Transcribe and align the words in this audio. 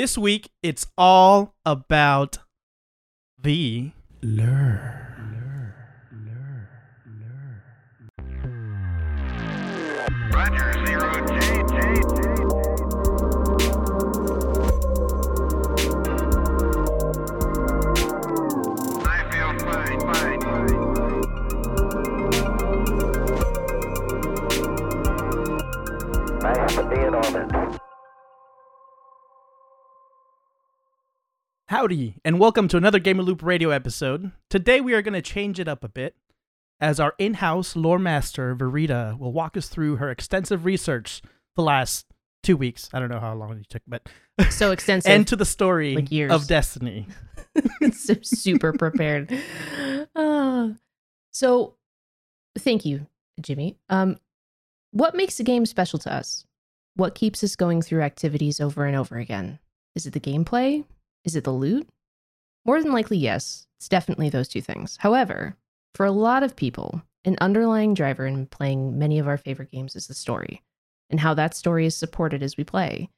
This 0.00 0.16
week, 0.16 0.50
it's 0.62 0.86
all 0.96 1.56
about 1.66 2.38
the 3.36 3.90
lure. 4.22 4.94
Roger, 10.32 10.86
zero 10.86 11.26
J, 11.26 11.40
J, 11.66 11.94
J. 12.36 12.47
Howdy, 31.68 32.14
and 32.24 32.40
welcome 32.40 32.66
to 32.68 32.78
another 32.78 32.98
Gamer 32.98 33.22
Loop 33.22 33.42
Radio 33.42 33.68
episode. 33.68 34.32
Today, 34.48 34.80
we 34.80 34.94
are 34.94 35.02
going 35.02 35.12
to 35.12 35.20
change 35.20 35.60
it 35.60 35.68
up 35.68 35.84
a 35.84 35.88
bit 35.88 36.16
as 36.80 36.98
our 36.98 37.14
in 37.18 37.34
house 37.34 37.76
lore 37.76 37.98
master, 37.98 38.56
Verita, 38.56 39.18
will 39.18 39.32
walk 39.32 39.54
us 39.54 39.68
through 39.68 39.96
her 39.96 40.10
extensive 40.10 40.64
research 40.64 41.20
the 41.56 41.62
last 41.62 42.06
two 42.42 42.56
weeks. 42.56 42.88
I 42.94 43.00
don't 43.00 43.10
know 43.10 43.20
how 43.20 43.34
long 43.34 43.58
it 43.58 43.68
took, 43.68 43.82
but. 43.86 44.08
so 44.48 44.70
extensive 44.70 45.10
and 45.12 45.26
to 45.28 45.36
the 45.36 45.44
story 45.44 45.94
Like 45.94 46.10
years. 46.10 46.32
of 46.32 46.46
Destiny. 46.46 47.06
so 47.92 48.14
super 48.22 48.72
prepared 48.72 49.30
Ah. 50.16 50.70
so 51.32 51.74
thank 52.56 52.84
you 52.84 53.06
jimmy 53.40 53.76
um 53.88 54.16
what 54.92 55.14
makes 55.16 55.40
a 55.40 55.44
game 55.44 55.66
special 55.66 55.98
to 55.98 56.12
us 56.12 56.44
what 56.94 57.14
keeps 57.16 57.42
us 57.42 57.56
going 57.56 57.82
through 57.82 58.02
activities 58.02 58.60
over 58.60 58.84
and 58.84 58.96
over 58.96 59.16
again 59.16 59.58
is 59.96 60.06
it 60.06 60.12
the 60.12 60.20
gameplay 60.20 60.84
is 61.28 61.36
it 61.36 61.44
the 61.44 61.52
loot? 61.52 61.86
More 62.64 62.82
than 62.82 62.90
likely 62.92 63.18
yes. 63.18 63.66
It's 63.78 63.88
definitely 63.88 64.30
those 64.30 64.48
two 64.48 64.62
things. 64.62 64.96
However 65.00 65.56
for 65.94 66.06
a 66.06 66.10
lot 66.10 66.42
of 66.42 66.56
people 66.56 67.02
an 67.26 67.36
underlying 67.40 67.92
driver 67.92 68.26
in 68.26 68.46
playing 68.46 68.98
many 68.98 69.18
of 69.18 69.28
our 69.28 69.36
favorite 69.36 69.70
games 69.70 69.94
is 69.94 70.06
the 70.06 70.14
story 70.14 70.62
and 71.10 71.20
how 71.20 71.34
that 71.34 71.54
story 71.54 71.84
is 71.84 71.94
supported 71.94 72.42
as 72.42 72.56
we 72.56 72.64
play. 72.64 73.10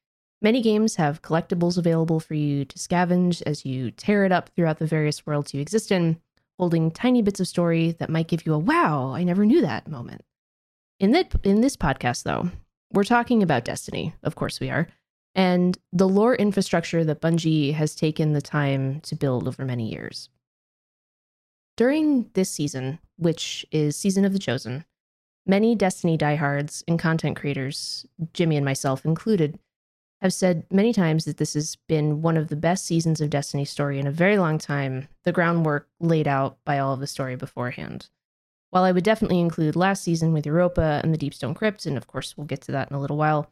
Many 0.42 0.60
games 0.60 0.96
have 0.96 1.22
collectibles 1.22 1.78
available 1.78 2.18
for 2.18 2.34
you 2.34 2.64
to 2.64 2.78
scavenge 2.78 3.42
as 3.46 3.64
you 3.64 3.92
tear 3.92 4.24
it 4.24 4.32
up 4.32 4.48
throughout 4.48 4.78
the 4.78 4.86
various 4.86 5.24
worlds 5.24 5.54
you 5.54 5.60
exist 5.60 5.92
in, 5.92 6.20
holding 6.58 6.90
tiny 6.90 7.22
bits 7.22 7.38
of 7.38 7.46
story 7.46 7.92
that 7.92 8.10
might 8.10 8.26
give 8.26 8.44
you 8.44 8.54
a 8.54 8.58
wow, 8.58 9.12
I 9.12 9.22
never 9.22 9.46
knew 9.46 9.60
that 9.60 9.86
moment. 9.86 10.22
In 10.98 11.12
that 11.12 11.32
in 11.44 11.60
this 11.60 11.76
podcast 11.76 12.24
though, 12.24 12.50
we're 12.92 13.04
talking 13.04 13.42
about 13.42 13.64
Destiny, 13.64 14.14
of 14.24 14.34
course 14.34 14.58
we 14.58 14.70
are, 14.70 14.88
and 15.34 15.78
the 15.92 16.08
lore 16.08 16.34
infrastructure 16.34 17.04
that 17.04 17.20
Bungie 17.20 17.74
has 17.74 17.94
taken 17.94 18.32
the 18.32 18.42
time 18.42 19.00
to 19.02 19.14
build 19.14 19.46
over 19.46 19.64
many 19.64 19.90
years. 19.90 20.28
During 21.76 22.28
this 22.34 22.50
season, 22.50 22.98
which 23.16 23.64
is 23.70 23.96
Season 23.96 24.24
of 24.24 24.32
the 24.32 24.38
Chosen, 24.38 24.84
many 25.46 25.74
Destiny 25.74 26.16
diehards 26.16 26.84
and 26.86 26.98
content 26.98 27.36
creators, 27.36 28.04
Jimmy 28.34 28.56
and 28.56 28.64
myself 28.64 29.04
included, 29.04 29.58
have 30.20 30.34
said 30.34 30.66
many 30.70 30.92
times 30.92 31.24
that 31.24 31.38
this 31.38 31.54
has 31.54 31.76
been 31.88 32.20
one 32.20 32.36
of 32.36 32.48
the 32.48 32.56
best 32.56 32.84
seasons 32.84 33.20
of 33.20 33.30
Destiny 33.30 33.64
story 33.64 33.98
in 33.98 34.06
a 34.06 34.12
very 34.12 34.36
long 34.36 34.58
time, 34.58 35.08
the 35.24 35.32
groundwork 35.32 35.88
laid 35.98 36.28
out 36.28 36.58
by 36.64 36.78
all 36.78 36.92
of 36.92 37.00
the 37.00 37.06
story 37.06 37.36
beforehand. 37.36 38.08
While 38.68 38.84
I 38.84 38.92
would 38.92 39.04
definitely 39.04 39.40
include 39.40 39.74
last 39.74 40.04
season 40.04 40.32
with 40.32 40.46
Europa 40.46 41.00
and 41.02 41.14
the 41.14 41.18
Deepstone 41.18 41.56
Crypt, 41.56 41.86
and 41.86 41.96
of 41.96 42.06
course 42.06 42.36
we'll 42.36 42.46
get 42.46 42.60
to 42.62 42.72
that 42.72 42.90
in 42.90 42.96
a 42.96 43.00
little 43.00 43.16
while, 43.16 43.50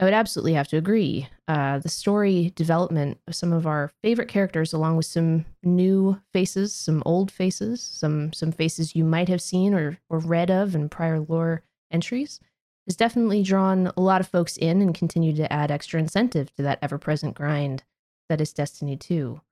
I 0.00 0.04
would 0.04 0.14
absolutely 0.14 0.54
have 0.54 0.68
to 0.68 0.78
agree. 0.78 1.28
Uh, 1.46 1.78
the 1.78 1.90
story 1.90 2.52
development 2.56 3.20
of 3.28 3.34
some 3.34 3.52
of 3.52 3.66
our 3.66 3.92
favorite 4.02 4.28
characters, 4.28 4.72
along 4.72 4.96
with 4.96 5.04
some 5.04 5.44
new 5.62 6.18
faces, 6.32 6.74
some 6.74 7.02
old 7.04 7.30
faces, 7.30 7.82
some 7.82 8.32
some 8.32 8.50
faces 8.50 8.96
you 8.96 9.04
might 9.04 9.28
have 9.28 9.42
seen 9.42 9.74
or 9.74 9.98
or 10.08 10.18
read 10.18 10.50
of 10.50 10.74
in 10.74 10.88
prior 10.88 11.20
lore 11.20 11.62
entries, 11.90 12.40
has 12.86 12.96
definitely 12.96 13.42
drawn 13.42 13.92
a 13.94 14.00
lot 14.00 14.22
of 14.22 14.28
folks 14.28 14.56
in 14.56 14.80
and 14.80 14.94
continued 14.94 15.36
to 15.36 15.52
add 15.52 15.70
extra 15.70 16.00
incentive 16.00 16.54
to 16.56 16.62
that 16.62 16.78
ever 16.80 16.96
present 16.96 17.34
grind 17.34 17.84
that 18.30 18.40
is 18.40 18.54
Destiny 18.54 18.96
2. 18.96 19.42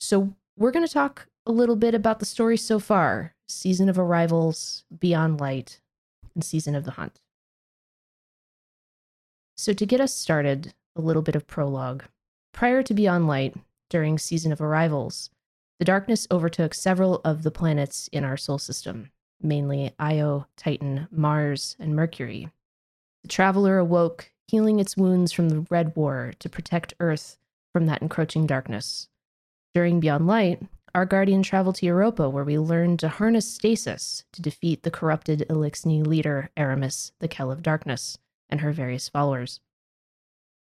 So, 0.00 0.34
we're 0.58 0.72
going 0.72 0.86
to 0.86 0.92
talk 0.92 1.28
a 1.46 1.52
little 1.52 1.76
bit 1.76 1.94
about 1.94 2.18
the 2.18 2.26
story 2.26 2.58
so 2.58 2.78
far 2.78 3.34
Season 3.48 3.88
of 3.88 3.98
Arrivals, 3.98 4.84
Beyond 4.98 5.40
Light, 5.40 5.80
and 6.34 6.44
Season 6.44 6.74
of 6.74 6.84
the 6.84 6.90
Hunt. 6.92 7.22
So, 9.62 9.72
to 9.72 9.86
get 9.86 10.00
us 10.00 10.12
started, 10.12 10.74
a 10.96 11.00
little 11.00 11.22
bit 11.22 11.36
of 11.36 11.46
prologue. 11.46 12.02
Prior 12.52 12.82
to 12.82 12.92
Beyond 12.92 13.28
Light, 13.28 13.54
during 13.90 14.18
Season 14.18 14.50
of 14.50 14.60
Arrivals, 14.60 15.30
the 15.78 15.84
darkness 15.84 16.26
overtook 16.32 16.74
several 16.74 17.20
of 17.24 17.44
the 17.44 17.52
planets 17.52 18.08
in 18.10 18.24
our 18.24 18.36
solar 18.36 18.58
system, 18.58 19.12
mainly 19.40 19.94
Io, 20.00 20.46
Titan, 20.56 21.06
Mars, 21.12 21.76
and 21.78 21.94
Mercury. 21.94 22.50
The 23.22 23.28
traveler 23.28 23.78
awoke, 23.78 24.32
healing 24.48 24.80
its 24.80 24.96
wounds 24.96 25.30
from 25.30 25.48
the 25.48 25.64
Red 25.70 25.94
War 25.94 26.32
to 26.40 26.48
protect 26.48 26.94
Earth 26.98 27.38
from 27.72 27.86
that 27.86 28.02
encroaching 28.02 28.48
darkness. 28.48 29.06
During 29.76 30.00
Beyond 30.00 30.26
Light, 30.26 30.60
our 30.92 31.06
guardian 31.06 31.44
traveled 31.44 31.76
to 31.76 31.86
Europa, 31.86 32.28
where 32.28 32.42
we 32.42 32.58
learned 32.58 32.98
to 32.98 33.08
harness 33.08 33.48
stasis 33.48 34.24
to 34.32 34.42
defeat 34.42 34.82
the 34.82 34.90
corrupted 34.90 35.46
Eliksni 35.48 36.04
leader, 36.04 36.50
Eramis, 36.56 37.12
the 37.20 37.28
Kell 37.28 37.52
of 37.52 37.62
Darkness, 37.62 38.18
and 38.52 38.60
her 38.60 38.70
various 38.70 39.08
followers. 39.08 39.58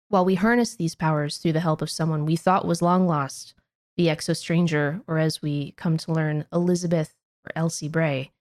While 0.09 0.25
we 0.25 0.35
harness 0.35 0.75
these 0.75 0.95
powers 0.95 1.38
through 1.38 1.53
the 1.53 1.59
help 1.59 1.81
of 1.83 1.91
someone 1.91 2.25
we 2.25 2.35
thought 2.35 2.66
was 2.66 2.81
long 2.81 3.05
lost, 3.07 3.53
the 3.97 4.07
Exo 4.07 4.35
Stranger, 4.35 5.01
or 5.07 5.19
as 5.19 5.41
we 5.41 5.73
come 5.73 5.97
to 5.97 6.11
learn, 6.11 6.45
Elizabeth 6.51 7.13
or 7.45 7.51
Elsie 7.55 7.88
Bray, 7.88 8.31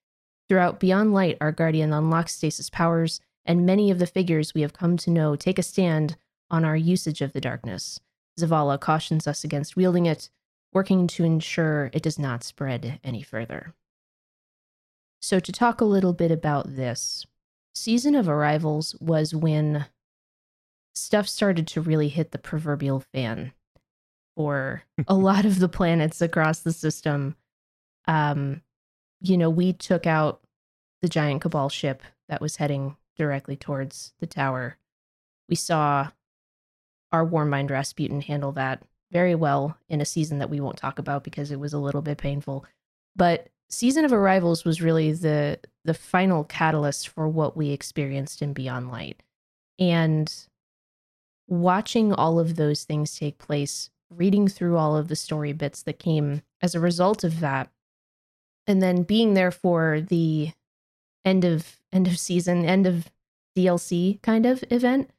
Throughout 0.48 0.80
Beyond 0.80 1.14
Light, 1.14 1.38
our 1.40 1.52
Guardian 1.52 1.92
unlocks 1.92 2.34
stasis 2.34 2.68
powers, 2.68 3.20
and 3.44 3.66
many 3.66 3.90
of 3.90 3.98
the 3.98 4.06
figures 4.06 4.54
we 4.54 4.60
have 4.60 4.72
come 4.72 4.96
to 4.98 5.10
know 5.10 5.34
take 5.34 5.58
a 5.58 5.62
stand 5.62 6.16
on 6.50 6.64
our 6.64 6.76
usage 6.76 7.22
of 7.22 7.32
the 7.32 7.40
darkness. 7.40 8.00
Zavala 8.38 8.78
cautions 8.78 9.26
us 9.26 9.44
against 9.44 9.76
wielding 9.76 10.06
it, 10.06 10.30
working 10.72 11.06
to 11.06 11.24
ensure 11.24 11.90
it 11.92 12.02
does 12.02 12.18
not 12.18 12.44
spread 12.44 13.00
any 13.02 13.22
further. 13.22 13.74
So, 15.20 15.40
to 15.40 15.52
talk 15.52 15.80
a 15.80 15.86
little 15.86 16.12
bit 16.12 16.30
about 16.30 16.76
this, 16.76 17.24
Season 17.74 18.14
of 18.14 18.28
Arrivals 18.28 18.94
was 19.00 19.34
when 19.34 19.86
stuff 20.94 21.28
started 21.28 21.66
to 21.68 21.80
really 21.80 22.08
hit 22.08 22.30
the 22.30 22.38
proverbial 22.38 23.00
fan 23.00 23.52
for 24.36 24.82
a 25.08 25.14
lot 25.14 25.44
of 25.44 25.58
the 25.58 25.68
planets 25.68 26.20
across 26.20 26.60
the 26.60 26.72
system. 26.72 27.36
Um, 28.06 28.62
you 29.20 29.36
know, 29.38 29.50
we 29.50 29.72
took 29.72 30.06
out 30.06 30.40
the 31.00 31.08
giant 31.08 31.42
cabal 31.42 31.68
ship 31.68 32.02
that 32.28 32.40
was 32.40 32.56
heading 32.56 32.96
directly 33.16 33.56
towards 33.56 34.12
the 34.20 34.26
tower. 34.26 34.76
We 35.48 35.56
saw 35.56 36.10
our 37.10 37.26
Warmind 37.26 37.70
Rasputin 37.70 38.22
handle 38.22 38.52
that 38.52 38.82
very 39.10 39.34
well 39.34 39.76
in 39.88 40.00
a 40.00 40.06
season 40.06 40.38
that 40.38 40.48
we 40.50 40.60
won't 40.60 40.78
talk 40.78 40.98
about 40.98 41.24
because 41.24 41.50
it 41.50 41.60
was 41.60 41.72
a 41.72 41.78
little 41.78 42.02
bit 42.02 42.18
painful. 42.18 42.64
But 43.14 43.48
Season 43.72 44.04
of 44.04 44.12
Arrivals 44.12 44.66
was 44.66 44.82
really 44.82 45.12
the 45.12 45.58
the 45.84 45.94
final 45.94 46.44
catalyst 46.44 47.08
for 47.08 47.26
what 47.26 47.56
we 47.56 47.70
experienced 47.70 48.42
in 48.42 48.52
Beyond 48.52 48.92
Light. 48.92 49.22
And 49.78 50.32
watching 51.48 52.12
all 52.12 52.38
of 52.38 52.56
those 52.56 52.84
things 52.84 53.18
take 53.18 53.38
place, 53.38 53.90
reading 54.10 54.46
through 54.46 54.76
all 54.76 54.94
of 54.94 55.08
the 55.08 55.16
story 55.16 55.54
bits 55.54 55.82
that 55.84 55.98
came 55.98 56.42
as 56.60 56.74
a 56.74 56.80
result 56.80 57.24
of 57.24 57.40
that, 57.40 57.70
and 58.66 58.82
then 58.82 59.04
being 59.04 59.32
there 59.32 59.50
for 59.50 60.02
the 60.02 60.52
end 61.24 61.46
of 61.46 61.80
end 61.90 62.06
of 62.06 62.18
season, 62.18 62.66
end 62.66 62.86
of 62.86 63.10
DLC 63.56 64.20
kind 64.20 64.44
of 64.44 64.62
event 64.70 65.10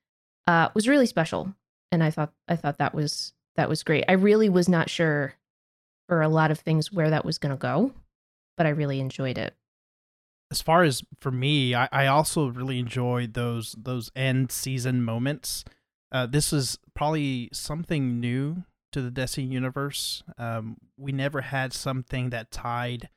uh, 0.46 0.70
was 0.76 0.88
really 0.88 1.08
special. 1.08 1.56
And 1.92 2.04
I 2.04 2.12
thought 2.12 2.32
I 2.48 2.56
thought 2.56 2.78
that 2.78 2.94
was 2.94 3.34
that 3.56 3.68
was 3.68 3.82
great. 3.82 4.06
I 4.08 4.14
really 4.14 4.48
was 4.48 4.70
not 4.70 4.92
sure 4.92 5.34
for 6.08 6.22
a 6.22 6.30
lot 6.30 6.52
of 6.52 6.60
things 6.60 6.92
where 6.92 7.10
that 7.10 7.26
was 7.26 7.40
going 7.40 7.56
to 7.56 7.58
go, 7.58 7.92
but 8.58 8.66
I 8.66 8.70
really 8.70 9.00
enjoyed 9.00 9.38
it. 9.38 9.56
as 10.52 10.62
far 10.62 10.84
as 10.84 11.04
for 11.20 11.32
me, 11.32 11.74
I, 11.74 11.90
I 11.92 12.08
also 12.08 12.48
really 12.48 12.78
enjoyed 12.80 13.34
those 13.34 13.76
those 13.78 14.12
end 14.16 14.52
season 14.52 15.04
moments. 15.04 15.66
Uh, 16.12 16.28
this 16.28 16.54
is 16.54 16.78
probably 16.94 17.50
something 17.52 18.20
new 18.20 18.64
to 18.92 19.02
the 19.02 19.10
Destiny 19.10 19.48
universe. 19.48 20.22
Um, 20.38 20.78
we 20.96 21.12
never 21.12 21.42
had 21.42 21.74
something 21.74 22.30
that 22.30 22.52
tied 22.52 23.10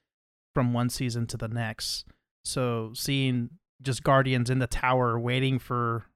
from 0.55 0.73
one 0.73 0.89
season 0.89 1.27
to 1.27 1.37
the 1.37 1.49
next. 1.49 2.07
So 2.45 2.93
seeing 2.95 3.51
just 3.83 4.03
guardians 4.03 4.49
in 4.49 4.59
the 4.59 4.67
tower 4.67 5.19
waiting 5.21 5.59
for 5.59 6.07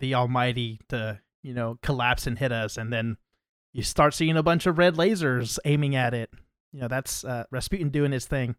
the 0.00 0.14
Almighty 0.14 0.80
to 0.88 1.20
you 1.42 1.52
know 1.52 1.78
collapse 1.82 2.26
and 2.26 2.38
hit 2.38 2.50
us, 2.52 2.78
and 2.78 2.90
then 2.90 3.18
you 3.74 3.82
start 3.82 4.14
seeing 4.14 4.38
a 4.38 4.42
bunch 4.42 4.64
of 4.64 4.78
red 4.78 4.94
lasers 4.94 5.58
aiming 5.66 5.94
at 5.94 6.14
it. 6.14 6.30
You 6.72 6.80
know 6.80 6.88
that's 6.88 7.24
uh, 7.24 7.44
Rasputin 7.50 7.90
doing 7.90 8.12
his 8.12 8.26
thing 8.26 8.56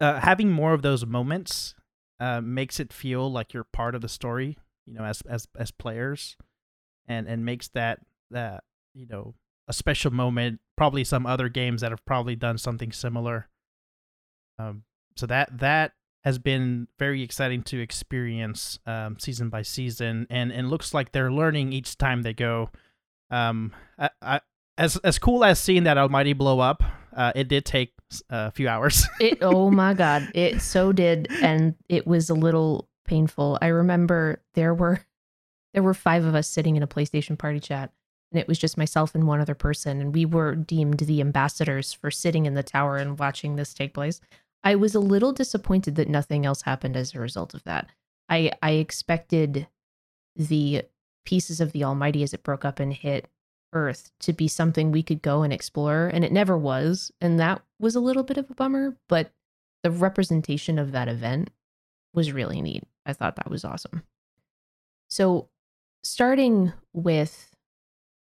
uh, 0.00 0.20
having 0.20 0.50
more 0.50 0.72
of 0.72 0.82
those 0.82 1.06
moments 1.06 1.74
uh, 2.20 2.40
makes 2.40 2.80
it 2.80 2.92
feel 2.92 3.30
like 3.30 3.52
you're 3.52 3.66
part 3.72 3.94
of 3.94 4.00
the 4.00 4.08
story. 4.08 4.56
You 4.86 4.94
know, 4.94 5.04
as 5.04 5.22
as 5.22 5.48
as 5.58 5.70
players, 5.70 6.36
and 7.06 7.26
and 7.26 7.44
makes 7.44 7.68
that 7.68 8.00
that 8.30 8.64
you 8.94 9.06
know 9.06 9.34
a 9.68 9.72
special 9.72 10.12
moment. 10.12 10.60
Probably 10.76 11.04
some 11.04 11.26
other 11.26 11.48
games 11.48 11.80
that 11.80 11.90
have 11.90 12.04
probably 12.04 12.36
done 12.36 12.58
something 12.58 12.92
similar. 12.92 13.48
Um, 14.58 14.84
so 15.16 15.26
that 15.26 15.58
that 15.58 15.92
has 16.22 16.38
been 16.38 16.88
very 16.98 17.22
exciting 17.22 17.62
to 17.62 17.80
experience 17.80 18.78
um, 18.86 19.16
season 19.18 19.48
by 19.48 19.62
season, 19.62 20.26
and 20.30 20.52
and 20.52 20.70
looks 20.70 20.94
like 20.94 21.12
they're 21.12 21.32
learning 21.32 21.72
each 21.72 21.96
time 21.98 22.22
they 22.22 22.34
go. 22.34 22.70
Um, 23.30 23.72
I, 23.98 24.10
I, 24.22 24.40
as 24.78 24.96
as 24.98 25.18
cool 25.18 25.44
as 25.44 25.58
seeing 25.58 25.84
that 25.84 25.98
Almighty 25.98 26.32
blow 26.32 26.60
up, 26.60 26.82
uh, 27.14 27.32
it 27.34 27.48
did 27.48 27.64
take 27.64 27.92
a 28.30 28.50
few 28.50 28.68
hours. 28.68 29.06
It 29.20 29.38
oh 29.42 29.70
my 29.70 29.94
god, 29.94 30.30
it 30.34 30.60
so 30.60 30.92
did 30.92 31.28
and 31.42 31.74
it 31.88 32.06
was 32.06 32.30
a 32.30 32.34
little 32.34 32.88
painful. 33.06 33.58
I 33.62 33.68
remember 33.68 34.42
there 34.54 34.74
were 34.74 35.00
there 35.74 35.82
were 35.82 35.94
5 35.94 36.24
of 36.24 36.34
us 36.34 36.48
sitting 36.48 36.76
in 36.76 36.82
a 36.82 36.86
PlayStation 36.86 37.38
party 37.38 37.60
chat 37.60 37.92
and 38.32 38.40
it 38.40 38.48
was 38.48 38.58
just 38.58 38.78
myself 38.78 39.14
and 39.14 39.26
one 39.26 39.40
other 39.40 39.54
person 39.54 40.00
and 40.00 40.14
we 40.14 40.24
were 40.24 40.54
deemed 40.54 40.98
the 40.98 41.20
ambassadors 41.20 41.92
for 41.92 42.10
sitting 42.10 42.46
in 42.46 42.54
the 42.54 42.62
tower 42.62 42.96
and 42.96 43.18
watching 43.18 43.56
this 43.56 43.74
take 43.74 43.94
place. 43.94 44.20
I 44.64 44.74
was 44.74 44.94
a 44.94 45.00
little 45.00 45.32
disappointed 45.32 45.96
that 45.96 46.08
nothing 46.08 46.44
else 46.44 46.62
happened 46.62 46.96
as 46.96 47.14
a 47.14 47.20
result 47.20 47.54
of 47.54 47.64
that. 47.64 47.88
I 48.28 48.52
I 48.62 48.72
expected 48.72 49.68
the 50.34 50.82
pieces 51.24 51.60
of 51.60 51.72
the 51.72 51.84
Almighty 51.84 52.22
as 52.22 52.34
it 52.34 52.42
broke 52.42 52.64
up 52.64 52.78
and 52.78 52.92
hit 52.92 53.28
Earth 53.76 54.10
to 54.20 54.32
be 54.32 54.48
something 54.48 54.90
we 54.90 55.02
could 55.02 55.22
go 55.22 55.42
and 55.42 55.52
explore, 55.52 56.10
and 56.12 56.24
it 56.24 56.32
never 56.32 56.56
was. 56.56 57.12
And 57.20 57.38
that 57.38 57.62
was 57.78 57.94
a 57.94 58.00
little 58.00 58.22
bit 58.22 58.38
of 58.38 58.50
a 58.50 58.54
bummer, 58.54 58.96
but 59.08 59.32
the 59.82 59.90
representation 59.90 60.78
of 60.78 60.92
that 60.92 61.08
event 61.08 61.50
was 62.14 62.32
really 62.32 62.62
neat. 62.62 62.84
I 63.04 63.12
thought 63.12 63.36
that 63.36 63.50
was 63.50 63.64
awesome. 63.64 64.02
So, 65.08 65.48
starting 66.02 66.72
with 66.92 67.54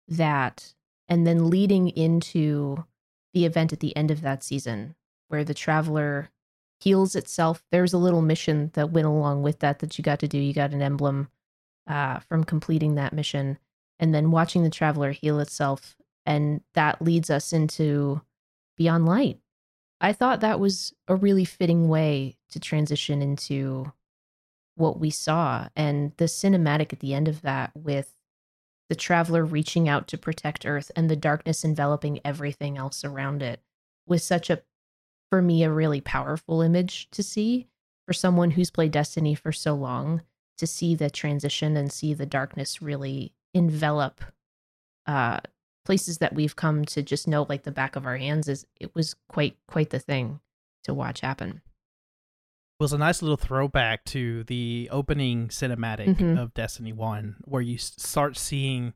that, 0.08 0.74
and 1.08 1.26
then 1.26 1.50
leading 1.50 1.88
into 1.90 2.84
the 3.34 3.44
event 3.44 3.72
at 3.72 3.80
the 3.80 3.96
end 3.96 4.10
of 4.10 4.22
that 4.22 4.42
season, 4.42 4.94
where 5.28 5.44
the 5.44 5.54
traveler 5.54 6.30
heals 6.80 7.14
itself. 7.14 7.62
There's 7.70 7.92
a 7.92 7.98
little 7.98 8.22
mission 8.22 8.70
that 8.74 8.90
went 8.90 9.06
along 9.06 9.42
with 9.42 9.60
that 9.60 9.78
that 9.80 9.96
you 9.98 10.02
got 10.02 10.18
to 10.20 10.28
do. 10.28 10.38
You 10.38 10.52
got 10.52 10.72
an 10.72 10.82
emblem 10.82 11.28
uh, 11.86 12.18
from 12.20 12.44
completing 12.44 12.94
that 12.94 13.12
mission 13.12 13.58
and 13.98 14.14
then 14.14 14.30
watching 14.30 14.62
the 14.62 14.70
traveler 14.70 15.12
heal 15.12 15.40
itself 15.40 15.96
and 16.26 16.60
that 16.74 17.02
leads 17.02 17.30
us 17.30 17.52
into 17.52 18.20
beyond 18.76 19.06
light. 19.06 19.38
I 20.00 20.12
thought 20.12 20.40
that 20.40 20.60
was 20.60 20.92
a 21.08 21.14
really 21.14 21.44
fitting 21.44 21.88
way 21.88 22.36
to 22.50 22.60
transition 22.60 23.22
into 23.22 23.92
what 24.76 24.98
we 24.98 25.10
saw 25.10 25.68
and 25.76 26.12
the 26.16 26.24
cinematic 26.24 26.92
at 26.92 27.00
the 27.00 27.14
end 27.14 27.28
of 27.28 27.42
that 27.42 27.70
with 27.74 28.12
the 28.88 28.94
traveler 28.94 29.44
reaching 29.44 29.88
out 29.88 30.08
to 30.08 30.18
protect 30.18 30.66
earth 30.66 30.90
and 30.96 31.08
the 31.08 31.16
darkness 31.16 31.64
enveloping 31.64 32.20
everything 32.24 32.76
else 32.76 33.04
around 33.04 33.42
it 33.42 33.60
was 34.06 34.24
such 34.24 34.50
a 34.50 34.62
for 35.30 35.40
me 35.40 35.62
a 35.62 35.70
really 35.70 36.00
powerful 36.00 36.60
image 36.60 37.08
to 37.10 37.22
see 37.22 37.68
for 38.06 38.12
someone 38.12 38.50
who's 38.52 38.70
played 38.70 38.90
destiny 38.90 39.34
for 39.34 39.52
so 39.52 39.74
long 39.74 40.22
to 40.58 40.66
see 40.66 40.94
the 40.94 41.08
transition 41.08 41.76
and 41.76 41.92
see 41.92 42.12
the 42.12 42.26
darkness 42.26 42.82
really 42.82 43.32
envelop 43.54 44.20
uh 45.06 45.38
places 45.84 46.18
that 46.18 46.34
we've 46.34 46.56
come 46.56 46.84
to 46.86 47.02
just 47.02 47.28
know 47.28 47.46
like 47.48 47.62
the 47.62 47.70
back 47.70 47.94
of 47.96 48.06
our 48.06 48.16
hands 48.16 48.48
is 48.48 48.66
it 48.80 48.94
was 48.94 49.14
quite 49.28 49.56
quite 49.68 49.90
the 49.90 49.98
thing 49.98 50.40
to 50.82 50.92
watch 50.94 51.20
happen 51.20 51.60
It 52.80 52.82
was 52.82 52.92
a 52.92 52.98
nice 52.98 53.22
little 53.22 53.36
throwback 53.36 54.04
to 54.06 54.44
the 54.44 54.88
opening 54.90 55.48
cinematic 55.48 56.16
Mhm. 56.16 56.38
of 56.38 56.52
Destiny 56.54 56.92
1 56.92 57.36
where 57.44 57.62
you 57.62 57.78
start 57.78 58.36
seeing 58.36 58.94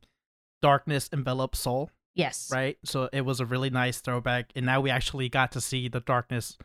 darkness 0.61 1.07
envelop 1.13 1.55
Sol, 1.55 1.89
yes 2.15 2.49
right? 2.51 2.77
So 2.83 3.07
it 3.13 3.21
was 3.21 3.39
a 3.39 3.45
really 3.45 3.69
nice 3.69 4.01
throwback 4.01 4.51
and 4.55 4.65
now 4.65 4.81
we 4.81 4.89
actually 4.89 5.29
got 5.29 5.51
to 5.53 5.61
see 5.61 5.87
the 5.87 6.01
darkness 6.01 6.57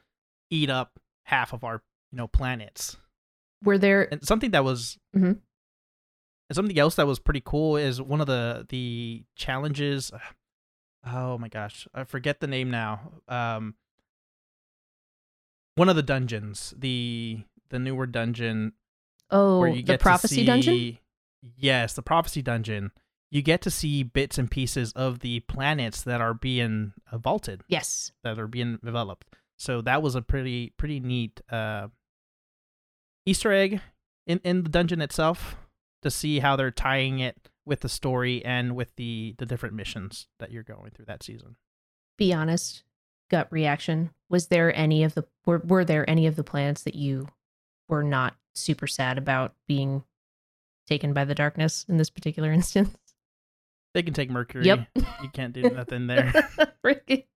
eat 0.51 0.69
up 0.71 0.99
half 1.27 1.53
of 1.53 1.63
our, 1.65 1.83
you 2.11 2.17
know, 2.19 2.27
planets. 2.29 2.97
were 3.63 3.79
there 3.79 4.09
And 4.13 4.27
something 4.27 4.51
that 4.51 4.65
was 4.65 4.99
Mhm. 5.17 5.41
And 6.49 6.57
something 6.57 6.79
else 6.79 6.97
that 6.97 7.07
was 7.07 7.19
pretty 7.19 7.43
cool 7.45 7.77
is 7.77 8.01
one 8.01 8.21
of 8.21 8.27
the 8.27 8.67
the 8.69 9.25
challenges 9.37 10.13
oh 11.07 11.39
my 11.39 11.49
gosh, 11.49 11.87
I 11.95 12.05
forget 12.05 12.41
the 12.41 12.47
name 12.47 12.71
now. 12.71 13.13
Um 13.29 13.75
one 15.77 15.89
of 15.89 15.97
the 15.97 16.03
dungeons, 16.03 16.73
the 16.77 17.41
the 17.71 17.79
newer 17.79 18.07
dungeon 18.07 18.73
oh 19.31 19.65
the 19.65 19.99
prophecy 19.99 20.37
to 20.37 20.47
dungeon 20.47 20.99
Yes, 21.57 21.95
the 21.95 22.03
prophecy 22.03 22.41
dungeon. 22.41 22.91
You 23.31 23.43
get 23.43 23.61
to 23.63 23.71
see 23.71 24.03
bits 24.03 24.39
and 24.39 24.51
pieces 24.51 24.93
of 24.93 25.19
the 25.19 25.41
planets 25.41 26.03
that 26.03 26.21
are 26.21 26.35
being 26.35 26.93
vaulted, 27.13 27.63
yes 27.69 28.13
that 28.23 28.39
are 28.39 28.47
being 28.47 28.79
developed. 28.85 29.27
So 29.57 29.81
that 29.83 30.03
was 30.03 30.15
a 30.15 30.23
pretty 30.23 30.73
pretty 30.77 31.01
neat 31.01 31.41
uh, 31.51 31.89
Easter 33.27 33.53
egg 33.53 33.81
in 34.27 34.41
in 34.45 34.63
the 34.63 34.69
dungeon 34.69 35.01
itself 35.01 35.57
to 36.05 36.11
see 36.11 36.39
how 36.39 36.55
they're 36.55 36.71
tying 36.71 37.19
it 37.19 37.49
with 37.67 37.81
the 37.81 37.89
story 37.89 38.45
and 38.45 38.77
with 38.77 38.95
the 38.97 39.35
the 39.39 39.47
different 39.47 39.75
missions 39.75 40.29
that 40.39 40.53
you're 40.53 40.63
going 40.63 40.91
through 40.93 41.07
that 41.07 41.23
season. 41.23 41.57
be 42.17 42.33
honest 42.33 42.85
gut 43.31 43.49
reaction 43.51 44.11
was 44.29 44.47
there 44.49 44.75
any 44.77 45.03
of 45.03 45.15
the 45.15 45.25
were, 45.47 45.59
were 45.65 45.85
there 45.85 46.09
any 46.09 46.27
of 46.27 46.37
the 46.37 46.45
planets 46.45 46.83
that 46.83 46.95
you 46.95 47.27
were 47.89 48.03
not 48.05 48.37
super 48.55 48.87
sad 48.87 49.19
about 49.19 49.55
being 49.67 50.05
taken 50.87 51.13
by 51.15 51.25
the 51.25 51.35
darkness 51.35 51.85
in 51.89 51.97
this 51.97 52.11
particular 52.11 52.53
instance 52.61 52.95
They 53.95 54.03
can 54.03 54.13
take 54.13 54.29
Mercury. 54.31 54.65
Yep. 54.67 54.89
You 55.23 55.29
can't 55.33 55.53
do 55.55 55.63
nothing 55.71 56.07
there. 56.09 56.33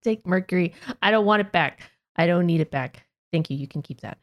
Take 0.02 0.26
Mercury. 0.26 0.74
I 1.00 1.10
don't 1.10 1.24
want 1.24 1.40
it 1.40 1.52
back. 1.52 1.80
I 2.16 2.26
don't 2.26 2.46
need 2.46 2.60
it 2.60 2.70
back. 2.70 3.06
Thank 3.32 3.48
you. 3.48 3.56
You 3.56 3.68
can 3.68 3.80
keep 3.80 4.00
that. 4.00 4.18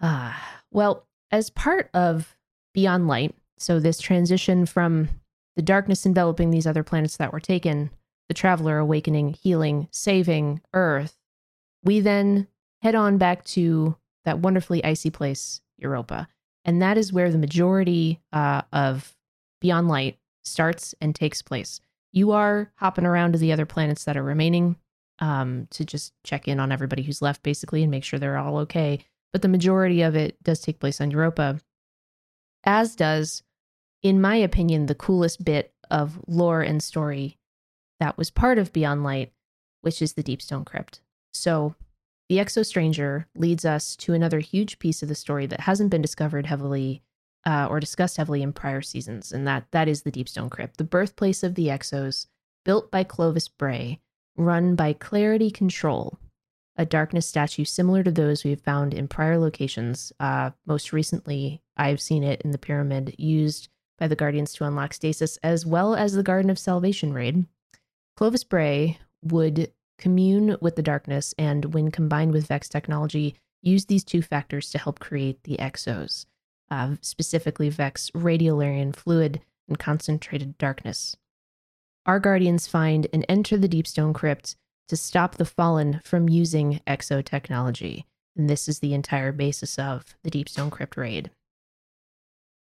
Ah, 0.00 0.60
well, 0.70 1.06
as 1.30 1.50
part 1.50 1.90
of 1.92 2.34
Beyond 2.74 3.08
Light, 3.08 3.34
so 3.58 3.78
this 3.80 3.98
transition 3.98 4.66
from 4.66 5.08
the 5.56 5.62
darkness 5.62 6.06
enveloping 6.06 6.50
these 6.50 6.66
other 6.66 6.82
planets 6.82 7.16
that 7.16 7.32
were 7.32 7.40
taken, 7.40 7.90
the 8.28 8.34
traveler 8.34 8.78
awakening, 8.78 9.34
healing, 9.34 9.88
saving 9.90 10.60
Earth, 10.72 11.16
we 11.82 12.00
then 12.00 12.46
head 12.82 12.94
on 12.94 13.18
back 13.18 13.44
to 13.44 13.96
that 14.24 14.38
wonderfully 14.38 14.84
icy 14.84 15.10
place, 15.10 15.60
Europa. 15.76 16.28
And 16.64 16.80
that 16.82 16.98
is 16.98 17.12
where 17.12 17.30
the 17.30 17.38
majority 17.38 18.20
uh, 18.32 18.62
of 18.72 19.16
Beyond 19.60 19.88
Light 19.88 20.18
starts 20.44 20.94
and 21.00 21.14
takes 21.14 21.42
place 21.42 21.80
you 22.12 22.32
are 22.32 22.72
hopping 22.76 23.06
around 23.06 23.32
to 23.32 23.38
the 23.38 23.52
other 23.52 23.66
planets 23.66 24.04
that 24.04 24.16
are 24.16 24.22
remaining 24.22 24.76
um, 25.20 25.68
to 25.70 25.84
just 25.84 26.12
check 26.24 26.48
in 26.48 26.58
on 26.58 26.72
everybody 26.72 27.02
who's 27.02 27.22
left, 27.22 27.42
basically, 27.42 27.82
and 27.82 27.90
make 27.90 28.04
sure 28.04 28.18
they're 28.18 28.38
all 28.38 28.58
okay. 28.58 29.00
But 29.32 29.42
the 29.42 29.48
majority 29.48 30.02
of 30.02 30.16
it 30.16 30.42
does 30.42 30.60
take 30.60 30.80
place 30.80 31.00
on 31.00 31.10
Europa, 31.10 31.60
as 32.64 32.94
does, 32.94 33.42
in 34.02 34.20
my 34.20 34.36
opinion, 34.36 34.86
the 34.86 34.94
coolest 34.94 35.44
bit 35.44 35.72
of 35.90 36.20
lore 36.26 36.62
and 36.62 36.82
story 36.82 37.38
that 37.98 38.16
was 38.16 38.30
part 38.30 38.58
of 38.58 38.72
Beyond 38.72 39.04
Light, 39.04 39.32
which 39.82 40.00
is 40.00 40.14
the 40.14 40.22
Deepstone 40.22 40.64
Crypt. 40.64 41.00
So, 41.32 41.74
the 42.28 42.36
Exo 42.36 42.64
Stranger 42.64 43.26
leads 43.34 43.64
us 43.64 43.96
to 43.96 44.14
another 44.14 44.38
huge 44.38 44.78
piece 44.78 45.02
of 45.02 45.08
the 45.08 45.14
story 45.14 45.46
that 45.46 45.60
hasn't 45.60 45.90
been 45.90 46.02
discovered 46.02 46.46
heavily 46.46 47.02
uh, 47.44 47.66
or 47.68 47.80
discussed 47.80 48.16
heavily 48.16 48.42
in 48.42 48.52
prior 48.52 48.82
seasons, 48.82 49.32
and 49.32 49.46
that 49.46 49.66
that 49.72 49.88
is 49.88 50.02
the 50.02 50.12
Deepstone 50.12 50.50
Crypt, 50.50 50.76
the 50.76 50.84
birthplace 50.84 51.42
of 51.42 51.54
the 51.54 51.66
Exos, 51.66 52.26
built 52.64 52.90
by 52.90 53.02
Clovis 53.02 53.48
Bray, 53.48 54.00
run 54.36 54.74
by 54.76 54.92
Clarity 54.92 55.50
Control, 55.50 56.18
a 56.80 56.86
darkness 56.86 57.26
statue 57.26 57.64
similar 57.64 58.02
to 58.02 58.10
those 58.10 58.42
we've 58.42 58.60
found 58.60 58.94
in 58.94 59.06
prior 59.06 59.38
locations. 59.38 60.12
Uh, 60.18 60.50
most 60.66 60.94
recently, 60.94 61.60
I've 61.76 62.00
seen 62.00 62.24
it 62.24 62.40
in 62.40 62.52
the 62.52 62.58
pyramid 62.58 63.14
used 63.18 63.68
by 63.98 64.08
the 64.08 64.16
Guardians 64.16 64.54
to 64.54 64.64
unlock 64.64 64.94
stasis, 64.94 65.36
as 65.42 65.66
well 65.66 65.94
as 65.94 66.14
the 66.14 66.22
Garden 66.22 66.50
of 66.50 66.58
Salvation 66.58 67.12
raid. 67.12 67.44
Clovis 68.16 68.44
Bray 68.44 68.98
would 69.22 69.70
commune 69.98 70.56
with 70.62 70.76
the 70.76 70.82
darkness, 70.82 71.34
and 71.36 71.74
when 71.74 71.90
combined 71.90 72.32
with 72.32 72.46
Vex 72.46 72.66
technology, 72.66 73.34
use 73.60 73.84
these 73.84 74.02
two 74.02 74.22
factors 74.22 74.70
to 74.70 74.78
help 74.78 75.00
create 75.00 75.42
the 75.42 75.58
Exos 75.58 76.24
uh, 76.70 76.96
specifically 77.00 77.68
Vex 77.68 78.10
radiolarian 78.12 78.94
fluid 78.94 79.42
and 79.68 79.78
concentrated 79.78 80.56
darkness. 80.56 81.16
Our 82.06 82.20
guardians 82.20 82.66
find 82.66 83.06
and 83.12 83.26
enter 83.28 83.56
the 83.56 83.68
Deepstone 83.68 84.14
Crypt 84.14 84.56
to 84.90 84.96
stop 84.96 85.36
the 85.36 85.44
Fallen 85.44 86.00
from 86.02 86.28
using 86.28 86.80
exo 86.84 87.24
technology, 87.24 88.06
and 88.36 88.50
this 88.50 88.68
is 88.68 88.80
the 88.80 88.92
entire 88.92 89.30
basis 89.30 89.78
of 89.78 90.16
the 90.24 90.30
Deepstone 90.32 90.68
Crypt 90.68 90.96
raid. 90.96 91.30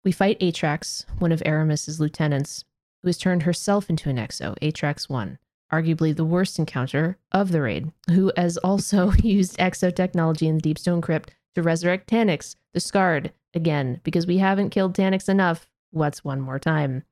We 0.03 0.11
fight 0.11 0.39
Atraks, 0.39 1.05
one 1.17 1.31
of 1.31 1.41
Eramis's 1.43 1.99
lieutenants, 1.99 2.65
who 3.01 3.07
has 3.07 3.17
turned 3.17 3.41
herself 3.43 3.89
into 3.89 4.11
an 4.11 4.17
exo, 4.17 4.55
Atraks 4.59 5.09
1, 5.09 5.39
arguably 5.71 6.15
the 6.15 6.23
worst 6.23 6.59
encounter 6.59 7.17
of 7.31 7.51
the 7.51 7.61
raid, 7.61 7.91
who 8.11 8.31
has 8.37 8.57
also 8.57 9.11
used 9.23 9.57
exo 9.57 9.93
technology 9.93 10.47
in 10.47 10.59
the 10.59 10.71
Deepstone 10.71 11.01
Crypt 11.01 11.33
to 11.55 11.63
resurrect 11.63 12.07
Taniks, 12.07 12.55
the 12.73 12.79
Scarred, 12.79 13.33
again, 13.55 14.01
because 14.03 14.27
we 14.27 14.37
haven't 14.37 14.69
killed 14.69 14.93
Taniks 14.93 15.27
enough. 15.27 15.67
What's 15.89 16.23
one 16.23 16.41
more 16.41 16.59
time? 16.59 17.05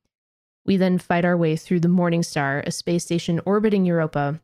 We 0.63 0.77
then 0.77 1.00
fight 1.00 1.25
our 1.25 1.36
way 1.36 1.55
through 1.55 1.79
the 1.79 1.88
Morning 1.88 2.22
Star, 2.22 2.62
a 2.67 2.72
space 2.72 3.03
station 3.03 3.41
orbiting 3.48 3.84
Europa, 3.84 4.39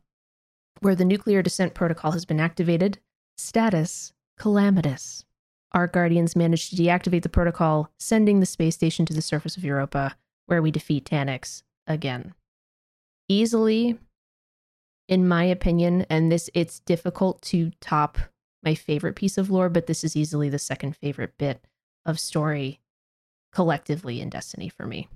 where 0.80 0.94
the 0.94 1.04
nuclear 1.04 1.42
descent 1.42 1.74
protocol 1.74 2.12
has 2.12 2.24
been 2.24 2.40
activated. 2.40 2.98
Status 3.36 4.12
calamitous. 4.38 5.24
Our 5.72 5.86
guardians 5.86 6.36
manage 6.36 6.70
to 6.70 6.76
deactivate 6.76 7.22
the 7.22 7.28
protocol, 7.28 7.90
sending 7.98 8.40
the 8.40 8.46
space 8.46 8.74
station 8.74 9.04
to 9.06 9.14
the 9.14 9.22
surface 9.22 9.56
of 9.56 9.64
Europa, 9.64 10.16
where 10.46 10.62
we 10.62 10.70
defeat 10.70 11.04
Taniks 11.04 11.62
again. 11.86 12.34
Easily, 13.28 13.98
in 15.08 15.28
my 15.28 15.44
opinion, 15.44 16.06
and 16.08 16.32
this 16.32 16.48
it's 16.54 16.80
difficult 16.80 17.42
to 17.42 17.70
top 17.80 18.18
my 18.62 18.74
favorite 18.74 19.16
piece 19.16 19.38
of 19.38 19.50
lore, 19.50 19.68
but 19.68 19.86
this 19.86 20.04
is 20.04 20.16
easily 20.16 20.48
the 20.48 20.58
second 20.58 20.96
favorite 20.96 21.36
bit 21.38 21.64
of 22.06 22.18
story 22.18 22.80
collectively 23.52 24.20
in 24.20 24.30
Destiny 24.30 24.68
for 24.68 24.86
me. 24.86 25.08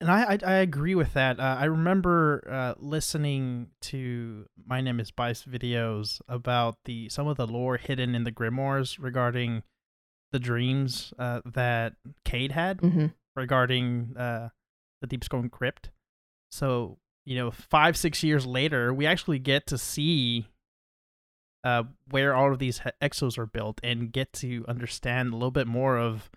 And 0.00 0.10
I 0.10 0.22
I, 0.22 0.38
I 0.44 0.54
agree 0.54 0.94
with 0.94 1.12
that. 1.14 1.38
Uh, 1.38 1.56
I 1.60 1.66
remember 1.66 2.46
uh, 2.50 2.74
listening 2.78 3.68
to 3.82 4.46
My 4.66 4.80
Name 4.80 4.98
Is 4.98 5.10
Bice 5.10 5.44
videos 5.44 6.20
about 6.28 6.76
the 6.84 7.08
some 7.08 7.26
of 7.26 7.36
the 7.36 7.46
lore 7.46 7.76
hidden 7.76 8.14
in 8.14 8.24
the 8.24 8.32
grimoires 8.32 8.96
regarding 8.98 9.62
the 10.32 10.38
dreams 10.38 11.12
uh, 11.18 11.40
that 11.44 11.94
Cayde 12.24 12.52
had 12.52 12.80
hmm 12.80 13.06
regarding 13.36 14.16
uh, 14.16 14.48
the 15.00 15.06
Deep 15.06 15.22
Stone 15.22 15.50
Crypt. 15.50 15.90
So 16.50 16.98
you 17.26 17.36
know, 17.36 17.50
five 17.50 17.96
six 17.96 18.22
years 18.22 18.46
later, 18.46 18.94
we 18.94 19.06
actually 19.06 19.38
get 19.38 19.66
to 19.68 19.78
see 19.78 20.46
uh, 21.62 21.84
where 22.10 22.34
all 22.34 22.52
of 22.52 22.58
these 22.58 22.80
he- 22.80 23.06
exos 23.06 23.36
are 23.36 23.46
built 23.46 23.80
and 23.82 24.10
get 24.12 24.32
to 24.32 24.64
understand 24.66 25.32
a 25.32 25.36
little 25.36 25.50
bit 25.50 25.66
more 25.66 25.98
of 25.98 26.30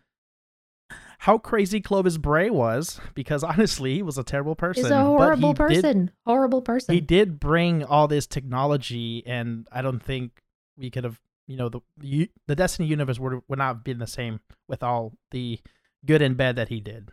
how 1.20 1.38
crazy 1.38 1.80
Clovis 1.82 2.18
Bray 2.18 2.50
was. 2.50 3.00
Because 3.14 3.44
honestly, 3.44 3.96
he 3.96 4.02
was 4.04 4.18
a 4.18 4.24
terrible 4.24 4.56
person. 4.56 4.84
He's 4.84 4.92
a 4.92 5.04
horrible 5.04 5.50
he 5.50 5.54
did- 5.54 5.58
person. 5.58 6.12
horrible 6.26 6.62
person. 6.62 6.96
he 6.96 7.02
did 7.02 7.40
bring 7.40 7.84
all 7.84 8.08
this 8.08 8.28
technology, 8.28 9.24
and 9.26 9.68
I 9.72 9.82
don't 9.82 10.02
think 10.02 10.42
we 10.78 10.90
could 10.90 11.04
have, 11.04 11.20
you 11.48 11.58
know, 11.58 11.70
the 11.70 12.30
the 12.48 12.56
Destiny 12.56 12.88
universe 12.88 13.20
would 13.20 13.42
would 13.48 13.60
not 13.60 13.68
have 13.76 13.84
been 13.84 14.00
the 14.00 14.08
same 14.08 14.40
with 14.68 14.82
all 14.84 15.14
the 15.32 15.60
good 16.06 16.22
and 16.22 16.36
bad 16.38 16.56
that 16.56 16.70
he 16.70 16.80
did. 16.80 17.10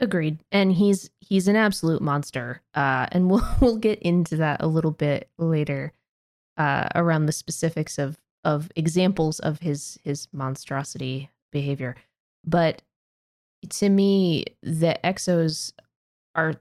Agreed. 0.00 0.38
And 0.50 0.72
he's 0.72 1.10
he's 1.20 1.46
an 1.46 1.54
absolute 1.56 2.02
monster. 2.02 2.60
Uh, 2.74 3.06
and 3.12 3.30
we'll 3.30 3.46
we'll 3.60 3.76
get 3.76 3.98
into 4.00 4.36
that 4.38 4.60
a 4.62 4.66
little 4.66 4.90
bit 4.90 5.28
later, 5.38 5.92
uh, 6.56 6.88
around 6.94 7.26
the 7.26 7.32
specifics 7.32 7.98
of 7.98 8.18
of 8.44 8.70
examples 8.74 9.38
of 9.38 9.60
his 9.60 9.98
his 10.02 10.26
monstrosity 10.32 11.30
behavior. 11.52 11.94
But 12.44 12.82
to 13.68 13.88
me, 13.88 14.44
the 14.62 14.98
exos 15.04 15.72
are 16.34 16.54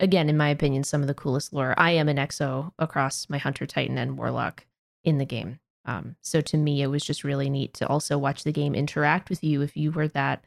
again, 0.00 0.28
in 0.28 0.36
my 0.36 0.48
opinion, 0.48 0.82
some 0.84 1.00
of 1.00 1.06
the 1.06 1.14
coolest 1.14 1.52
lore. 1.52 1.74
I 1.78 1.92
am 1.92 2.08
an 2.08 2.16
exo 2.16 2.72
across 2.78 3.30
my 3.30 3.38
hunter, 3.38 3.66
titan, 3.66 3.96
and 3.98 4.18
warlock 4.18 4.66
in 5.04 5.18
the 5.18 5.24
game. 5.24 5.60
Um, 5.84 6.16
so 6.20 6.40
to 6.40 6.56
me, 6.56 6.82
it 6.82 6.88
was 6.88 7.04
just 7.04 7.24
really 7.24 7.48
neat 7.48 7.72
to 7.74 7.86
also 7.86 8.18
watch 8.18 8.44
the 8.44 8.52
game 8.52 8.74
interact 8.74 9.30
with 9.30 9.42
you 9.42 9.62
if 9.62 9.76
you 9.76 9.90
were 9.92 10.08
that 10.08 10.44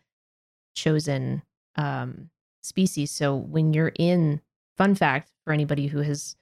chosen 0.76 1.42
um, 1.76 2.30
species. 2.64 3.12
So 3.12 3.36
when 3.36 3.74
you're 3.74 3.94
in, 3.98 4.42
fun 4.78 4.96
fact 4.96 5.32
for 5.44 5.54
anybody 5.54 5.88
who 5.88 6.00
has 6.00 6.36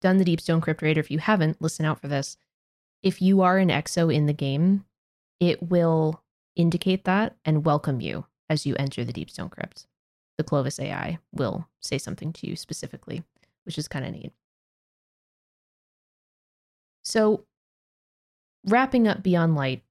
done 0.00 0.18
the 0.18 0.24
Deep 0.24 0.40
Stone 0.40 0.60
Crypt 0.60 0.82
Raid, 0.82 0.98
if 0.98 1.10
you 1.10 1.18
haven't, 1.18 1.60
listen 1.60 1.84
out 1.84 2.00
for 2.00 2.08
this. 2.08 2.36
If 3.02 3.20
you 3.20 3.42
are 3.42 3.58
an 3.58 3.68
exo 3.68 4.12
in 4.12 4.26
the 4.26 4.32
game, 4.32 4.84
it 5.38 5.70
will 5.70 6.22
indicate 6.56 7.04
that 7.04 7.36
and 7.44 7.64
welcome 7.64 8.00
you 8.00 8.26
as 8.50 8.66
you 8.66 8.74
enter 8.78 9.04
the 9.04 9.12
Deepstone 9.12 9.50
Crypt. 9.50 9.86
The 10.36 10.44
Clovis 10.44 10.80
AI 10.80 11.18
will 11.32 11.68
say 11.80 11.96
something 11.96 12.32
to 12.34 12.46
you 12.46 12.56
specifically, 12.56 13.22
which 13.64 13.78
is 13.78 13.88
kind 13.88 14.04
of 14.04 14.12
neat. 14.12 14.32
So, 17.02 17.44
wrapping 18.66 19.06
up 19.08 19.22
Beyond 19.22 19.54
Light, 19.54 19.82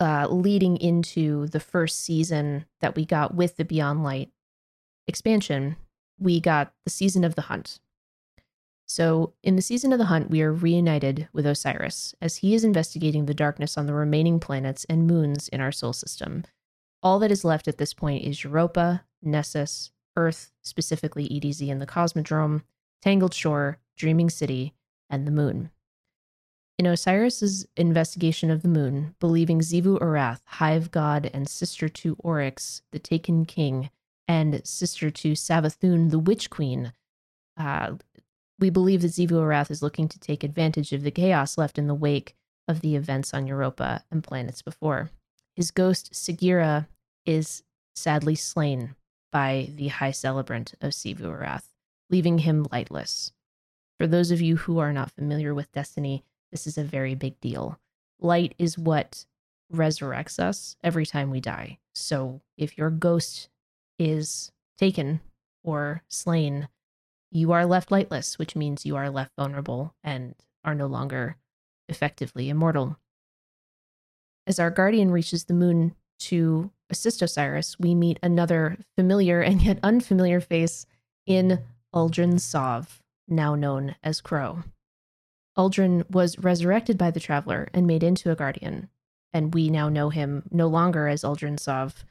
uh, 0.00 0.28
leading 0.28 0.76
into 0.76 1.48
the 1.48 1.60
first 1.60 2.00
season 2.00 2.66
that 2.80 2.94
we 2.94 3.04
got 3.04 3.34
with 3.34 3.56
the 3.56 3.64
Beyond 3.64 4.04
Light 4.04 4.30
expansion, 5.06 5.76
we 6.18 6.40
got 6.40 6.72
the 6.84 6.90
season 6.90 7.24
of 7.24 7.34
the 7.34 7.42
hunt. 7.42 7.80
So, 8.86 9.32
in 9.42 9.56
the 9.56 9.62
season 9.62 9.92
of 9.92 9.98
the 9.98 10.04
hunt, 10.04 10.30
we 10.30 10.42
are 10.42 10.52
reunited 10.52 11.28
with 11.32 11.46
Osiris 11.46 12.14
as 12.20 12.36
he 12.36 12.54
is 12.54 12.62
investigating 12.62 13.26
the 13.26 13.34
darkness 13.34 13.76
on 13.76 13.86
the 13.86 13.94
remaining 13.94 14.38
planets 14.38 14.84
and 14.88 15.06
moons 15.06 15.48
in 15.48 15.60
our 15.60 15.72
Sol 15.72 15.92
system. 15.92 16.44
All 17.06 17.20
that 17.20 17.30
is 17.30 17.44
left 17.44 17.68
at 17.68 17.78
this 17.78 17.94
point 17.94 18.24
is 18.24 18.42
Europa, 18.42 19.04
Nessus, 19.22 19.92
Earth, 20.16 20.50
specifically 20.62 21.28
EDZ 21.28 21.70
and 21.70 21.80
the 21.80 21.86
Cosmodrome, 21.86 22.62
Tangled 23.00 23.32
Shore, 23.32 23.78
Dreaming 23.96 24.28
City, 24.28 24.74
and 25.08 25.24
the 25.24 25.30
Moon. 25.30 25.70
In 26.80 26.86
Osiris's 26.88 27.64
investigation 27.76 28.50
of 28.50 28.62
the 28.62 28.68
moon, 28.68 29.14
believing 29.20 29.60
Xivu 29.60 30.00
Arath, 30.00 30.40
hive 30.46 30.90
god 30.90 31.30
and 31.32 31.48
sister 31.48 31.88
to 31.88 32.16
Oryx, 32.18 32.82
the 32.90 32.98
Taken 32.98 33.44
King, 33.44 33.90
and 34.26 34.66
sister 34.66 35.08
to 35.08 35.34
Savathun, 35.34 36.10
the 36.10 36.18
Witch 36.18 36.50
Queen, 36.50 36.92
uh, 37.56 37.92
we 38.58 38.68
believe 38.68 39.02
that 39.02 39.12
Xivu 39.12 39.38
Arath 39.38 39.70
is 39.70 39.80
looking 39.80 40.08
to 40.08 40.18
take 40.18 40.42
advantage 40.42 40.92
of 40.92 41.04
the 41.04 41.12
chaos 41.12 41.56
left 41.56 41.78
in 41.78 41.86
the 41.86 41.94
wake 41.94 42.34
of 42.66 42.80
the 42.80 42.96
events 42.96 43.32
on 43.32 43.46
Europa 43.46 44.02
and 44.10 44.24
planets 44.24 44.60
before. 44.60 45.12
His 45.54 45.70
ghost, 45.70 46.12
Sagira, 46.12 46.88
is 47.26 47.62
sadly 47.94 48.34
slain 48.34 48.94
by 49.32 49.70
the 49.74 49.88
High 49.88 50.12
Celebrant 50.12 50.74
of 50.80 50.92
Xivu 50.92 51.22
Arath, 51.22 51.68
leaving 52.08 52.38
him 52.38 52.66
lightless. 52.72 53.32
For 53.98 54.06
those 54.06 54.30
of 54.30 54.40
you 54.40 54.56
who 54.56 54.78
are 54.78 54.92
not 54.92 55.10
familiar 55.10 55.54
with 55.54 55.72
Destiny, 55.72 56.24
this 56.50 56.66
is 56.66 56.78
a 56.78 56.84
very 56.84 57.14
big 57.14 57.40
deal. 57.40 57.78
Light 58.20 58.54
is 58.58 58.78
what 58.78 59.26
resurrects 59.72 60.38
us 60.38 60.76
every 60.82 61.04
time 61.04 61.30
we 61.30 61.40
die. 61.40 61.78
So 61.94 62.40
if 62.56 62.78
your 62.78 62.90
ghost 62.90 63.48
is 63.98 64.52
taken 64.78 65.20
or 65.64 66.02
slain, 66.08 66.68
you 67.30 67.52
are 67.52 67.66
left 67.66 67.90
lightless, 67.90 68.38
which 68.38 68.54
means 68.54 68.86
you 68.86 68.96
are 68.96 69.10
left 69.10 69.32
vulnerable 69.36 69.94
and 70.04 70.34
are 70.64 70.74
no 70.74 70.86
longer 70.86 71.36
effectively 71.88 72.48
immortal. 72.48 72.98
As 74.46 74.58
our 74.58 74.70
guardian 74.70 75.10
reaches 75.10 75.44
the 75.44 75.54
moon 75.54 75.94
to 76.20 76.70
assist 76.90 77.22
Osiris, 77.22 77.78
we 77.78 77.94
meet 77.94 78.18
another 78.22 78.78
familiar 78.96 79.40
and 79.40 79.62
yet 79.62 79.78
unfamiliar 79.82 80.40
face 80.40 80.86
in 81.26 81.60
Uldren 81.94 82.40
Sov, 82.40 83.02
now 83.28 83.54
known 83.54 83.96
as 84.02 84.20
Crow. 84.20 84.64
Uldren 85.56 86.08
was 86.10 86.38
resurrected 86.38 86.98
by 86.98 87.10
the 87.10 87.20
Traveler 87.20 87.68
and 87.72 87.86
made 87.86 88.02
into 88.02 88.30
a 88.30 88.36
guardian, 88.36 88.88
and 89.32 89.54
we 89.54 89.70
now 89.70 89.88
know 89.88 90.10
him 90.10 90.44
no 90.50 90.66
longer 90.66 91.08
as 91.08 91.22
Uldren 91.22 91.58
Sov, 91.58 92.04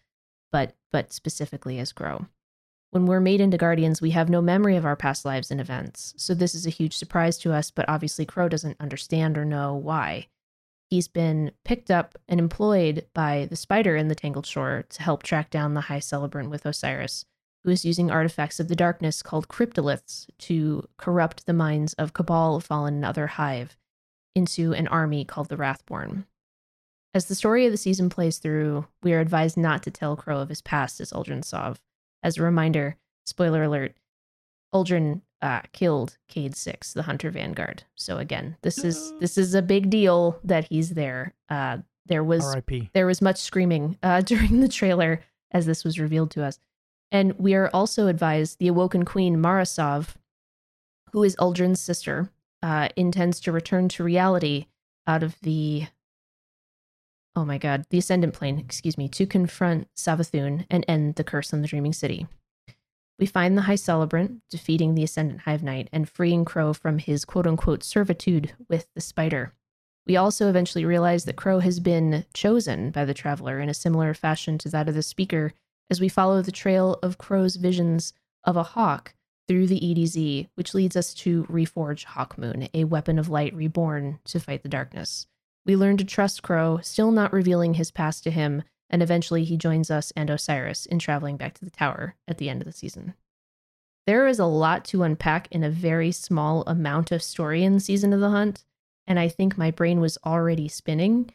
but 0.51 0.75
but 0.91 1.13
specifically 1.13 1.79
as 1.79 1.91
Crow. 1.91 2.27
When 2.91 3.05
we're 3.05 3.19
made 3.19 3.41
into 3.41 3.57
guardians, 3.57 4.01
we 4.01 4.11
have 4.11 4.29
no 4.29 4.41
memory 4.41 4.77
of 4.77 4.85
our 4.85 4.95
past 4.95 5.25
lives 5.25 5.51
and 5.51 5.59
events, 5.59 6.13
so 6.17 6.33
this 6.33 6.55
is 6.55 6.65
a 6.65 6.71
huge 6.71 6.95
surprise 6.95 7.37
to 7.39 7.53
us, 7.53 7.69
but 7.69 7.87
obviously 7.87 8.25
Crow 8.25 8.49
doesn't 8.49 8.77
understand 8.79 9.37
or 9.37 9.45
know 9.45 9.75
why. 9.75 10.27
He's 10.89 11.07
been 11.07 11.51
picked 11.63 11.89
up 11.89 12.17
and 12.27 12.39
employed 12.39 13.07
by 13.13 13.47
the 13.49 13.55
spider 13.55 13.95
in 13.95 14.07
the 14.07 14.15
Tangled 14.15 14.45
Shore 14.45 14.85
to 14.89 15.01
help 15.01 15.23
track 15.23 15.49
down 15.49 15.73
the 15.73 15.81
High 15.81 15.99
Celebrant 15.99 16.49
with 16.49 16.65
Osiris, 16.65 17.25
who 17.63 17.71
is 17.71 17.85
using 17.85 18.11
artifacts 18.11 18.59
of 18.59 18.67
the 18.67 18.75
darkness 18.75 19.23
called 19.23 19.47
cryptoliths 19.47 20.27
to 20.39 20.87
corrupt 20.97 21.45
the 21.45 21.53
minds 21.53 21.93
of 21.95 22.13
Cabal, 22.13 22.59
Fallen, 22.59 22.95
and 22.95 23.05
other 23.05 23.27
Hive 23.27 23.75
into 24.35 24.73
an 24.73 24.87
army 24.87 25.25
called 25.25 25.49
the 25.49 25.57
Wrathborn. 25.57 26.25
As 27.13 27.25
the 27.25 27.35
story 27.35 27.65
of 27.65 27.71
the 27.71 27.77
season 27.77 28.09
plays 28.09 28.37
through, 28.37 28.87
we 29.01 29.13
are 29.13 29.21
advised 29.21 29.57
not 29.57 29.81
to 29.83 29.91
tell 29.91 30.17
Crow 30.17 30.39
of 30.39 30.49
his 30.49 30.61
past 30.61 30.99
as 30.99 31.13
Uldren 31.13 31.43
Sov. 31.43 31.79
As 32.21 32.37
a 32.37 32.43
reminder, 32.43 32.97
spoiler 33.25 33.63
alert, 33.63 33.95
Uldren 34.73 35.21
uh, 35.45 35.61
killed 35.73 36.17
Cayde 36.27 36.55
Six, 36.55 36.93
the 36.93 37.03
Hunter 37.03 37.29
Vanguard. 37.29 37.83
So 37.93 38.17
again, 38.17 38.57
this 38.63 38.79
is 38.79 39.13
this 39.19 39.37
is 39.37 39.53
a 39.53 39.61
big 39.61 39.91
deal 39.91 40.39
that 40.43 40.65
he's 40.65 40.89
there. 40.89 41.35
Uh, 41.49 41.77
there 42.07 42.23
was 42.23 42.43
R.I.P. 42.43 42.89
there 42.93 43.05
was 43.05 43.21
much 43.21 43.37
screaming 43.37 43.97
uh, 44.01 44.21
during 44.31 44.59
the 44.59 44.67
trailer 44.67 45.21
as 45.51 45.67
this 45.67 45.83
was 45.83 45.99
revealed 45.99 46.31
to 46.31 46.43
us. 46.43 46.59
And 47.11 47.37
we 47.37 47.53
are 47.53 47.69
also 47.73 48.07
advised 48.07 48.57
the 48.57 48.67
awoken 48.67 49.05
queen, 49.05 49.39
Mara 49.39 49.65
Sov, 49.65 50.17
who 51.11 51.23
is 51.23 51.35
Uldren's 51.37 51.79
sister, 51.79 52.29
uh, 52.63 52.89
intends 52.95 53.39
to 53.41 53.51
return 53.51 53.87
to 53.89 54.03
reality 54.03 54.65
out 55.05 55.21
of 55.21 55.39
the. 55.41 55.85
Oh 57.35 57.45
my 57.45 57.59
god, 57.59 57.85
the 57.89 57.99
Ascendant 57.99 58.33
Plane, 58.33 58.57
excuse 58.57 58.97
me, 58.97 59.07
to 59.09 59.27
confront 59.27 59.93
Savathun 59.93 60.65
and 60.71 60.83
end 60.87 61.15
the 61.15 61.23
curse 61.23 61.53
on 61.53 61.61
the 61.61 61.67
Dreaming 61.67 61.93
City. 61.93 62.25
We 63.17 63.25
find 63.25 63.57
the 63.57 63.63
High 63.63 63.75
Celebrant 63.75 64.41
defeating 64.49 64.93
the 64.93 65.03
Ascendant 65.03 65.41
Hive 65.41 65.63
Knight 65.63 65.89
and 65.93 66.09
freeing 66.09 66.43
Crow 66.43 66.73
from 66.73 66.99
his 66.99 67.23
quote 67.23 67.47
unquote 67.47 67.83
servitude 67.83 68.53
with 68.67 68.87
the 68.93 69.01
spider. 69.01 69.53
We 70.05 70.17
also 70.17 70.49
eventually 70.49 70.85
realize 70.85 71.25
that 71.25 71.37
Crow 71.37 71.59
has 71.59 71.79
been 71.79 72.25
chosen 72.33 72.91
by 72.91 73.05
the 73.05 73.13
Traveler 73.13 73.59
in 73.59 73.69
a 73.69 73.73
similar 73.73 74.13
fashion 74.13 74.57
to 74.59 74.69
that 74.69 74.87
of 74.89 74.95
the 74.95 75.01
Speaker 75.01 75.53
as 75.89 76.01
we 76.01 76.09
follow 76.09 76.41
the 76.41 76.51
trail 76.51 76.99
of 77.01 77.17
Crow's 77.17 77.55
visions 77.55 78.13
of 78.43 78.57
a 78.57 78.63
hawk 78.63 79.15
through 79.47 79.67
the 79.67 79.79
EDZ, 79.79 80.49
which 80.55 80.73
leads 80.73 80.95
us 80.95 81.13
to 81.13 81.43
Reforge 81.45 82.05
Hawkmoon, 82.05 82.69
a 82.73 82.83
weapon 82.83 83.17
of 83.17 83.29
light 83.29 83.53
reborn 83.53 84.19
to 84.25 84.39
fight 84.39 84.63
the 84.63 84.69
darkness. 84.69 85.27
We 85.65 85.75
learn 85.75 85.97
to 85.97 86.05
trust 86.05 86.43
Crow, 86.43 86.79
still 86.81 87.11
not 87.11 87.33
revealing 87.33 87.75
his 87.75 87.91
past 87.91 88.23
to 88.23 88.31
him, 88.31 88.63
and 88.89 89.01
eventually 89.01 89.43
he 89.43 89.57
joins 89.57 89.89
us 89.89 90.11
and 90.15 90.29
Osiris 90.29 90.85
in 90.85 90.99
traveling 90.99 91.37
back 91.37 91.53
to 91.55 91.65
the 91.65 91.71
tower 91.71 92.15
at 92.27 92.37
the 92.37 92.49
end 92.49 92.61
of 92.61 92.65
the 92.65 92.71
season. 92.71 93.13
There 94.07 94.27
is 94.27 94.37
a 94.37 94.45
lot 94.45 94.85
to 94.85 95.03
unpack 95.03 95.47
in 95.51 95.63
a 95.63 95.69
very 95.69 96.11
small 96.11 96.63
amount 96.67 97.11
of 97.11 97.23
story 97.23 97.63
in 97.63 97.79
Season 97.79 98.13
of 98.13 98.19
the 98.19 98.29
Hunt, 98.29 98.63
and 99.07 99.19
I 99.19 99.27
think 99.27 99.57
my 99.57 99.71
brain 99.71 99.99
was 99.99 100.17
already 100.23 100.67
spinning 100.67 101.31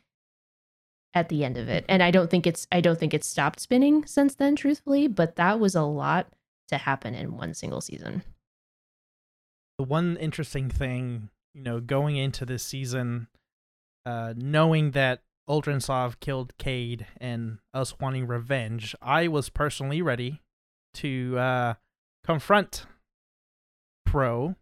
at 1.13 1.29
the 1.29 1.45
end 1.45 1.57
of 1.57 1.69
it. 1.69 1.85
And 1.89 2.03
I 2.03 2.11
don't 2.11 2.31
think 2.31 2.47
it's 2.47 2.67
I 2.71 2.81
don't 2.81 2.99
think 2.99 3.13
it's 3.13 3.27
stopped 3.27 3.61
spinning 3.61 4.07
since 4.07 4.35
then, 4.37 4.55
truthfully, 4.55 5.09
but 5.09 5.37
that 5.37 5.59
was 5.59 5.75
a 5.75 5.83
lot 5.83 6.29
to 6.69 6.79
happen 6.79 7.15
in 7.15 7.37
one 7.37 7.55
single 7.55 7.81
season. 7.81 8.23
The 9.79 9.85
one 9.85 10.17
interesting 10.19 10.69
thing, 10.69 11.31
you 11.55 11.63
know, 11.63 11.81
going 11.81 12.17
into 12.17 12.45
this 12.45 12.63
season, 12.63 13.27
uh, 14.07 14.35
knowing 14.37 14.93
that 14.93 15.23
Uldren 15.51 15.83
Sov 15.83 16.21
killed 16.21 16.57
Cayde 16.59 17.07
and 17.21 17.59
us 17.75 17.99
wanting 17.99 18.29
revenge, 18.29 18.95
I 19.03 19.27
was 19.27 19.49
personally 19.49 20.01
ready 20.01 20.41
to 20.95 21.37
uh, 21.37 21.75
confront 22.25 22.87
Crow 24.07 24.55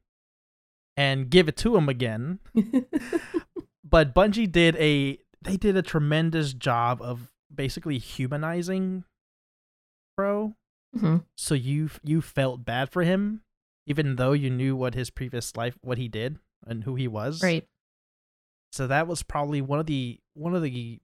and 0.97 1.29
give 1.29 1.47
it 1.47 1.59
to 1.59 1.77
him 1.77 1.91
again. 1.91 2.39
but 3.85 4.15
Bungie 4.15 4.51
did 4.51 4.77
a 4.77 5.19
they 5.43 5.57
did 5.59 5.77
a 5.77 5.83
tremendous 5.83 6.55
job 6.55 7.03
of 7.03 7.33
basically 7.55 7.99
humanizing 7.99 9.05
Crow. 10.17 10.55
Mhm. 10.97 11.25
So 11.37 11.55
you 11.55 11.91
you 12.03 12.23
felt 12.23 12.65
bad 12.65 12.89
for 12.89 13.03
him, 13.03 13.43
even 13.87 14.17
though 14.17 14.33
you 14.33 14.49
knew 14.49 14.75
what 14.75 14.95
his 14.95 15.11
previous 15.11 15.55
life, 15.55 15.77
what 15.83 15.99
he 15.99 16.09
did, 16.09 16.39
and 16.67 16.85
who 16.85 16.95
he 16.95 17.07
was. 17.07 17.43
Right. 17.43 17.69
So 18.73 18.87
that 18.87 19.07
was 19.07 19.23
probably 19.23 19.61
one 19.63 19.81
of 19.81 19.87
the 19.87 20.19
one 20.39 20.55
of 20.55 20.63
the 20.63 21.01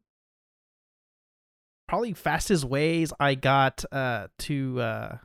probably 1.88 2.12
fastest 2.12 2.64
ways 2.64 3.12
I 3.20 3.34
got 3.34 3.84
uh 3.92 4.28
to 4.40 4.80
uh 4.80 5.16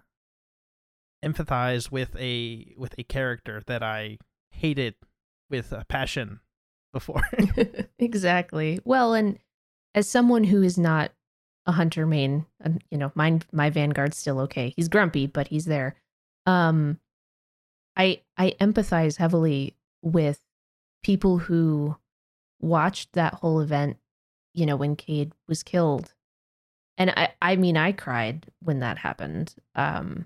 empathize 1.24 1.92
with 1.92 2.16
a 2.18 2.74
with 2.78 2.96
a 2.98 3.04
character 3.04 3.62
that 3.68 3.84
I 3.84 4.18
hated 4.52 4.96
with 5.50 5.72
a 5.72 5.86
passion 5.88 6.40
before. 6.94 7.22
exactly. 8.00 8.80
Well, 8.84 9.14
and 9.14 9.40
as 9.96 10.10
someone 10.10 10.44
who 10.44 10.62
is 10.62 10.78
not 10.78 11.12
a 11.66 11.72
hunter 11.72 12.06
main, 12.06 12.46
um, 12.64 12.80
you 12.90 12.98
know, 12.98 13.12
mine 13.16 13.44
my 13.52 13.70
vanguard's 13.70 14.18
still 14.18 14.40
okay. 14.42 14.74
He's 14.76 14.88
grumpy, 14.88 15.28
but 15.28 15.48
he's 15.48 15.66
there. 15.66 15.96
Um 16.46 17.00
I 17.96 18.22
I 18.38 18.56
empathize 18.60 19.18
heavily 19.18 19.76
with 20.02 20.40
people 21.04 21.38
who 21.38 21.96
watched 22.60 23.14
that 23.14 23.36
whole 23.36 23.62
event, 23.62 23.98
you 24.54 24.66
know, 24.66 24.76
when 24.76 24.96
Cayde 24.96 25.34
was 25.48 25.64
killed. 25.64 26.14
And 26.98 27.12
I 27.12 27.34
I 27.42 27.56
mean 27.56 27.78
I 27.78 27.92
cried 27.92 28.46
when 28.62 28.80
that 28.80 28.98
happened. 28.98 29.56
Um 29.76 30.26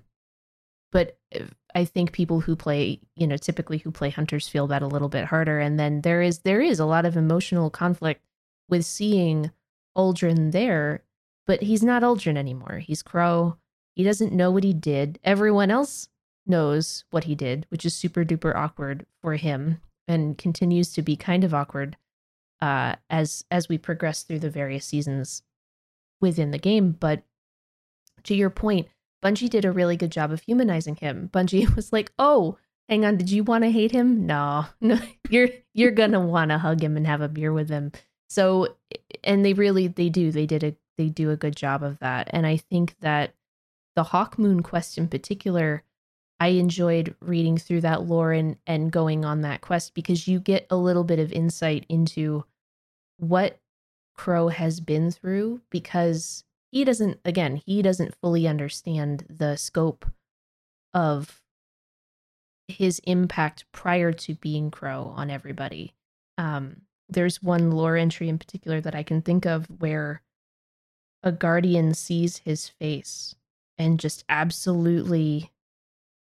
but 0.92 1.18
uh, 1.34 1.44
I 1.74 1.84
think 1.84 2.12
people 2.12 2.40
who 2.40 2.54
play, 2.54 3.00
you 3.16 3.26
know, 3.26 3.36
typically 3.36 3.78
who 3.78 3.90
play 3.90 4.10
hunters 4.10 4.48
feel 4.48 4.68
that 4.68 4.82
a 4.82 4.86
little 4.86 5.08
bit 5.08 5.24
harder. 5.24 5.58
And 5.58 5.78
then 5.78 6.02
there 6.02 6.22
is 6.22 6.40
there 6.40 6.60
is 6.60 6.78
a 6.78 6.86
lot 6.86 7.04
of 7.04 7.16
emotional 7.16 7.68
conflict 7.70 8.24
with 8.68 8.86
seeing 8.86 9.50
Uldren 9.96 10.52
there, 10.52 11.02
but 11.46 11.62
he's 11.62 11.82
not 11.82 12.02
Uldren 12.02 12.36
anymore. 12.36 12.78
He's 12.78 13.02
Crow. 13.02 13.56
He 13.94 14.02
doesn't 14.02 14.32
know 14.32 14.50
what 14.50 14.64
he 14.64 14.72
did. 14.72 15.18
Everyone 15.24 15.70
else 15.70 16.08
knows 16.46 17.04
what 17.10 17.24
he 17.24 17.34
did, 17.34 17.66
which 17.68 17.84
is 17.84 17.94
super 17.94 18.24
duper 18.24 18.54
awkward 18.54 19.06
for 19.20 19.36
him 19.36 19.80
and 20.06 20.36
continues 20.36 20.92
to 20.92 21.02
be 21.02 21.16
kind 21.16 21.44
of 21.44 21.54
awkward 21.54 21.96
uh, 22.64 22.96
as 23.10 23.44
as 23.50 23.68
we 23.68 23.76
progress 23.76 24.22
through 24.22 24.38
the 24.38 24.48
various 24.48 24.86
seasons 24.86 25.42
within 26.22 26.50
the 26.50 26.58
game. 26.58 26.92
But 26.92 27.22
to 28.22 28.34
your 28.34 28.48
point, 28.48 28.88
Bungie 29.22 29.50
did 29.50 29.66
a 29.66 29.72
really 29.72 29.98
good 29.98 30.10
job 30.10 30.32
of 30.32 30.40
humanizing 30.40 30.96
him. 30.96 31.28
Bungie 31.30 31.76
was 31.76 31.92
like, 31.92 32.10
"Oh, 32.18 32.56
hang 32.88 33.04
on, 33.04 33.18
did 33.18 33.30
you 33.30 33.44
want 33.44 33.64
to 33.64 33.70
hate 33.70 33.92
him? 33.92 34.24
No, 34.24 34.64
no, 34.80 34.98
you're 35.28 35.50
you're 35.74 35.90
gonna 35.90 36.20
want 36.20 36.52
to 36.52 36.58
hug 36.58 36.82
him 36.82 36.96
and 36.96 37.06
have 37.06 37.20
a 37.20 37.28
beer 37.28 37.52
with 37.52 37.68
him." 37.68 37.92
So, 38.30 38.74
and 39.22 39.44
they 39.44 39.52
really 39.52 39.88
they 39.88 40.08
do 40.08 40.32
they 40.32 40.46
did 40.46 40.64
a 40.64 40.74
they 40.96 41.10
do 41.10 41.30
a 41.30 41.36
good 41.36 41.56
job 41.56 41.82
of 41.82 41.98
that, 41.98 42.30
and 42.32 42.46
I 42.46 42.56
think 42.56 42.96
that 43.00 43.34
the 43.94 44.04
Hawkmoon 44.04 44.64
quest 44.64 44.96
in 44.96 45.08
particular, 45.08 45.82
I 46.40 46.48
enjoyed 46.48 47.14
reading 47.20 47.58
through 47.58 47.82
that 47.82 48.04
lore 48.04 48.32
and 48.32 48.56
and 48.66 48.90
going 48.90 49.26
on 49.26 49.42
that 49.42 49.60
quest 49.60 49.92
because 49.92 50.26
you 50.26 50.40
get 50.40 50.66
a 50.70 50.76
little 50.76 51.04
bit 51.04 51.18
of 51.18 51.30
insight 51.30 51.84
into 51.90 52.46
what 53.18 53.58
Crow 54.14 54.48
has 54.48 54.80
been 54.80 55.10
through 55.10 55.60
because 55.70 56.44
he 56.70 56.84
doesn't 56.84 57.18
again 57.24 57.56
he 57.56 57.82
doesn't 57.82 58.14
fully 58.20 58.46
understand 58.46 59.24
the 59.28 59.56
scope 59.56 60.06
of 60.92 61.40
his 62.68 63.00
impact 63.00 63.64
prior 63.72 64.12
to 64.12 64.34
being 64.34 64.70
crow 64.70 65.12
on 65.16 65.30
everybody. 65.30 65.94
Um 66.38 66.82
there's 67.08 67.42
one 67.42 67.70
lore 67.70 67.96
entry 67.96 68.28
in 68.28 68.38
particular 68.38 68.80
that 68.80 68.94
i 68.94 69.02
can 69.02 69.20
think 69.20 69.44
of 69.44 69.66
where 69.78 70.22
a 71.22 71.30
guardian 71.30 71.92
sees 71.92 72.38
his 72.38 72.68
face 72.68 73.34
and 73.76 74.00
just 74.00 74.24
absolutely 74.28 75.52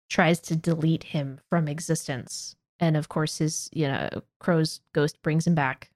tries 0.09 0.39
to 0.39 0.55
delete 0.55 1.03
him 1.03 1.39
from 1.49 1.67
existence. 1.67 2.55
And 2.79 2.97
of 2.97 3.09
course 3.09 3.37
his 3.37 3.69
you 3.73 3.87
know 3.87 4.09
crow's 4.39 4.81
ghost 4.93 5.21
brings 5.21 5.45
him 5.45 5.55
back 5.55 5.90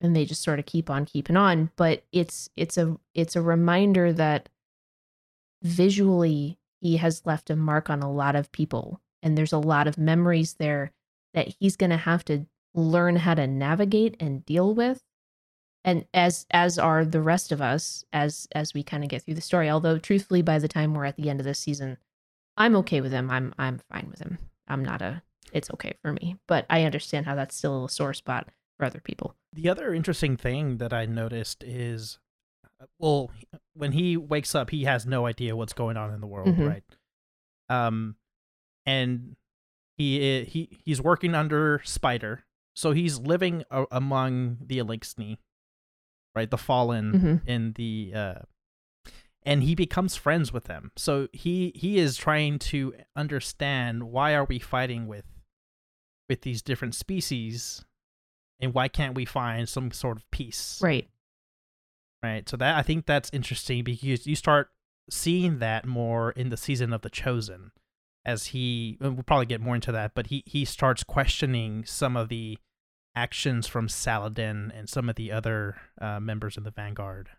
and 0.00 0.14
they 0.14 0.24
just 0.24 0.42
sort 0.42 0.58
of 0.58 0.66
keep 0.66 0.90
on 0.90 1.04
keeping 1.04 1.36
on. 1.36 1.70
But 1.76 2.04
it's 2.12 2.48
it's 2.56 2.78
a 2.78 2.96
it's 3.14 3.36
a 3.36 3.42
reminder 3.42 4.12
that 4.12 4.48
visually 5.62 6.58
he 6.80 6.98
has 6.98 7.26
left 7.26 7.50
a 7.50 7.56
mark 7.56 7.90
on 7.90 8.02
a 8.02 8.10
lot 8.10 8.36
of 8.36 8.52
people 8.52 9.00
and 9.22 9.36
there's 9.36 9.52
a 9.52 9.58
lot 9.58 9.88
of 9.88 9.98
memories 9.98 10.54
there 10.54 10.92
that 11.34 11.54
he's 11.58 11.76
going 11.76 11.90
to 11.90 11.96
have 11.96 12.24
to 12.26 12.46
learn 12.74 13.16
how 13.16 13.34
to 13.34 13.46
navigate 13.46 14.16
and 14.20 14.44
deal 14.46 14.74
with. 14.74 15.02
And 15.84 16.06
as 16.12 16.46
as 16.50 16.78
are 16.78 17.04
the 17.04 17.22
rest 17.22 17.50
of 17.50 17.62
us 17.62 18.04
as 18.12 18.46
as 18.52 18.74
we 18.74 18.82
kind 18.82 19.02
of 19.02 19.10
get 19.10 19.22
through 19.22 19.34
the 19.34 19.40
story. 19.40 19.70
Although 19.70 19.98
truthfully 19.98 20.42
by 20.42 20.58
the 20.58 20.68
time 20.68 20.94
we're 20.94 21.04
at 21.04 21.16
the 21.16 21.30
end 21.30 21.40
of 21.40 21.46
this 21.46 21.58
season 21.58 21.98
i'm 22.56 22.76
okay 22.76 23.00
with 23.00 23.12
him. 23.12 23.30
I'm 23.30 23.54
i'm 23.58 23.80
fine 23.90 24.08
with 24.10 24.20
him. 24.20 24.38
I'm 24.66 24.84
not 24.84 25.02
a 25.02 25.22
it's 25.52 25.70
okay 25.70 25.94
for 26.02 26.12
me. 26.12 26.36
But 26.46 26.66
i 26.68 26.84
understand 26.84 27.26
how 27.26 27.34
that's 27.34 27.56
still 27.56 27.86
a 27.86 27.90
sore 27.90 28.14
spot 28.14 28.48
for 28.76 28.84
other 28.84 29.00
people 29.00 29.34
The 29.60 29.68
other 29.68 29.92
interesting 29.92 30.36
thing 30.36 30.76
that 30.78 30.92
I 30.92 31.04
noticed 31.06 31.64
is, 31.64 32.20
well, 33.00 33.32
when 33.74 33.90
he 33.90 34.16
wakes 34.16 34.54
up, 34.54 34.70
he 34.70 34.84
has 34.84 35.04
no 35.04 35.26
idea 35.26 35.56
what's 35.56 35.72
going 35.72 35.96
on 35.96 36.14
in 36.14 36.20
the 36.20 36.28
world, 36.28 36.54
Mhm. 36.56 36.68
right? 36.68 36.84
Um, 37.68 38.16
and 38.86 39.34
he 39.96 40.44
he 40.44 40.78
he's 40.84 41.02
working 41.02 41.34
under 41.34 41.82
Spider, 41.84 42.44
so 42.76 42.92
he's 42.92 43.18
living 43.18 43.64
a- 43.70 43.86
among 43.90 44.58
the 44.64 44.78
Eliksni, 44.78 45.38
right? 46.36 46.48
The 46.48 46.56
fallen 46.56 47.12
Mhm. 47.12 47.46
in 47.48 47.72
the 47.72 48.12
uh, 48.14 48.42
and 49.42 49.64
he 49.64 49.74
becomes 49.74 50.14
friends 50.14 50.52
with 50.52 50.64
them. 50.64 50.92
So 50.96 51.28
he 51.32 51.72
he 51.74 51.98
is 51.98 52.16
trying 52.16 52.60
to 52.60 52.94
understand 53.16 54.04
why 54.04 54.36
are 54.36 54.44
we 54.44 54.60
fighting 54.60 55.08
with 55.08 55.26
with 56.28 56.42
these 56.42 56.62
different 56.62 56.94
species 56.94 57.84
and 58.60 58.74
why 58.74 58.88
can't 58.88 59.14
we 59.14 59.24
find 59.24 59.68
some 59.68 59.90
sort 59.90 60.16
of 60.16 60.30
peace 60.30 60.78
right 60.82 61.08
right 62.22 62.48
so 62.48 62.56
that 62.56 62.76
i 62.76 62.82
think 62.82 63.06
that's 63.06 63.30
interesting 63.32 63.84
because 63.84 64.26
you 64.26 64.36
start 64.36 64.70
seeing 65.10 65.58
that 65.58 65.86
more 65.86 66.32
in 66.32 66.50
the 66.50 66.56
season 66.56 66.92
of 66.92 67.02
the 67.02 67.10
chosen 67.10 67.70
as 68.24 68.46
he 68.46 68.98
and 69.00 69.14
we'll 69.14 69.22
probably 69.22 69.46
get 69.46 69.60
more 69.60 69.74
into 69.74 69.92
that 69.92 70.12
but 70.14 70.26
he 70.26 70.42
he 70.46 70.64
starts 70.64 71.02
questioning 71.02 71.84
some 71.84 72.16
of 72.16 72.28
the 72.28 72.58
actions 73.16 73.66
from 73.66 73.88
saladin 73.88 74.72
and 74.76 74.88
some 74.88 75.08
of 75.08 75.16
the 75.16 75.32
other 75.32 75.76
uh, 76.00 76.20
members 76.20 76.56
in 76.56 76.62
the 76.62 76.70
vanguard 76.70 77.30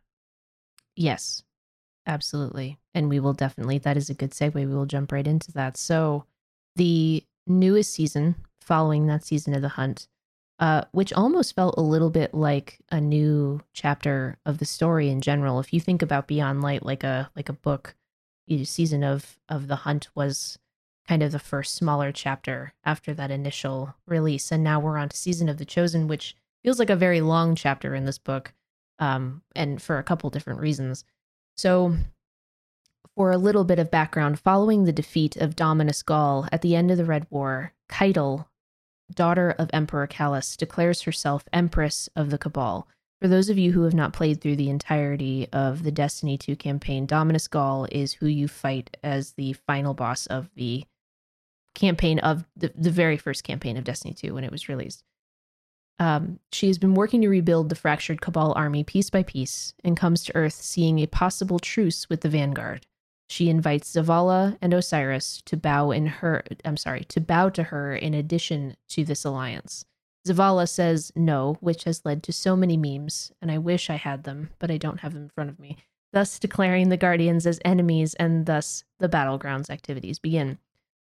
Yes, 1.00 1.44
absolutely. 2.06 2.78
And 2.94 3.08
we 3.08 3.22
will 3.22 3.32
definitely, 3.32 3.78
that 3.78 3.96
is 3.96 4.10
a 4.10 4.14
good 4.14 4.32
segue. 4.32 4.54
We 4.54 4.66
will 4.66 4.86
jump 4.86 5.14
right 5.14 5.26
into 5.26 5.54
that. 5.54 5.78
So, 5.78 6.26
the 6.76 7.24
newest 7.48 7.94
season 7.94 8.36
following 8.60 9.08
that 9.08 9.24
season 9.24 9.54
of 9.54 9.62
The 9.62 9.70
Hunt, 9.70 10.10
uh, 10.60 10.84
which 10.92 11.14
almost 11.14 11.56
felt 11.56 11.76
a 11.78 11.82
little 11.82 12.10
bit 12.10 12.34
like 12.34 12.80
a 12.92 13.00
new 13.00 13.62
chapter 13.74 14.38
of 14.46 14.58
the 14.58 14.66
story 14.66 15.10
in 15.10 15.22
general. 15.22 15.60
If 15.60 15.74
you 15.74 15.80
think 15.80 16.02
about 16.02 16.28
Beyond 16.28 16.62
Light 16.62 16.84
like 16.86 17.04
a 17.04 17.32
like 17.36 17.50
a 17.50 17.54
book, 17.54 17.96
season 18.64 19.04
of 19.04 19.38
of 19.48 19.68
The 19.68 19.78
Hunt 19.78 20.10
was 20.16 20.60
kind 21.08 21.24
of 21.24 21.32
the 21.32 21.40
first 21.40 21.76
smaller 21.76 22.12
chapter 22.12 22.74
after 22.84 23.14
that 23.16 23.32
initial 23.32 23.96
release. 24.06 24.52
And 24.52 24.64
now 24.64 24.80
we're 24.80 24.98
on 24.98 25.10
to 25.10 25.18
Season 25.18 25.50
of 25.50 25.58
the 25.58 25.66
Chosen, 25.66 26.08
which 26.08 26.36
feels 26.64 26.78
like 26.78 26.90
a 26.92 26.96
very 26.96 27.22
long 27.22 27.56
chapter 27.56 27.96
in 27.96 28.06
this 28.06 28.20
book 28.20 28.54
um, 29.00 29.42
and 29.56 29.82
for 29.82 29.98
a 29.98 30.04
couple 30.04 30.30
different 30.30 30.60
reasons. 30.60 31.06
So, 31.56 31.96
For 33.16 33.32
a 33.32 33.38
little 33.38 33.64
bit 33.64 33.80
of 33.80 33.90
background, 33.92 34.40
following 34.40 34.84
the 34.84 34.92
defeat 34.92 35.36
of 35.36 35.56
Dominus 35.56 36.04
Ghaul 36.04 36.48
at 36.52 36.62
the 36.62 36.76
end 36.76 36.92
of 36.92 36.98
the 36.98 37.06
Red 37.06 37.28
War, 37.30 37.74
Caiatl, 37.90 38.49
daughter 39.14 39.52
of 39.58 39.70
Emperor 39.74 40.08
Calus, 40.08 40.56
declares 40.56 41.02
herself 41.04 41.48
Empress 41.52 42.10
of 42.16 42.30
the 42.30 42.38
Cabal. 42.38 42.88
For 43.22 43.28
those 43.28 43.50
of 43.50 43.58
you 43.58 43.74
who 43.74 43.84
have 43.84 43.94
not 43.94 44.14
played 44.14 44.40
through 44.40 44.56
the 44.56 44.70
entirety 44.70 45.48
of 45.52 45.84
the 45.84 45.92
Destiny 45.92 46.38
2 46.38 46.56
campaign, 46.56 47.06
Dominus 47.06 47.48
Ghaul 47.48 47.88
is 47.92 48.14
who 48.14 48.28
you 48.28 48.48
fight 48.48 48.96
as 49.04 49.34
the 49.34 49.54
final 49.54 49.94
boss 49.94 50.26
of 50.28 50.50
the 50.56 50.86
campaign 51.76 52.20
of 52.20 52.46
the, 52.56 52.72
the 52.76 52.92
very 52.92 53.18
first 53.18 53.44
campaign 53.44 53.76
of 53.78 53.84
Destiny 53.84 54.14
2 54.14 54.34
when 54.34 54.44
it 54.44 54.52
was 54.52 54.70
released. 54.70 55.04
Um, 56.00 56.40
she 56.54 56.68
has 56.68 56.78
been 56.78 56.94
working 56.94 57.22
to 57.22 57.28
rebuild 57.28 57.68
the 57.68 57.76
fractured 57.76 58.22
Cabal 58.22 58.54
army 58.56 58.86
piece 58.86 59.10
by 59.10 59.24
piece 59.24 59.74
and 59.84 59.98
comes 59.98 60.24
to 60.24 60.36
Earth 60.36 60.54
seeing 60.54 61.00
a 61.00 61.08
possible 61.08 61.60
truce 61.60 62.08
with 62.10 62.22
the 62.22 62.30
Vanguard. 62.30 62.86
She 63.30 63.50
invites 63.50 63.94
Zavala 63.94 64.58
and 64.60 64.74
Osiris 64.74 65.44
to 65.46 65.56
bow 65.56 65.92
in 65.92 66.08
her 66.08 66.44
I'm 66.66 66.78
sorry, 66.78 67.04
to 67.06 67.22
bow 67.22 67.50
to 67.50 67.64
her 67.64 67.96
in 67.96 68.14
addition 68.16 68.76
to 68.90 69.06
this 69.06 69.24
alliance. 69.24 69.86
Zavala 70.28 70.68
says 70.68 71.12
no, 71.16 71.58
which 71.62 71.84
has 71.84 72.04
led 72.04 72.24
to 72.24 72.34
so 72.34 72.56
many 72.56 72.76
memes, 72.76 73.32
and 73.42 73.52
I 73.52 73.58
wish 73.58 73.90
I 73.90 73.96
had 73.96 74.24
them, 74.24 74.50
but 74.60 74.72
I 74.72 74.78
don't 74.78 75.02
have 75.02 75.14
them 75.14 75.24
in 75.24 75.30
front 75.30 75.50
of 75.50 75.60
me, 75.60 75.78
thus 76.12 76.40
declaring 76.40 76.90
the 76.90 76.98
Guardians 76.98 77.46
as 77.46 77.60
enemies, 77.64 78.16
and 78.16 78.46
thus 78.46 78.84
the 78.98 79.08
battlegrounds 79.08 79.70
activities 79.70 80.20
begin. 80.20 80.58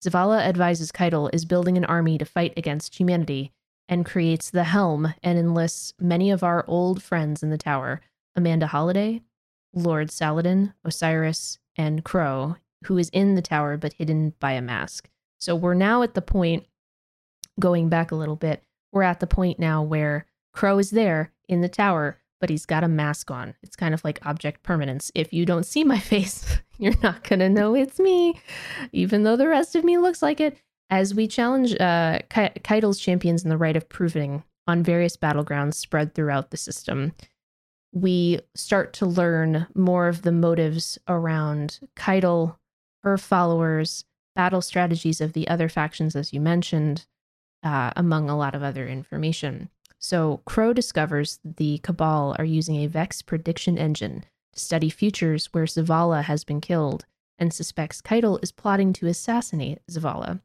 Zavala 0.02 0.40
advises 0.40 0.92
Caiatl 0.92 1.28
is 1.32 1.44
building 1.44 1.76
an 1.76 1.85
army 1.85 2.18
to 2.18 2.24
fight 2.24 2.54
against 2.56 2.98
humanity 2.98 3.52
and 3.88 4.06
creates 4.06 4.48
the 4.48 4.64
Helm 4.64 5.12
and 5.22 5.38
enlists 5.38 5.92
many 5.98 6.30
of 6.30 6.42
our 6.42 6.64
old 6.68 7.02
friends 7.02 7.42
in 7.42 7.50
the 7.50 7.58
tower 7.58 8.00
Amanda 8.35 8.68
Holliday, 8.68 9.22
Lord 9.74 10.11
Saladin, 10.11 10.72
Osiris, 10.85 11.58
and 11.76 12.04
Crow, 12.04 12.56
who 12.85 12.98
is 12.98 13.08
in 13.11 13.35
the 13.35 13.42
tower 13.42 13.76
but 13.76 13.94
hidden 13.94 14.35
by 14.40 14.52
a 14.52 14.62
mask. 14.62 15.08
So 15.38 15.56
we're 15.56 15.74
now 15.74 16.02
at 16.02 16.14
the 16.14 16.22
point, 16.22 16.66
going 17.58 17.88
back 17.88 18.11
a 18.11 18.16
little 18.16 18.37
bit, 18.37 18.62
we're 18.92 19.02
at 19.02 19.20
the 19.20 19.26
point 19.26 19.58
now 19.58 19.82
where 19.82 20.26
Crow 20.52 20.78
is 20.78 20.90
there 20.90 21.32
in 21.48 21.62
the 21.62 21.68
tower, 21.68 22.18
but 22.40 22.50
he's 22.50 22.66
got 22.66 22.85
a 22.85 22.88
mask 22.88 23.30
on. 23.30 23.54
It's 23.62 23.76
kind 23.76 23.94
of 23.94 24.04
like 24.04 24.24
object 24.24 24.62
permanence. 24.62 25.11
If 25.14 25.32
you 25.32 25.46
don't 25.46 25.66
see 25.66 25.85
my 25.85 25.98
face, 26.12 26.58
you're 26.78 26.94
not 27.02 27.28
going 27.28 27.40
to 27.40 27.48
know 27.48 27.74
it's 27.74 27.98
me, 27.98 28.40
even 28.92 29.22
though 29.22 29.37
the 29.37 29.48
rest 29.48 29.74
of 29.74 29.85
me 29.85 29.98
looks 29.98 30.22
like 30.22 30.40
it. 30.40 30.58
As 30.90 31.14
we 31.14 31.26
challenge 31.26 31.74
uh, 31.80 32.18
Ke- 32.28 32.62
Caiatl's 32.62 32.98
champions 32.98 33.44
in 33.44 33.48
the 33.48 33.56
rite 33.56 33.76
of 33.76 33.88
proving 33.88 34.44
on 34.66 34.82
various 34.82 35.16
battlegrounds 35.16 35.74
spread 35.74 36.14
throughout 36.14 36.50
the 36.50 36.56
system, 36.56 37.12
we 37.92 38.40
start 38.55 38.92
to 38.94 39.07
learn 39.07 39.66
more 39.74 40.09
of 40.09 40.22
the 40.22 40.33
motives 40.33 40.98
around 41.09 41.81
Caiatl, 41.94 42.57
her 43.02 43.18
followers, 43.18 44.05
battle 44.35 44.62
strategies 44.62 45.20
of 45.20 45.35
the 45.35 45.46
other 45.48 45.68
factions, 45.68 46.16
as 46.16 46.33
you 46.33 46.40
mentioned, 46.40 47.07
uh, 47.62 47.92
among 47.96 48.28
a 48.28 48.37
lot 48.37 48.55
of 48.55 48.62
other 48.62 48.88
information. 48.88 49.68
So, 49.98 50.40
Crow 50.46 50.72
discovers 50.72 51.38
the 51.44 51.78
Cabal 51.78 52.35
are 52.38 52.44
using 52.44 52.76
a 52.76 52.88
Vex 52.88 53.22
prediction 53.22 53.78
engine 53.78 54.24
to 54.52 54.61
study 54.61 54.90
futures 54.90 55.46
where 55.52 55.64
Zavala 55.64 56.24
has 56.24 56.44
been 56.44 56.61
killed 56.61 57.05
and 57.38 57.52
suspects 57.52 58.00
Caiatl 58.00 58.38
is 58.42 58.52
plotting 58.52 58.92
to 58.94 59.07
assassinate 59.07 59.81
Zavala. 59.90 60.40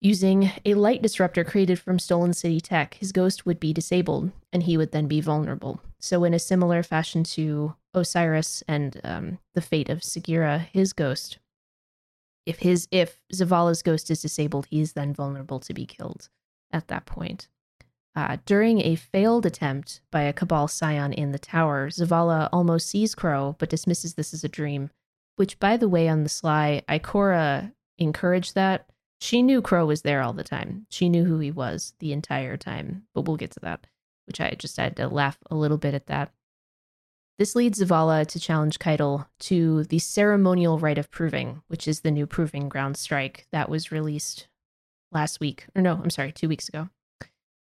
Using 0.00 0.50
a 0.64 0.74
light 0.74 1.02
disruptor 1.02 1.44
created 1.44 1.78
from 1.78 2.00
stolen 2.00 2.32
city 2.32 2.60
tech, 2.60 2.94
his 2.94 3.12
ghost 3.12 3.46
would 3.46 3.60
be 3.60 3.72
disabled 3.72 4.32
and 4.52 4.64
he 4.64 4.76
would 4.76 4.90
then 4.90 5.06
be 5.06 5.20
vulnerable. 5.20 5.80
So, 6.02 6.24
in 6.24 6.34
a 6.34 6.38
similar 6.40 6.82
fashion 6.82 7.22
to 7.24 7.76
Osiris 7.94 8.64
and 8.66 9.00
um, 9.04 9.38
the 9.54 9.60
fate 9.60 9.88
of 9.88 10.00
Sagira, 10.00 10.66
his 10.72 10.92
ghost, 10.92 11.38
if 12.44 12.58
his 12.58 12.88
if 12.90 13.20
Zavala's 13.32 13.82
ghost 13.82 14.10
is 14.10 14.20
disabled, 14.20 14.66
he 14.66 14.80
is 14.80 14.94
then 14.94 15.14
vulnerable 15.14 15.60
to 15.60 15.72
be 15.72 15.86
killed 15.86 16.28
at 16.72 16.88
that 16.88 17.06
point. 17.06 17.48
Uh, 18.16 18.38
during 18.44 18.80
a 18.80 18.96
failed 18.96 19.46
attempt 19.46 20.00
by 20.10 20.22
a 20.22 20.32
Cabal 20.32 20.68
scion 20.68 21.12
in 21.12 21.30
the 21.30 21.38
tower, 21.38 21.88
Zavala 21.88 22.48
almost 22.52 22.88
sees 22.88 23.14
Crow 23.14 23.54
but 23.58 23.70
dismisses 23.70 24.14
this 24.14 24.34
as 24.34 24.42
a 24.44 24.48
dream. 24.48 24.90
Which, 25.36 25.58
by 25.58 25.76
the 25.76 25.88
way, 25.88 26.08
on 26.08 26.24
the 26.24 26.28
sly, 26.28 26.82
Ikora 26.88 27.72
encouraged 27.96 28.54
that. 28.54 28.90
She 29.20 29.40
knew 29.40 29.62
Crow 29.62 29.86
was 29.86 30.02
there 30.02 30.20
all 30.20 30.32
the 30.32 30.44
time. 30.44 30.86
She 30.90 31.08
knew 31.08 31.24
who 31.24 31.38
he 31.38 31.52
was 31.52 31.94
the 32.00 32.12
entire 32.12 32.56
time, 32.56 33.04
but 33.14 33.22
we'll 33.22 33.36
get 33.36 33.52
to 33.52 33.60
that, 33.60 33.86
which 34.26 34.40
I 34.40 34.50
just 34.58 34.76
had 34.76 34.96
to 34.96 35.08
laugh 35.08 35.38
a 35.50 35.54
little 35.54 35.78
bit 35.78 35.94
at 35.94 36.06
that. 36.06 36.32
This 37.38 37.56
leads 37.56 37.80
Zavala 37.80 38.26
to 38.26 38.38
challenge 38.38 38.78
Caiatl 38.78 39.26
to 39.40 39.84
the 39.84 39.98
ceremonial 39.98 40.78
rite 40.78 40.98
of 40.98 41.10
proving, 41.10 41.62
which 41.68 41.88
is 41.88 42.00
the 42.00 42.10
new 42.10 42.26
proving 42.26 42.68
ground 42.68 42.96
strike 42.96 43.46
that 43.52 43.68
was 43.68 43.90
released 43.90 44.48
last 45.10 45.40
week. 45.40 45.66
Or 45.74 45.82
no, 45.82 45.94
I'm 46.02 46.10
sorry, 46.10 46.30
two 46.32 46.48
weeks 46.48 46.68
ago. 46.68 46.88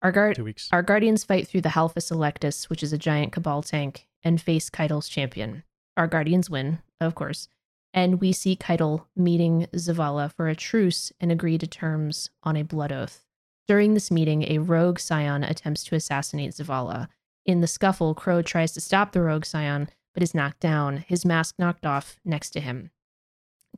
Our, 0.01 0.11
guard, 0.11 0.35
Two 0.35 0.43
weeks. 0.43 0.67
our 0.71 0.81
guardians 0.81 1.23
fight 1.23 1.47
through 1.47 1.61
the 1.61 1.69
Halphus 1.69 2.11
Electus, 2.11 2.69
which 2.69 2.81
is 2.81 2.91
a 2.91 2.97
giant 2.97 3.31
Cabal 3.31 3.61
tank, 3.61 4.07
and 4.23 4.41
face 4.41 4.69
Caiatl's 4.69 5.07
champion. 5.07 5.63
Our 5.95 6.07
guardians 6.07 6.49
win, 6.49 6.79
of 6.99 7.13
course, 7.13 7.47
and 7.93 8.19
we 8.19 8.31
see 8.31 8.55
Caiatl 8.55 9.05
meeting 9.15 9.67
Zavala 9.75 10.33
for 10.33 10.47
a 10.47 10.55
truce 10.55 11.11
and 11.19 11.31
agree 11.31 11.59
to 11.59 11.67
terms 11.67 12.31
on 12.43 12.57
a 12.57 12.63
blood 12.63 12.91
oath. 12.91 13.25
During 13.71 13.93
this 13.93 14.11
meeting, 14.11 14.43
a 14.51 14.57
rogue 14.57 14.99
scion 14.99 15.45
attempts 15.45 15.85
to 15.85 15.95
assassinate 15.95 16.51
Zavala. 16.51 17.07
In 17.45 17.61
the 17.61 17.67
scuffle, 17.67 18.13
Crow 18.13 18.41
tries 18.41 18.73
to 18.73 18.81
stop 18.81 19.13
the 19.13 19.21
rogue 19.21 19.45
scion, 19.45 19.87
but 20.13 20.21
is 20.21 20.35
knocked 20.35 20.59
down, 20.59 20.97
his 21.07 21.23
mask 21.23 21.55
knocked 21.57 21.85
off 21.85 22.19
next 22.25 22.49
to 22.49 22.59
him. 22.59 22.91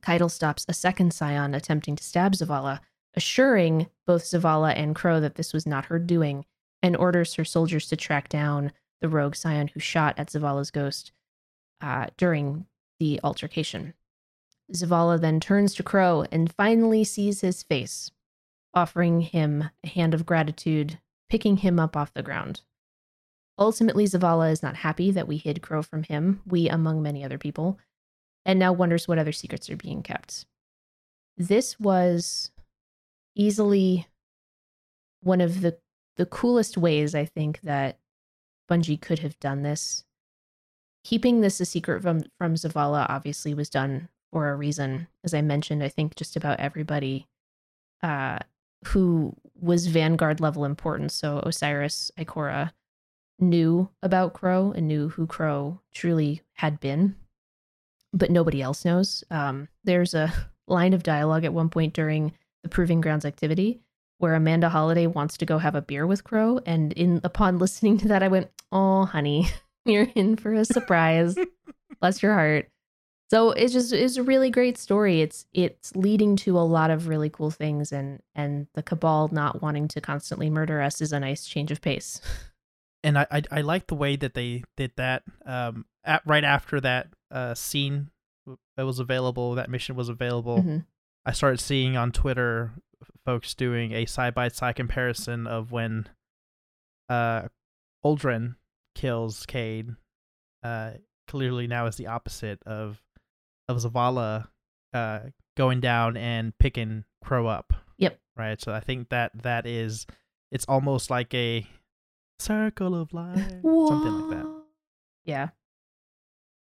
Caiatl 0.02 0.30
stops 0.30 0.66
a 0.68 0.74
second 0.74 1.14
scion 1.14 1.54
attempting 1.54 1.96
to 1.96 2.04
stab 2.04 2.34
Zavala, 2.34 2.80
assuring 3.14 3.86
both 4.08 4.24
Zavala 4.24 4.74
and 4.76 4.96
Crow 4.96 5.20
that 5.20 5.36
this 5.36 5.54
was 5.54 5.68
not 5.68 5.86
her 5.86 6.00
doing, 6.00 6.46
and 6.82 6.98
orders 6.98 7.36
her 7.36 7.46
soldiers 7.46 7.88
to 7.90 7.96
track 7.96 8.30
down 8.30 8.72
the 9.00 9.10
rogue 9.10 9.36
scion 9.36 9.68
who 9.68 9.80
shot 9.80 10.18
at 10.18 10.30
Zavala's 10.30 10.72
ghost 10.72 11.12
uh, 11.82 12.08
during 12.18 12.66
the 13.00 13.20
altercation. 13.24 13.94
Zavala 14.72 15.22
then 15.22 15.40
turns 15.40 15.76
to 15.76 15.84
Crow 15.84 16.26
and 16.32 16.52
finally 16.52 17.04
sees 17.04 17.42
his 17.42 17.62
face, 17.62 18.10
offering 18.74 19.22
him 19.22 19.70
a 19.84 19.88
hand 19.88 20.14
of 20.14 20.26
gratitude, 20.26 21.00
picking 21.30 21.58
him 21.58 21.80
up 21.80 21.96
off 21.96 22.14
the 22.14 22.24
ground. 22.24 22.62
Ultimately, 23.58 24.06
Zavala 24.06 24.52
is 24.52 24.64
not 24.64 24.78
happy 24.78 25.12
that 25.12 25.28
we 25.28 25.38
hid 25.38 25.62
Crow 25.62 25.84
from 25.84 26.04
him, 26.04 26.42
we 26.46 26.68
among 26.70 27.02
many 27.02 27.24
other 27.24 27.38
people, 27.38 27.78
and 28.46 28.58
now 28.58 28.74
wonders 28.74 29.08
what 29.08 29.20
other 29.20 29.32
secrets 29.32 29.70
are 29.70 29.78
being 29.78 30.02
kept. 30.02 30.46
This 31.38 31.80
was 31.80 32.52
easily 33.36 34.08
one 35.22 35.42
of 35.42 35.62
the 35.62 35.78
the 36.16 36.26
coolest 36.28 36.78
ways 36.78 37.16
I 37.16 37.26
think 37.26 37.62
that 37.62 37.98
Bungie 38.70 39.02
could 39.02 39.20
have 39.20 39.40
done 39.40 39.64
this. 39.64 40.04
Keeping 41.04 41.42
this 41.42 41.60
a 41.60 41.66
secret 41.66 42.02
from 42.02 42.24
from 42.38 42.56
Zavala 42.56 43.06
obviously 43.10 43.54
was 43.54 43.70
done 43.70 44.10
for 44.32 44.50
a 44.50 44.56
reason. 44.56 45.08
As 45.24 45.34
I 45.34 45.42
mentioned, 45.42 45.84
I 45.84 45.90
think 45.90 46.16
just 46.16 46.36
about 46.36 46.60
everybody 46.60 47.28
uh, 48.02 48.40
who 48.88 49.36
was 49.60 49.88
Vanguard 49.88 50.40
level 50.40 50.66
important, 50.66 51.12
so 51.12 51.40
Osiris, 51.40 52.12
Ikora, 52.18 52.72
knew 53.40 53.90
about 54.02 54.34
Crow 54.34 54.72
and 54.76 54.88
knew 54.88 55.10
who 55.10 55.28
Crow 55.28 55.80
truly 55.94 56.42
had 56.54 56.80
been, 56.80 57.16
but 58.14 58.32
nobody 58.32 58.62
else 58.62 58.86
knows. 58.86 59.24
Um, 59.32 59.68
there's 59.84 60.14
a 60.14 60.34
line 60.68 60.94
of 60.94 61.04
dialogue 61.04 61.46
at 61.46 61.54
one 61.54 61.70
point 61.70 61.94
during 61.94 62.34
the 62.62 62.70
Proving 62.70 63.02
Grounds 63.02 63.26
activity 63.26 63.82
where 64.24 64.36
Amanda 64.36 64.70
Holliday 64.70 65.06
wants 65.06 65.36
to 65.38 65.46
go 65.46 65.58
have 65.58 65.76
a 65.76 65.82
beer 65.82 66.08
with 66.08 66.24
Crow, 66.24 66.60
and 66.66 66.94
in 66.94 67.20
upon 67.26 67.58
listening 67.60 67.98
to 68.00 68.08
that, 68.08 68.24
I 68.24 68.30
went, 68.30 68.50
"Oh, 68.72 69.06
honey, 69.06 69.48
you're 69.86 70.08
in 70.16 70.38
for 70.38 70.54
a 70.54 70.66
surprise. 70.66 71.36
Bless 72.00 72.24
your 72.24 72.34
heart." 72.34 72.70
So 73.30 73.52
it's 73.52 73.74
just 73.74 73.92
it's 73.94 74.18
a 74.18 74.24
really 74.24 74.50
great 74.52 74.78
story. 74.78 75.22
It's 75.22 75.46
it's 75.54 75.96
leading 75.96 76.36
to 76.38 76.58
a 76.58 76.62
lot 76.62 76.92
of 76.92 77.08
really 77.08 77.30
cool 77.30 77.50
things, 77.52 77.92
and 77.92 78.22
and 78.36 78.68
the 78.76 78.84
Cabal 78.84 79.30
not 79.32 79.62
wanting 79.62 79.88
to 79.90 80.02
constantly 80.02 80.50
murder 80.50 80.82
us 80.82 81.02
is 81.02 81.12
a 81.14 81.20
nice 81.20 81.46
change 81.46 81.72
of 81.72 81.82
pace. 81.82 82.22
and 83.04 83.18
I, 83.18 83.26
I 83.32 83.42
I 83.52 83.62
like 83.62 83.88
the 83.88 83.96
way 83.96 84.16
that 84.18 84.34
they 84.34 84.64
did 84.78 84.92
that. 84.98 85.24
Um, 85.46 85.86
at, 86.04 86.22
right 86.26 86.44
after 86.44 86.80
that 86.82 87.08
uh 87.32 87.54
scene 87.56 88.10
that 88.78 88.86
was 88.86 89.00
available, 89.00 89.56
that 89.56 89.70
mission 89.70 89.96
was 89.96 90.10
available. 90.10 90.60
Mhm. 90.62 90.86
I 91.26 91.32
started 91.32 91.60
seeing 91.60 91.96
on 91.98 92.12
Twitter 92.12 92.74
folks 93.26 93.56
doing 93.56 93.94
a 93.94 94.06
side 94.06 94.36
by 94.36 94.50
side 94.50 94.76
comparison 94.76 95.48
of 95.48 95.72
when 95.72 96.08
uh 97.10 97.48
Uldren 98.06 98.56
kills 98.96 99.46
Cayde. 99.46 99.96
Uh, 100.62 100.92
clearly 101.28 101.68
now 101.68 101.88
is 101.88 101.96
the 101.96 102.08
opposite 102.08 102.62
of 102.66 103.02
of 103.68 103.78
Zavala 103.78 104.48
uh 104.94 105.20
going 105.56 105.80
down 105.80 106.18
and 106.18 106.58
picking 106.58 107.04
Crow 107.24 107.48
up. 107.48 107.74
Yep. 107.98 108.20
Right. 108.36 108.60
So 108.62 108.74
I 108.74 108.80
think 108.80 109.10
that 109.10 109.32
that 109.44 109.66
is 109.66 110.06
it's 110.52 110.66
almost 110.66 111.10
like 111.10 111.34
a 111.34 111.66
circle 112.40 113.00
of 113.00 113.14
life, 113.14 113.38
something 113.38 114.22
like 114.22 114.38
that. 114.38 114.64
Yeah. 115.26 115.50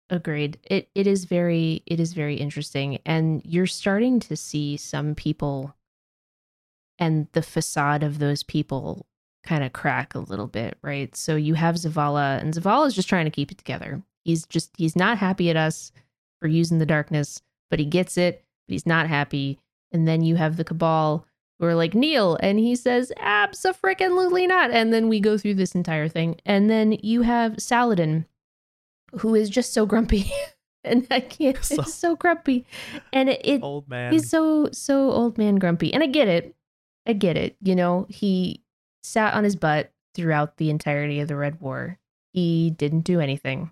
Agreed. 0.09 0.59
It 0.63 0.89
it 0.95 1.07
is 1.07 1.25
very 1.25 1.83
it 1.85 1.99
is 1.99 2.13
very 2.13 2.35
interesting 2.35 2.99
and 3.05 3.41
you're 3.43 3.65
starting 3.65 4.19
to 4.21 4.37
see 4.37 4.77
some 4.77 5.15
people 5.15 5.75
and 6.99 7.27
the 7.33 7.41
facade 7.41 8.03
of 8.03 8.19
those 8.19 8.43
people 8.43 9.07
kind 9.43 9.63
of 9.63 9.73
crack 9.73 10.15
a 10.15 10.19
little 10.19 10.47
bit, 10.47 10.77
right? 10.81 11.15
So 11.15 11.35
you 11.35 11.55
have 11.55 11.75
Zavala 11.75 12.39
and 12.39 12.53
Zavala 12.53 12.87
is 12.87 12.95
just 12.95 13.09
trying 13.09 13.25
to 13.25 13.31
keep 13.31 13.51
it 13.51 13.57
together. 13.57 14.01
He's 14.23 14.45
just 14.45 14.71
he's 14.77 14.95
not 14.95 15.17
happy 15.17 15.49
at 15.49 15.57
us 15.57 15.91
for 16.45 16.49
using 16.49 16.77
the 16.77 16.85
darkness, 16.85 17.41
but 17.71 17.79
he 17.79 17.85
gets 17.85 18.19
it, 18.19 18.45
but 18.67 18.73
he's 18.73 18.85
not 18.85 19.07
happy. 19.07 19.57
And 19.91 20.07
then 20.07 20.21
you 20.21 20.35
have 20.35 20.57
the 20.57 20.63
Cabal 20.63 21.25
who 21.57 21.65
are 21.65 21.73
like 21.73 21.95
kneel, 21.95 22.37
and 22.39 22.59
he 22.59 22.75
says, 22.75 23.11
"Absolutely 23.17 24.45
not." 24.45 24.69
And 24.69 24.93
then 24.93 25.09
we 25.09 25.19
go 25.19 25.39
through 25.39 25.55
this 25.55 25.73
entire 25.73 26.07
thing, 26.07 26.39
and 26.45 26.69
then 26.69 26.99
you 27.01 27.23
have 27.23 27.59
Saladin, 27.59 28.27
who 29.13 29.33
is 29.33 29.49
just 29.49 29.73
so 29.73 29.87
grumpy, 29.87 30.31
and 30.83 31.07
I 31.09 31.19
can't. 31.19 31.63
So- 31.63 31.81
it's 31.81 31.95
so 31.95 32.15
grumpy, 32.15 32.67
and 33.11 33.27
it, 33.29 33.41
it 33.43 33.63
Old 33.63 33.89
man. 33.89 34.13
he's 34.13 34.29
so 34.29 34.69
so 34.71 35.09
old 35.11 35.39
man 35.39 35.55
grumpy, 35.55 35.91
and 35.91 36.03
I 36.03 36.07
get 36.07 36.27
it. 36.27 36.53
I 37.07 37.13
get 37.13 37.37
it. 37.37 37.55
You 37.59 37.75
know, 37.75 38.05
he 38.07 38.61
sat 39.01 39.33
on 39.33 39.43
his 39.43 39.55
butt 39.55 39.91
throughout 40.13 40.57
the 40.57 40.69
entirety 40.69 41.21
of 41.21 41.27
the 41.27 41.35
Red 41.35 41.59
War. 41.59 41.97
He 42.33 42.69
didn't 42.69 43.01
do 43.01 43.19
anything. 43.19 43.71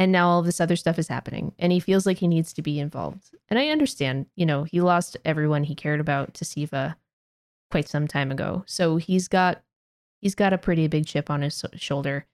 And 0.00 0.12
now 0.12 0.30
all 0.30 0.40
this 0.40 0.62
other 0.62 0.76
stuff 0.76 0.98
is 0.98 1.08
happening 1.08 1.52
and 1.58 1.70
he 1.70 1.78
feels 1.78 2.06
like 2.06 2.18
he 2.18 2.26
needs 2.26 2.54
to 2.54 2.62
be 2.62 2.80
involved. 2.80 3.34
And 3.50 3.58
I 3.58 3.68
understand, 3.68 4.26
you 4.34 4.46
know, 4.46 4.64
he 4.64 4.80
lost 4.80 5.18
everyone 5.26 5.64
he 5.64 5.74
cared 5.74 6.00
about 6.00 6.32
to 6.34 6.44
Siva 6.46 6.96
quite 7.70 7.86
some 7.86 8.08
time 8.08 8.32
ago. 8.32 8.64
So 8.66 8.96
he's 8.96 9.28
got 9.28 9.62
he's 10.22 10.34
got 10.34 10.54
a 10.54 10.58
pretty 10.58 10.88
big 10.88 11.04
chip 11.06 11.28
on 11.28 11.42
his 11.42 11.62
shoulder. 11.74 12.26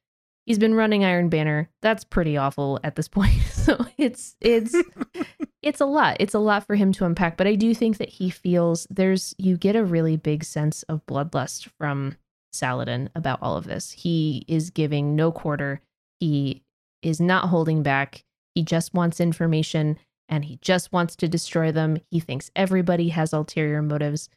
He's 0.44 0.61
been 0.61 0.76
running 0.76 1.05
Iron 1.05 1.29
Banner. 1.29 1.68
That's 1.83 2.05
pretty 2.05 2.37
awful 2.37 2.79
at 2.85 2.94
this 2.94 3.09
point. 3.09 3.42
So 3.50 3.85
it's 3.98 4.37
it's 4.40 4.76
it's 5.61 5.81
a 5.81 5.87
lot. 5.87 6.18
It's 6.20 6.35
a 6.35 6.38
lot 6.38 6.64
for 6.64 6.76
him 6.76 6.92
to 6.92 7.05
unpack, 7.05 7.37
but 7.37 7.48
I 7.48 7.57
do 7.57 7.74
think 7.74 7.98
that 7.98 8.11
he 8.11 8.31
feels 8.31 8.87
there's 8.90 9.35
you 9.38 9.57
get 9.57 9.74
a 9.74 9.85
really 9.85 10.16
big 10.16 10.44
sense 10.44 10.85
of 10.85 11.05
bloodlust 11.07 11.68
from 11.76 12.16
Saladin 12.52 13.11
about 13.16 13.40
all 13.42 13.57
of 13.57 13.64
this. 13.64 13.90
He 13.90 14.44
is 14.46 14.70
giving 14.70 15.16
no 15.16 15.33
quarter. 15.33 15.81
He 16.20 16.62
is 17.07 17.21
not 17.21 17.49
holding 17.49 17.83
back. 17.83 18.25
He 18.55 18.62
just 18.62 18.95
wants 18.95 19.21
information 19.21 19.99
and 20.29 20.45
he 20.45 20.59
just 20.61 20.92
wants 20.92 21.14
to 21.16 21.29
destroy 21.29 21.71
them. 21.71 21.99
He 22.11 22.21
thinks 22.21 22.51
everybody 22.57 23.11
has 23.11 23.33
ulterior 23.33 23.83
motives. 23.83 24.29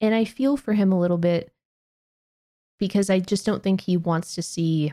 And 0.00 0.14
I 0.14 0.24
feel 0.24 0.56
for 0.56 0.74
him 0.74 0.92
a 0.92 0.98
little 1.00 1.18
bit 1.18 1.50
because 2.78 3.10
I 3.10 3.18
just 3.18 3.46
don't 3.46 3.62
think 3.62 3.80
he 3.80 3.96
wants 3.96 4.34
to 4.34 4.42
see 4.42 4.92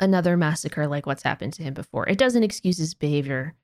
another 0.00 0.36
massacre 0.36 0.86
like 0.86 1.06
what's 1.06 1.22
happened 1.22 1.52
to 1.54 1.62
him 1.62 1.74
before. 1.74 2.08
It 2.08 2.18
doesn't 2.18 2.42
excuse 2.42 2.78
his 2.78 2.94
behavior. 2.94 3.54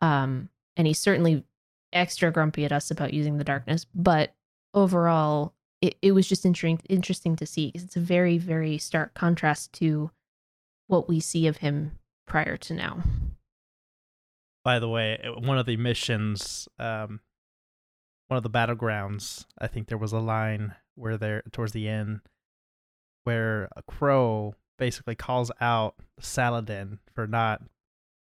Um, 0.00 0.48
and 0.76 0.86
he's 0.86 1.00
certainly 1.00 1.44
extra 1.92 2.30
grumpy 2.30 2.64
at 2.64 2.72
us 2.72 2.90
about 2.90 3.12
using 3.12 3.36
the 3.36 3.44
darkness, 3.44 3.84
but 3.94 4.32
overall, 4.72 5.52
it, 5.82 5.96
it 6.00 6.12
was 6.12 6.28
just 6.28 6.46
interesting 6.46 6.80
interesting 6.88 7.34
to 7.36 7.46
see 7.46 7.72
'cause 7.72 7.82
it's 7.82 7.96
a 7.96 8.00
very, 8.00 8.38
very 8.38 8.78
stark 8.78 9.12
contrast 9.14 9.72
to 9.74 10.10
what 10.90 11.08
we 11.08 11.20
see 11.20 11.46
of 11.46 11.58
him 11.58 11.92
prior 12.26 12.56
to 12.56 12.74
now. 12.74 13.02
By 14.64 14.78
the 14.78 14.88
way, 14.88 15.18
uh, 15.24 15.40
one 15.40 15.56
of 15.56 15.66
the 15.66 15.76
missions, 15.76 16.68
um, 16.78 17.20
one 18.28 18.36
of 18.36 18.42
the 18.42 18.50
battlegrounds, 18.50 19.46
I 19.58 19.68
think 19.68 19.86
there 19.88 19.98
was 19.98 20.12
a 20.12 20.18
line 20.18 20.74
where 20.96 21.16
there 21.16 21.42
towards 21.52 21.72
the 21.72 21.88
end 21.88 22.20
where 23.24 23.68
a 23.76 23.82
crow 23.82 24.54
basically 24.78 25.14
calls 25.14 25.50
out 25.60 25.94
Saladin 26.18 26.98
for 27.14 27.26
not, 27.26 27.62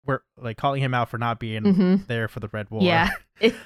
we're 0.06 0.22
like 0.38 0.58
calling 0.58 0.82
him 0.82 0.94
out 0.94 1.10
for 1.10 1.18
not 1.18 1.40
being 1.40 1.64
hmm 1.64 1.96
there 2.08 2.28
for 2.28 2.40
the 2.40 2.50
Red 2.52 2.70
War. 2.72 2.82
Yeah. 2.84 3.10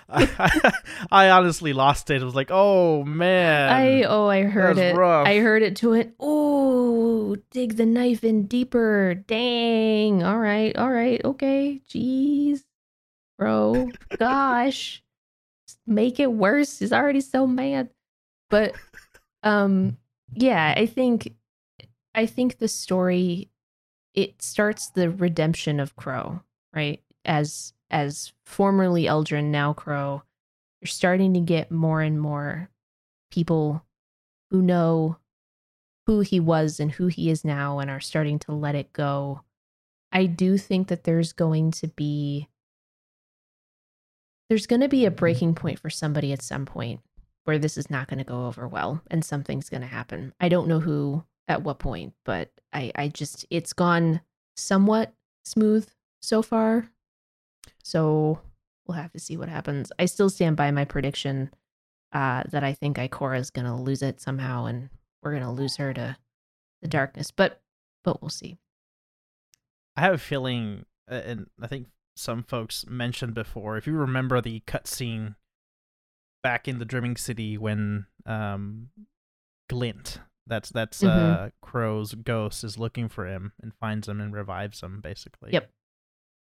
I, 0.09 0.71
I 1.11 1.29
honestly 1.29 1.73
lost 1.73 2.09
it. 2.09 2.21
It 2.21 2.25
was 2.25 2.35
like, 2.35 2.49
oh 2.51 3.03
man, 3.03 3.71
I 3.71 4.03
oh 4.03 4.27
I 4.27 4.43
heard 4.43 4.77
it. 4.77 4.95
rough. 4.95 5.27
I 5.27 5.39
heard 5.39 5.63
it 5.63 5.75
to 5.77 5.93
it. 5.93 6.13
Oh, 6.19 7.35
dig 7.51 7.75
the 7.77 7.85
knife 7.85 8.23
in 8.23 8.47
deeper. 8.47 9.15
Dang. 9.27 10.23
All 10.23 10.39
right. 10.39 10.75
All 10.77 10.91
right. 10.91 11.23
Okay. 11.23 11.81
Jeez. 11.89 12.63
Bro. 13.37 13.89
Gosh. 14.17 15.03
Make 15.87 16.19
it 16.19 16.31
worse. 16.31 16.79
He's 16.79 16.93
already 16.93 17.21
so 17.21 17.45
mad. 17.47 17.89
But 18.49 18.73
um 19.43 19.97
yeah, 20.33 20.73
I 20.75 20.85
think 20.85 21.33
I 22.13 22.25
think 22.25 22.57
the 22.59 22.67
story 22.67 23.49
it 24.15 24.41
starts 24.41 24.87
the 24.87 25.09
redemption 25.09 25.79
of 25.79 25.95
Crow, 25.95 26.41
right? 26.73 27.01
As 27.25 27.73
as 27.91 28.33
formerly 28.45 29.03
Uldren, 29.03 29.45
now 29.45 29.73
Crow. 29.73 30.23
You're 30.81 30.87
starting 30.87 31.33
to 31.33 31.39
get 31.39 31.71
more 31.71 32.01
and 32.01 32.19
more 32.19 32.69
people 33.31 33.83
who 34.49 34.61
know 34.61 35.17
who 36.07 36.21
he 36.21 36.39
was 36.39 36.79
and 36.79 36.91
who 36.91 37.07
he 37.07 37.29
is 37.29 37.43
now 37.43 37.79
and 37.79 37.89
are 37.89 37.99
starting 37.99 38.39
to 38.39 38.51
let 38.51 38.75
it 38.75 38.93
go. 38.93 39.41
I 40.11 40.27
do 40.27 40.57
think 40.57 40.87
that 40.87 41.03
there's 41.03 41.33
going 41.33 41.71
to 41.71 41.87
be 41.87 42.47
there's 44.49 44.67
going 44.67 44.81
to 44.81 44.87
be 44.87 45.05
a 45.05 45.11
breaking 45.11 45.55
point 45.55 45.79
for 45.79 45.89
somebody 45.89 46.31
at 46.31 46.41
some 46.41 46.65
point 46.65 47.01
where 47.45 47.57
this 47.57 47.77
is 47.77 47.89
not 47.89 48.07
going 48.07 48.19
to 48.19 48.23
go 48.23 48.45
over 48.45 48.67
well 48.67 49.01
and 49.09 49.25
something's 49.25 49.69
going 49.69 49.81
to 49.81 49.87
happen. 49.87 50.33
I 50.39 50.49
don't 50.49 50.67
know 50.67 50.79
who 50.79 51.23
at 51.47 51.63
what 51.63 51.79
point, 51.79 52.13
but 52.23 52.51
I 52.73 52.91
I 52.95 53.07
just 53.07 53.45
it's 53.49 53.73
gone 53.73 54.21
somewhat 54.55 55.13
smooth 55.43 55.87
so 56.21 56.41
far. 56.41 56.89
So 57.83 58.39
we'll 58.87 58.97
have 58.97 59.13
to 59.13 59.19
see 59.19 59.37
what 59.37 59.49
happens. 59.49 59.91
I 59.99 60.05
still 60.05 60.29
stand 60.29 60.57
by 60.57 60.71
my 60.71 60.85
prediction 60.85 61.51
uh, 62.13 62.43
that 62.51 62.63
I 62.63 62.73
think 62.73 62.97
Ikora 62.97 63.39
is 63.39 63.51
going 63.51 63.65
to 63.65 63.75
lose 63.75 64.01
it 64.01 64.21
somehow, 64.21 64.65
and 64.65 64.89
we're 65.21 65.31
going 65.31 65.43
to 65.43 65.51
lose 65.51 65.77
her 65.77 65.93
to 65.93 66.17
the 66.81 66.87
darkness. 66.87 67.31
But 67.31 67.61
but 68.03 68.21
we'll 68.21 68.29
see. 68.29 68.57
I 69.95 70.01
have 70.01 70.13
a 70.13 70.19
feeling, 70.19 70.85
and 71.07 71.47
I 71.61 71.67
think 71.67 71.87
some 72.15 72.43
folks 72.43 72.85
mentioned 72.87 73.33
before. 73.33 73.77
If 73.77 73.87
you 73.87 73.93
remember 73.93 74.41
the 74.41 74.61
cutscene 74.61 75.35
back 76.43 76.67
in 76.67 76.79
the 76.79 76.85
Dreaming 76.85 77.17
City 77.17 77.57
when 77.57 78.05
um, 78.25 78.89
Glint, 79.69 80.19
that's 80.47 80.69
that's 80.69 81.01
Mhm. 81.01 81.07
uh, 81.47 81.49
Crow's 81.61 82.13
ghost, 82.13 82.63
is 82.63 82.77
looking 82.77 83.09
for 83.09 83.25
him 83.27 83.53
and 83.61 83.73
finds 83.73 84.07
him 84.07 84.21
and 84.21 84.33
revives 84.33 84.81
him, 84.81 85.01
basically. 85.01 85.51
Yep. 85.53 85.71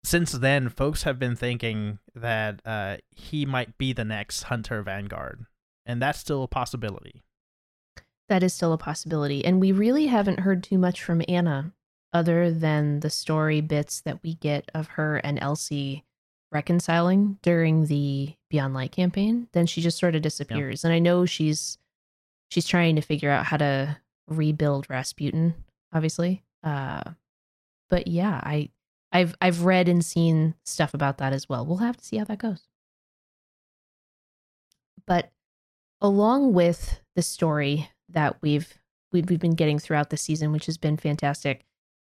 Since 0.05 0.33
then, 0.33 0.69
folks 0.69 1.03
have 1.03 1.19
been 1.19 1.35
thinking 1.35 1.99
that 2.15 2.61
uh, 2.65 2.99
he 3.11 3.45
might 3.45 3.77
be 3.77 3.93
the 3.93 4.05
next 4.05 4.45
Hunter 4.45 4.83
Vanguard, 4.83 5.47
and 5.85 6.01
that's 6.01 6.19
still 6.21 6.43
a 6.45 6.49
possibility. 6.49 7.23
That 8.29 8.43
is 8.43 8.55
still 8.55 8.73
a 8.73 8.79
possibility, 8.79 9.45
and 9.45 9.61
we 9.61 9.73
really 9.73 10.07
haven't 10.07 10.41
heard 10.41 10.63
too 10.63 10.79
much 10.79 11.03
from 11.03 11.23
Anna, 11.29 11.73
other 12.13 12.51
than 12.53 13.01
the 13.01 13.11
story 13.11 13.61
bits 13.61 14.01
that 14.03 14.23
we 14.23 14.35
get 14.35 14.71
of 14.75 14.89
her 14.89 15.17
and 15.19 15.39
Elsie 15.41 16.05
reconciling 16.53 17.39
during 17.43 17.87
the 17.87 18.35
Beyond 18.49 18.75
Light 18.75 18.93
campaign. 18.93 19.49
Then 19.53 19.67
she 19.67 19.81
just 19.81 19.99
sort 19.99 20.15
of 20.15 20.23
disappears, 20.23 20.85
and 20.85 20.93
I 20.95 20.99
know 20.99 21.27
she's 21.27 21.79
she's 22.49 22.67
trying 22.67 22.97
to 22.97 23.03
figure 23.03 23.31
out 23.31 23.47
how 23.47 23.57
to 23.57 23.99
rebuild 24.29 24.89
Rasputin, 24.89 25.55
obviously. 25.93 26.43
Uh, 26.63 27.03
but 27.89 28.07
yeah, 28.07 28.41
I 28.43 28.71
I've 29.13 29.35
I've 29.41 29.65
read 29.65 29.89
and 29.89 30.05
seen 30.05 30.55
stuff 30.65 30.95
about 30.95 31.19
that 31.19 31.33
as 31.33 31.49
well. 31.49 31.65
We'll 31.65 31.79
have 31.79 31.97
to 31.97 32.05
see 32.05 32.17
how 32.17 32.25
that 32.25 32.39
goes. 32.39 32.69
But 35.07 35.31
along 36.01 36.53
with 36.53 37.01
the 37.15 37.23
story 37.23 37.91
that 38.09 38.37
we've 38.43 38.79
we've, 39.13 39.29
we've 39.29 39.41
been 39.41 39.55
getting 39.55 39.79
throughout 39.79 40.11
the 40.11 40.17
season, 40.17 40.53
which 40.53 40.67
has 40.67 40.79
been 40.79 40.97
fantastic, 40.97 41.65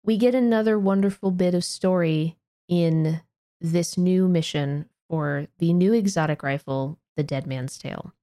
we 0.04 0.18
get 0.18 0.36
another 0.36 0.78
wonderful 0.78 1.32
bit 1.32 1.54
of 1.54 1.64
story 1.64 2.38
in 2.68 3.22
this 3.60 3.98
new 3.98 4.28
mission 4.28 4.90
for 5.10 5.48
the 5.60 5.74
new 5.74 5.94
exotic 5.94 6.44
rifle, 6.44 7.00
the 7.16 7.24
Dead 7.24 7.48
Man's 7.48 7.78
Tale. 7.78 8.14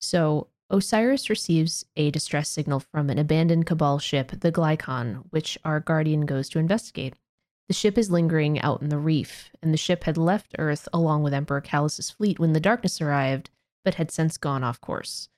So 0.00 0.48
Osiris 0.68 1.30
receives 1.30 1.84
a 1.96 2.10
distress 2.10 2.48
signal 2.48 2.80
from 2.80 3.08
an 3.08 3.18
abandoned 3.18 3.66
Cabal 3.66 4.00
ship, 4.00 4.32
the 4.40 4.50
Glykon, 4.50 5.24
which 5.30 5.56
our 5.64 5.78
Guardian 5.78 6.26
goes 6.26 6.48
to 6.48 6.58
investigate. 6.58 7.14
The 7.68 7.74
ship 7.74 7.96
is 7.96 8.10
lingering 8.10 8.60
out 8.60 8.82
in 8.82 8.88
the 8.88 8.98
reef, 8.98 9.50
and 9.62 9.72
the 9.72 9.78
ship 9.78 10.04
had 10.04 10.16
left 10.16 10.56
Earth 10.58 10.88
along 10.92 11.22
with 11.22 11.34
Emperor 11.34 11.60
Calus's 11.60 12.10
fleet 12.10 12.38
when 12.38 12.52
the 12.52 12.60
darkness 12.60 13.00
arrived, 13.00 13.50
but 13.84 13.94
had 13.94 14.10
since 14.10 14.36
gone 14.36 14.64
off 14.64 14.80
course. 14.80 15.28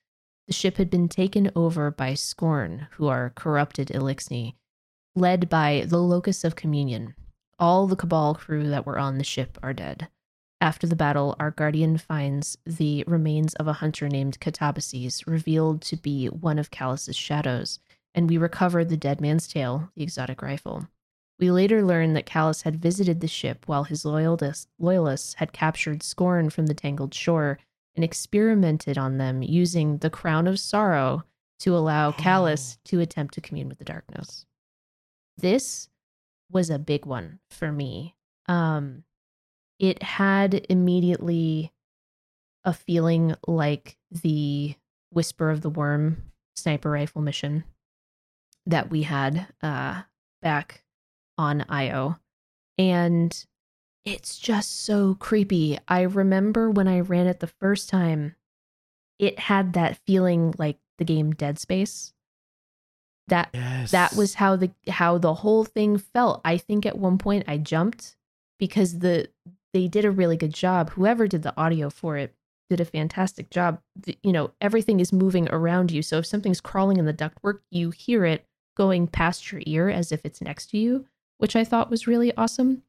The 0.46 0.54
ship 0.54 0.78
had 0.78 0.88
been 0.88 1.08
taken 1.08 1.50
over 1.54 1.90
by 1.90 2.14
Scorn, 2.14 2.88
who 2.92 3.06
are 3.08 3.32
corrupted 3.34 3.88
Eliksni, 3.88 4.54
led 5.14 5.50
by 5.50 5.84
the 5.86 5.98
Locus 5.98 6.42
of 6.42 6.56
Communion. 6.56 7.14
All 7.58 7.86
the 7.86 7.96
Cabal 7.96 8.34
crew 8.34 8.68
that 8.68 8.86
were 8.86 8.98
on 8.98 9.18
the 9.18 9.24
ship 9.24 9.58
are 9.62 9.74
dead. 9.74 10.08
After 10.60 10.86
the 10.86 10.96
battle, 10.96 11.36
our 11.38 11.52
guardian 11.52 11.98
finds 11.98 12.58
the 12.66 13.04
remains 13.06 13.54
of 13.54 13.68
a 13.68 13.74
hunter 13.74 14.08
named 14.08 14.40
Katabasis, 14.40 15.26
revealed 15.26 15.82
to 15.82 15.96
be 15.96 16.26
one 16.26 16.58
of 16.58 16.70
Calus's 16.70 17.16
shadows, 17.16 17.78
and 18.14 18.28
we 18.28 18.38
recover 18.38 18.84
the 18.84 18.96
Dead 18.96 19.20
Man's 19.20 19.46
Tale, 19.46 19.90
the 19.94 20.02
exotic 20.02 20.42
rifle. 20.42 20.88
We 21.38 21.52
later 21.52 21.84
learn 21.84 22.14
that 22.14 22.26
Calus 22.26 22.62
had 22.62 22.82
visited 22.82 23.20
the 23.20 23.28
ship 23.28 23.64
while 23.66 23.84
his 23.84 24.04
loyalists, 24.04 25.34
had 25.34 25.52
captured 25.52 26.02
Scorn 26.02 26.50
from 26.50 26.66
the 26.66 26.74
Tangled 26.74 27.14
Shore 27.14 27.60
and 27.94 28.04
experimented 28.04 28.98
on 28.98 29.18
them 29.18 29.42
using 29.42 29.98
the 29.98 30.10
Crown 30.10 30.48
of 30.48 30.58
Sorrow 30.58 31.24
to 31.60 31.76
allow 31.76 32.10
Calus 32.10 32.78
to 32.86 33.00
attempt 33.00 33.34
to 33.34 33.40
commune 33.40 33.68
with 33.68 33.78
the 33.78 33.84
darkness. 33.84 34.44
This 35.36 35.88
was 36.50 36.70
a 36.70 36.78
big 36.78 37.06
one 37.06 37.38
for 37.50 37.70
me. 37.70 38.16
Um, 38.46 39.04
it 39.78 40.02
had 40.02 40.66
immediately 40.68 41.72
a 42.64 42.72
feeling 42.72 43.34
like 43.46 43.96
the 44.10 44.74
Whisper 45.10 45.50
of 45.50 45.60
the 45.62 45.70
Worm 45.70 46.30
sniper 46.56 46.90
rifle 46.90 47.22
mission 47.22 47.64
that 48.66 48.90
we 48.90 49.02
had 49.02 49.46
uh, 49.62 50.02
back 50.42 50.82
on 51.38 51.64
IO. 51.68 52.18
And 52.76 53.44
it's 54.04 54.38
just 54.38 54.80
so 54.84 55.14
creepy. 55.14 55.78
I 55.88 56.02
remember 56.02 56.70
when 56.70 56.88
I 56.88 57.00
ran 57.00 57.26
it 57.26 57.40
the 57.40 57.46
first 57.46 57.88
time, 57.88 58.34
it 59.18 59.38
had 59.38 59.72
that 59.74 59.98
feeling 60.06 60.54
like 60.58 60.78
the 60.98 61.04
game 61.04 61.32
Dead 61.32 61.58
Space. 61.58 62.12
That 63.28 63.50
Yes. 63.52 63.90
that 63.90 64.14
was 64.16 64.34
how 64.34 64.56
the 64.56 64.70
how 64.88 65.18
the 65.18 65.34
whole 65.34 65.64
thing 65.64 65.98
felt. 65.98 66.40
I 66.44 66.56
think 66.56 66.86
at 66.86 66.98
one 66.98 67.18
point 67.18 67.44
I 67.46 67.58
jumped 67.58 68.16
because 68.58 69.00
the 69.00 69.28
they 69.72 69.88
did 69.88 70.04
a 70.04 70.10
really 70.10 70.36
good 70.36 70.54
job. 70.54 70.90
Whoever 70.90 71.26
did 71.26 71.42
the 71.42 71.56
audio 71.56 71.90
for 71.90 72.16
it 72.16 72.34
did 72.70 72.80
a 72.80 72.84
fantastic 72.84 73.50
job. 73.50 73.80
The- 73.96 74.18
you 74.22 74.32
know, 74.32 74.52
everything 74.60 75.00
is 75.00 75.12
moving 75.12 75.48
around 75.50 75.90
you. 75.90 76.02
So 76.02 76.18
if 76.18 76.26
something's 76.26 76.60
crawling 76.60 76.98
in 76.98 77.06
the 77.06 77.14
ductwork, 77.14 77.60
you 77.70 77.90
hear 77.90 78.24
it 78.24 78.46
going 78.76 79.06
past 79.06 79.50
your 79.50 79.62
ear 79.66 79.88
as 79.88 80.12
if 80.12 80.20
it's 80.24 80.40
next 80.40 80.70
to 80.70 80.78
you, 80.78 81.06
which 81.38 81.56
I 81.56 81.64
thought 81.64 81.90
was 81.90 82.06
really 82.06 82.34
awesome. 82.36 82.82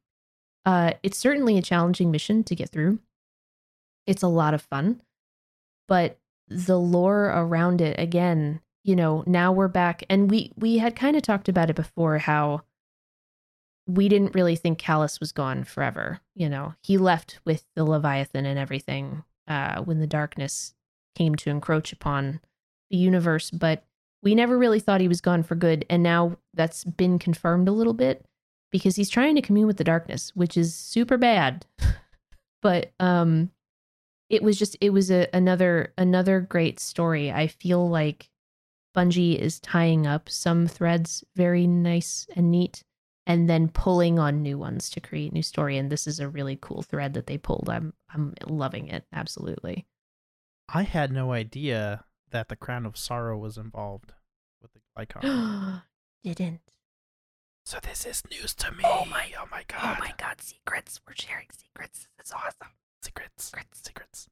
Uh, 0.65 0.93
it's 1.03 1.17
certainly 1.17 1.57
a 1.57 1.61
challenging 1.61 2.11
mission 2.11 2.43
to 2.43 2.55
get 2.55 2.69
through. 2.69 2.99
It's 4.05 4.23
a 4.23 4.27
lot 4.27 4.53
of 4.53 4.61
fun, 4.61 5.01
but 5.87 6.19
the 6.49 6.79
lore 6.79 7.25
around 7.25 7.79
it 7.79 7.99
again 7.99 8.59
you 8.83 8.95
know 8.95 9.23
now 9.27 9.51
we're 9.51 9.67
back 9.67 10.03
and 10.09 10.31
we 10.31 10.51
we 10.57 10.79
had 10.79 10.95
kind 10.95 11.15
of 11.15 11.21
talked 11.21 11.47
about 11.47 11.69
it 11.69 11.75
before 11.75 12.17
how 12.17 12.61
we 13.89 14.07
didn't 14.07 14.35
really 14.35 14.55
think 14.55 14.79
Calus 14.79 15.19
was 15.19 15.31
gone 15.31 15.63
forever 15.63 16.21
you 16.35 16.47
know? 16.47 16.73
He 16.83 16.97
left 16.97 17.39
with 17.45 17.65
the 17.75 17.83
leviathan 17.83 18.45
and 18.45 18.59
everything 18.59 19.23
uh 19.47 19.81
when 19.81 19.99
the 19.99 20.07
darkness 20.07 20.73
came 21.15 21.35
to 21.35 21.49
encroach 21.49 21.91
upon 21.91 22.39
the 22.89 22.97
universe 22.97 23.51
but 23.51 23.83
we 24.21 24.35
never 24.35 24.57
really 24.57 24.79
thought 24.79 25.01
he 25.01 25.07
was 25.07 25.21
gone 25.21 25.43
for 25.43 25.55
good 25.55 25.85
and 25.89 26.03
now 26.03 26.37
that's 26.53 26.83
been 26.83 27.19
confirmed 27.19 27.67
a 27.67 27.73
little 27.73 27.93
bit 27.93 28.25
because 28.71 28.95
he's 28.95 29.09
trying 29.09 29.35
to 29.35 29.41
commune 29.41 29.67
with 29.67 29.77
the 29.77 29.83
darkness 29.83 30.31
which 30.35 30.57
is 30.57 30.75
super 30.75 31.17
bad. 31.17 31.65
But 32.61 32.91
um 32.99 33.51
it 34.29 34.43
was 34.43 34.59
just 34.59 34.77
it 34.81 34.91
was 34.91 35.09
a, 35.09 35.27
another 35.33 35.93
another 35.97 36.39
great 36.41 36.79
story. 36.79 37.31
I 37.31 37.47
feel 37.47 37.89
like 37.89 38.29
bungie 38.95 39.37
is 39.37 39.59
tying 39.59 40.05
up 40.05 40.29
some 40.29 40.67
threads 40.67 41.23
very 41.35 41.67
nice 41.67 42.27
and 42.35 42.51
neat 42.51 42.83
and 43.29 43.49
then 43.49 43.69
pulling 43.69 44.19
on 44.19 44.41
new 44.41 44.57
ones 44.57 44.89
to 44.89 44.99
create 44.99 45.31
new 45.31 45.41
story 45.43 45.77
and 45.77 45.89
this 45.89 46.05
is 46.07 46.19
a 46.19 46.27
really 46.27 46.57
cool 46.59 46.81
thread 46.81 47.13
that 47.13 47.27
they 47.27 47.37
pulled 47.37 47.69
i'm 47.69 47.93
i'm 48.13 48.33
loving 48.47 48.87
it 48.89 49.05
absolutely 49.13 49.85
I 50.71 50.83
had 50.83 51.11
no 51.11 51.31
idea 51.31 52.03
that 52.29 52.47
the 52.49 52.55
Crown 52.55 52.85
of 52.85 52.95
Sorrow 52.95 53.39
was 53.39 53.57
involved 53.57 54.13
with 54.61 54.71
the 54.73 54.81
icon. 54.95 55.81
didn't 56.23 56.59
so 57.65 57.79
this 57.81 58.05
is 58.05 58.21
news 58.29 58.53
to 58.55 58.71
me. 58.71 58.83
Oh 58.85 59.05
my- 59.05 59.31
Oh 59.39 59.47
my 59.51 59.61
oh 59.61 59.63
god. 59.67 59.97
oh 59.97 60.03
my 60.03 60.13
god 60.17 60.41
secrets 60.41 60.99
we're 61.07 61.15
sharing 61.15 61.47
secrets 61.51 62.07
this 62.17 62.27
is 62.27 62.33
awesome 62.33 62.73
Secrets. 63.01 63.45
Secrets. 63.45 63.81
Secrets. 63.83 64.27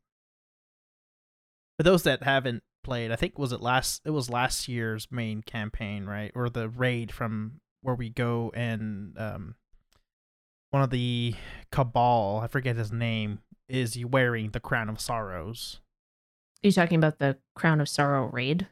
For 1.78 1.84
those 1.84 2.04
that 2.04 2.24
haven't 2.24 2.64
played, 2.84 3.12
I 3.12 3.16
think 3.16 3.38
was 3.40 3.52
it 3.52 3.62
last 3.62 4.02
it 4.06 4.10
was 4.12 4.30
last 4.30 4.68
year's 4.68 5.08
main 5.12 5.42
campaign, 5.42 6.06
right? 6.06 6.32
Or 6.36 6.50
the 6.50 6.70
raid 6.70 7.12
from 7.12 7.62
where 7.82 7.96
we 7.96 8.10
go 8.10 8.52
and 8.56 9.14
um 9.18 9.56
one 10.72 10.82
of 10.84 10.90
the 10.90 11.34
cabal, 11.72 12.42
I 12.44 12.48
forget 12.48 12.76
his 12.76 12.92
name, 12.92 13.40
is 13.70 13.98
wearing 14.06 14.52
the 14.52 14.60
crown 14.60 14.90
of 14.90 15.00
sorrows. 15.00 15.80
are 16.64 16.68
you 16.68 16.72
talking 16.74 16.98
about 16.98 17.20
the 17.20 17.38
crown 17.56 17.80
of 17.82 17.88
sorrow 17.90 18.28
raid 18.32 18.68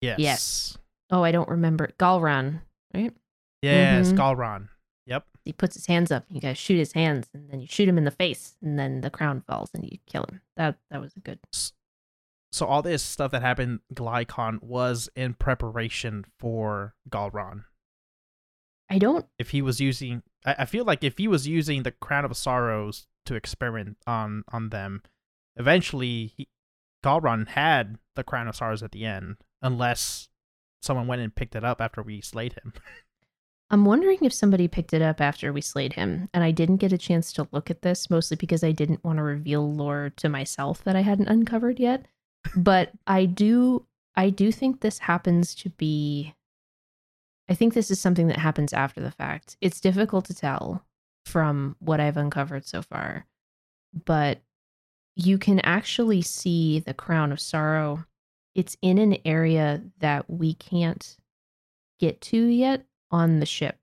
Yes. 0.00 0.18
Yes. 0.18 0.78
oh 1.10 1.22
i 1.22 1.30
don't 1.32 1.48
remember 1.48 1.90
Gahlran 1.98 2.62
right 2.94 3.12
Yes, 3.62 4.08
Mhm. 4.12 4.16
Gahlran. 4.16 4.68
Yep. 5.06 5.26
he 5.44 5.52
puts 5.52 5.74
his 5.74 5.86
hands 5.86 6.10
up 6.10 6.24
you 6.30 6.40
guys 6.40 6.56
shoot 6.56 6.78
his 6.78 6.92
hands 6.94 7.28
and 7.34 7.50
then 7.50 7.60
you 7.60 7.66
shoot 7.66 7.88
him 7.88 7.98
in 7.98 8.04
the 8.04 8.10
face 8.10 8.56
and 8.62 8.78
then 8.78 9.00
the 9.02 9.10
crown 9.10 9.42
falls 9.46 9.70
and 9.74 9.84
you 9.84 9.98
kill 10.06 10.24
him 10.30 10.40
that 10.56 10.78
that 10.90 11.00
was 11.00 11.12
a 11.16 11.20
good 11.20 11.38
So 12.52 12.66
all 12.66 12.80
this 12.82 13.02
stuff 13.02 13.30
that 13.32 13.42
happened 13.42 13.80
Glykon 13.94 14.62
was 14.62 15.08
in 15.14 15.34
preparation 15.34 16.24
for 16.38 16.94
Gahlran. 17.08 17.64
I 18.90 18.98
don't 18.98 19.26
if 19.38 19.50
he 19.50 19.62
was 19.62 19.80
using 19.80 20.22
I, 20.44 20.56
I 20.60 20.64
feel 20.64 20.84
like 20.84 21.04
if 21.04 21.18
he 21.18 21.28
was 21.28 21.46
using 21.46 21.82
the 21.82 21.92
crown 21.92 22.24
of 22.24 22.36
sorrows 22.36 23.06
to 23.26 23.34
experiment 23.34 23.96
on 24.06 24.44
on 24.52 24.70
them 24.70 25.02
eventually 25.56 26.32
he, 26.36 26.48
Gahlran 27.04 27.48
had 27.48 27.98
the 28.16 28.24
crown 28.24 28.48
of 28.48 28.56
sorrows 28.56 28.82
at 28.82 28.92
the 28.92 29.04
end 29.04 29.36
unless 29.62 30.28
someone 30.82 31.06
went 31.06 31.22
and 31.22 31.34
picked 31.34 31.54
it 31.54 31.64
up 31.64 31.80
after 31.80 32.02
we 32.02 32.20
slayed 32.20 32.54
him 32.54 32.72
I'm 33.70 33.84
wondering 33.84 34.18
if 34.22 34.32
somebody 34.32 34.66
picked 34.66 34.92
it 34.92 35.02
up 35.02 35.20
after 35.20 35.52
we 35.52 35.60
slayed 35.60 35.92
him, 35.92 36.28
and 36.34 36.42
I 36.42 36.50
didn't 36.50 36.78
get 36.78 36.92
a 36.92 36.98
chance 36.98 37.32
to 37.34 37.46
look 37.52 37.70
at 37.70 37.82
this, 37.82 38.10
mostly 38.10 38.36
because 38.36 38.64
I 38.64 38.72
didn't 38.72 39.04
want 39.04 39.18
to 39.18 39.22
reveal 39.22 39.72
lore 39.72 40.12
to 40.16 40.28
myself 40.28 40.82
that 40.82 40.96
I 40.96 41.02
hadn't 41.02 41.28
uncovered 41.28 41.78
yet. 41.78 42.06
But 42.56 42.90
I 43.06 43.26
do, 43.26 43.86
I 44.16 44.30
do 44.30 44.50
think 44.50 44.80
this 44.80 44.98
happens 44.98 45.54
to 45.56 45.70
be. 45.70 46.34
I 47.50 47.54
think 47.54 47.74
this 47.74 47.90
is 47.90 48.00
something 48.00 48.28
that 48.28 48.38
happens 48.38 48.72
after 48.72 49.00
the 49.00 49.10
fact. 49.10 49.56
It's 49.60 49.80
difficult 49.80 50.26
to 50.26 50.34
tell 50.34 50.84
from 51.26 51.76
what 51.80 52.00
I've 52.00 52.16
uncovered 52.16 52.64
so 52.64 52.80
far, 52.80 53.26
but 54.04 54.40
you 55.16 55.36
can 55.36 55.60
actually 55.60 56.22
see 56.22 56.78
the 56.78 56.94
crown 56.94 57.32
of 57.32 57.40
sorrow. 57.40 58.04
It's 58.54 58.76
in 58.80 58.98
an 58.98 59.18
area 59.24 59.82
that 59.98 60.30
we 60.30 60.54
can't 60.54 61.16
get 61.98 62.20
to 62.22 62.46
yet 62.46 62.86
on 63.10 63.40
the 63.40 63.46
ship 63.46 63.76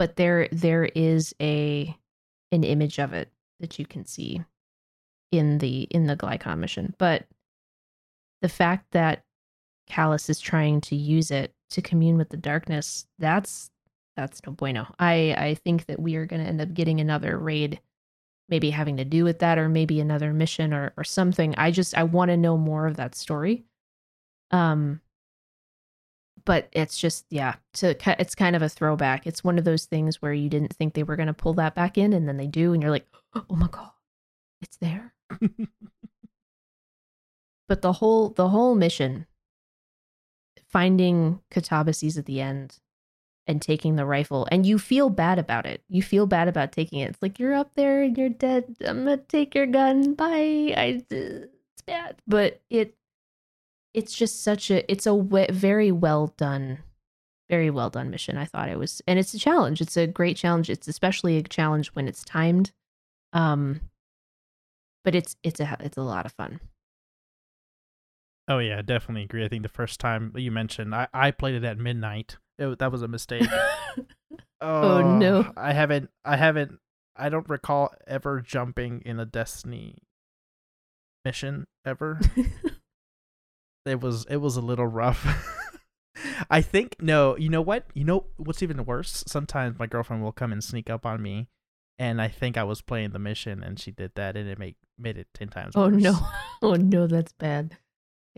but 0.00 0.16
there 0.16 0.48
there 0.50 0.86
is 0.86 1.34
a 1.42 1.94
an 2.50 2.64
image 2.64 2.98
of 2.98 3.12
it 3.12 3.30
that 3.60 3.78
you 3.78 3.84
can 3.84 4.06
see 4.06 4.42
in 5.30 5.58
the 5.58 5.82
in 5.90 6.06
the 6.06 6.16
Glykon 6.16 6.58
mission 6.58 6.94
but 6.98 7.26
the 8.40 8.48
fact 8.48 8.86
that 8.92 9.24
Calus 9.90 10.30
is 10.30 10.38
trying 10.40 10.80
to 10.82 10.96
use 10.96 11.30
it 11.30 11.52
to 11.70 11.82
commune 11.82 12.16
with 12.16 12.30
the 12.30 12.36
darkness 12.36 13.06
that's 13.18 13.70
that's 14.16 14.40
no 14.46 14.52
bueno. 14.52 14.86
I 14.98 15.34
i 15.36 15.54
think 15.54 15.86
that 15.86 16.00
we 16.00 16.16
are 16.16 16.26
going 16.26 16.42
to 16.42 16.48
end 16.48 16.60
up 16.60 16.74
getting 16.74 17.00
another 17.00 17.38
raid 17.38 17.80
maybe 18.48 18.70
having 18.70 18.96
to 18.96 19.04
do 19.04 19.24
with 19.24 19.38
that 19.40 19.58
or 19.58 19.68
maybe 19.68 20.00
another 20.00 20.32
mission 20.32 20.72
or 20.72 20.92
or 20.96 21.04
something. 21.04 21.54
I 21.56 21.70
just 21.70 21.96
i 21.96 22.04
want 22.04 22.30
to 22.30 22.36
know 22.36 22.56
more 22.56 22.86
of 22.86 22.96
that 22.96 23.14
story. 23.14 23.64
Um 24.50 25.00
but 26.44 26.68
it's 26.72 26.98
just 26.98 27.26
yeah 27.30 27.56
to 27.74 27.96
it's 28.20 28.34
kind 28.34 28.56
of 28.56 28.62
a 28.62 28.68
throwback. 28.68 29.26
It's 29.26 29.44
one 29.44 29.58
of 29.58 29.64
those 29.64 29.86
things 29.86 30.22
where 30.22 30.32
you 30.32 30.48
didn't 30.48 30.74
think 30.74 30.94
they 30.94 31.02
were 31.02 31.16
going 31.16 31.26
to 31.28 31.34
pull 31.34 31.54
that 31.54 31.74
back 31.74 31.98
in 31.98 32.12
and 32.12 32.28
then 32.28 32.36
they 32.36 32.46
do 32.46 32.72
and 32.72 32.82
you're 32.82 32.90
like 32.90 33.06
oh 33.34 33.44
my 33.56 33.68
god 33.68 33.90
it's 34.62 34.76
there. 34.78 35.14
But 37.70 37.82
the 37.82 37.92
whole 37.92 38.30
the 38.30 38.48
whole 38.48 38.74
mission 38.74 39.28
finding 40.70 41.40
katabasis 41.50 42.16
at 42.18 42.26
the 42.26 42.40
end 42.40 42.78
and 43.46 43.60
taking 43.60 43.96
the 43.96 44.06
rifle 44.06 44.46
and 44.50 44.64
you 44.64 44.78
feel 44.78 45.10
bad 45.10 45.38
about 45.38 45.66
it. 45.66 45.82
You 45.88 46.02
feel 46.02 46.26
bad 46.26 46.48
about 46.48 46.72
taking 46.72 47.00
it. 47.00 47.10
It's 47.10 47.22
like 47.22 47.38
you're 47.38 47.54
up 47.54 47.74
there 47.74 48.02
and 48.02 48.16
you're 48.16 48.28
dead. 48.28 48.76
I'm 48.86 49.04
gonna 49.04 49.16
take 49.16 49.54
your 49.54 49.66
gun. 49.66 50.14
Bye. 50.14 50.74
I 50.76 51.02
it's 51.10 51.82
bad. 51.86 52.16
But 52.26 52.60
it 52.70 52.94
it's 53.92 54.14
just 54.14 54.44
such 54.44 54.70
a 54.70 54.90
it's 54.90 55.06
a 55.06 55.46
very 55.50 55.90
well 55.90 56.32
done 56.36 56.78
very 57.48 57.70
well 57.70 57.90
done 57.90 58.10
mission 58.10 58.38
i 58.38 58.44
thought 58.44 58.68
it 58.68 58.78
was. 58.78 59.02
And 59.08 59.18
it's 59.18 59.34
a 59.34 59.38
challenge. 59.38 59.80
It's 59.80 59.96
a 59.96 60.06
great 60.06 60.36
challenge. 60.36 60.70
It's 60.70 60.86
especially 60.86 61.36
a 61.36 61.42
challenge 61.42 61.88
when 61.88 62.06
it's 62.06 62.24
timed. 62.24 62.70
Um 63.32 63.80
but 65.02 65.14
it's 65.14 65.36
it's 65.42 65.58
a 65.58 65.76
it's 65.80 65.96
a 65.96 66.02
lot 66.02 66.26
of 66.26 66.32
fun 66.32 66.60
oh 68.50 68.58
yeah 68.58 68.82
definitely 68.82 69.22
agree 69.22 69.44
i 69.44 69.48
think 69.48 69.62
the 69.62 69.68
first 69.68 69.98
time 69.98 70.32
you 70.36 70.50
mentioned 70.50 70.94
i, 70.94 71.08
I 71.14 71.30
played 71.30 71.54
it 71.54 71.64
at 71.64 71.78
midnight 71.78 72.36
it, 72.58 72.78
that 72.78 72.92
was 72.92 73.00
a 73.00 73.08
mistake 73.08 73.48
oh, 74.60 74.98
oh, 75.00 75.16
no. 75.16 75.52
i 75.56 75.72
haven't 75.72 76.10
i 76.24 76.36
haven't 76.36 76.78
i 77.16 77.28
don't 77.28 77.48
recall 77.48 77.94
ever 78.06 78.40
jumping 78.40 79.02
in 79.06 79.18
a 79.18 79.24
destiny 79.24 79.96
mission 81.24 81.66
ever 81.86 82.20
it 83.86 84.00
was 84.00 84.26
it 84.26 84.36
was 84.38 84.56
a 84.56 84.60
little 84.60 84.86
rough 84.86 85.26
I 86.50 86.60
think 86.62 86.96
no. 87.00 87.36
You 87.36 87.48
know 87.48 87.62
what? 87.62 87.86
You 87.94 88.04
know 88.04 88.26
what's 88.36 88.62
even 88.62 88.84
worse? 88.84 89.24
Sometimes 89.26 89.78
my 89.78 89.86
girlfriend 89.86 90.22
will 90.22 90.32
come 90.32 90.52
and 90.52 90.62
sneak 90.62 90.90
up 90.90 91.06
on 91.06 91.22
me, 91.22 91.48
and 91.98 92.20
I 92.20 92.28
think 92.28 92.56
I 92.56 92.64
was 92.64 92.82
playing 92.82 93.10
the 93.10 93.18
mission, 93.18 93.62
and 93.62 93.78
she 93.78 93.90
did 93.90 94.12
that, 94.16 94.36
and 94.36 94.48
it 94.48 94.58
made 94.58 94.76
made 94.98 95.16
it 95.16 95.28
ten 95.34 95.48
times. 95.48 95.74
Oh 95.76 95.88
worse. 95.88 96.02
no. 96.02 96.18
Oh 96.62 96.74
no, 96.74 97.06
that's 97.06 97.32
bad. 97.32 97.78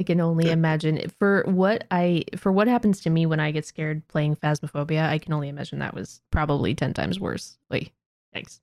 I 0.02 0.04
can 0.04 0.20
only 0.20 0.50
imagine 0.50 1.08
for 1.20 1.44
what 1.46 1.86
I 1.92 2.24
for 2.36 2.50
what 2.50 2.66
happens 2.66 3.00
to 3.02 3.10
me 3.10 3.24
when 3.24 3.38
I 3.38 3.52
get 3.52 3.64
scared 3.64 4.06
playing 4.08 4.34
Phasmophobia. 4.34 5.08
I 5.08 5.18
can 5.18 5.32
only 5.32 5.48
imagine 5.48 5.78
that 5.78 5.94
was 5.94 6.20
probably 6.32 6.74
ten 6.74 6.92
times 6.92 7.20
worse. 7.20 7.56
Wait, 7.70 7.92
thanks. 8.32 8.60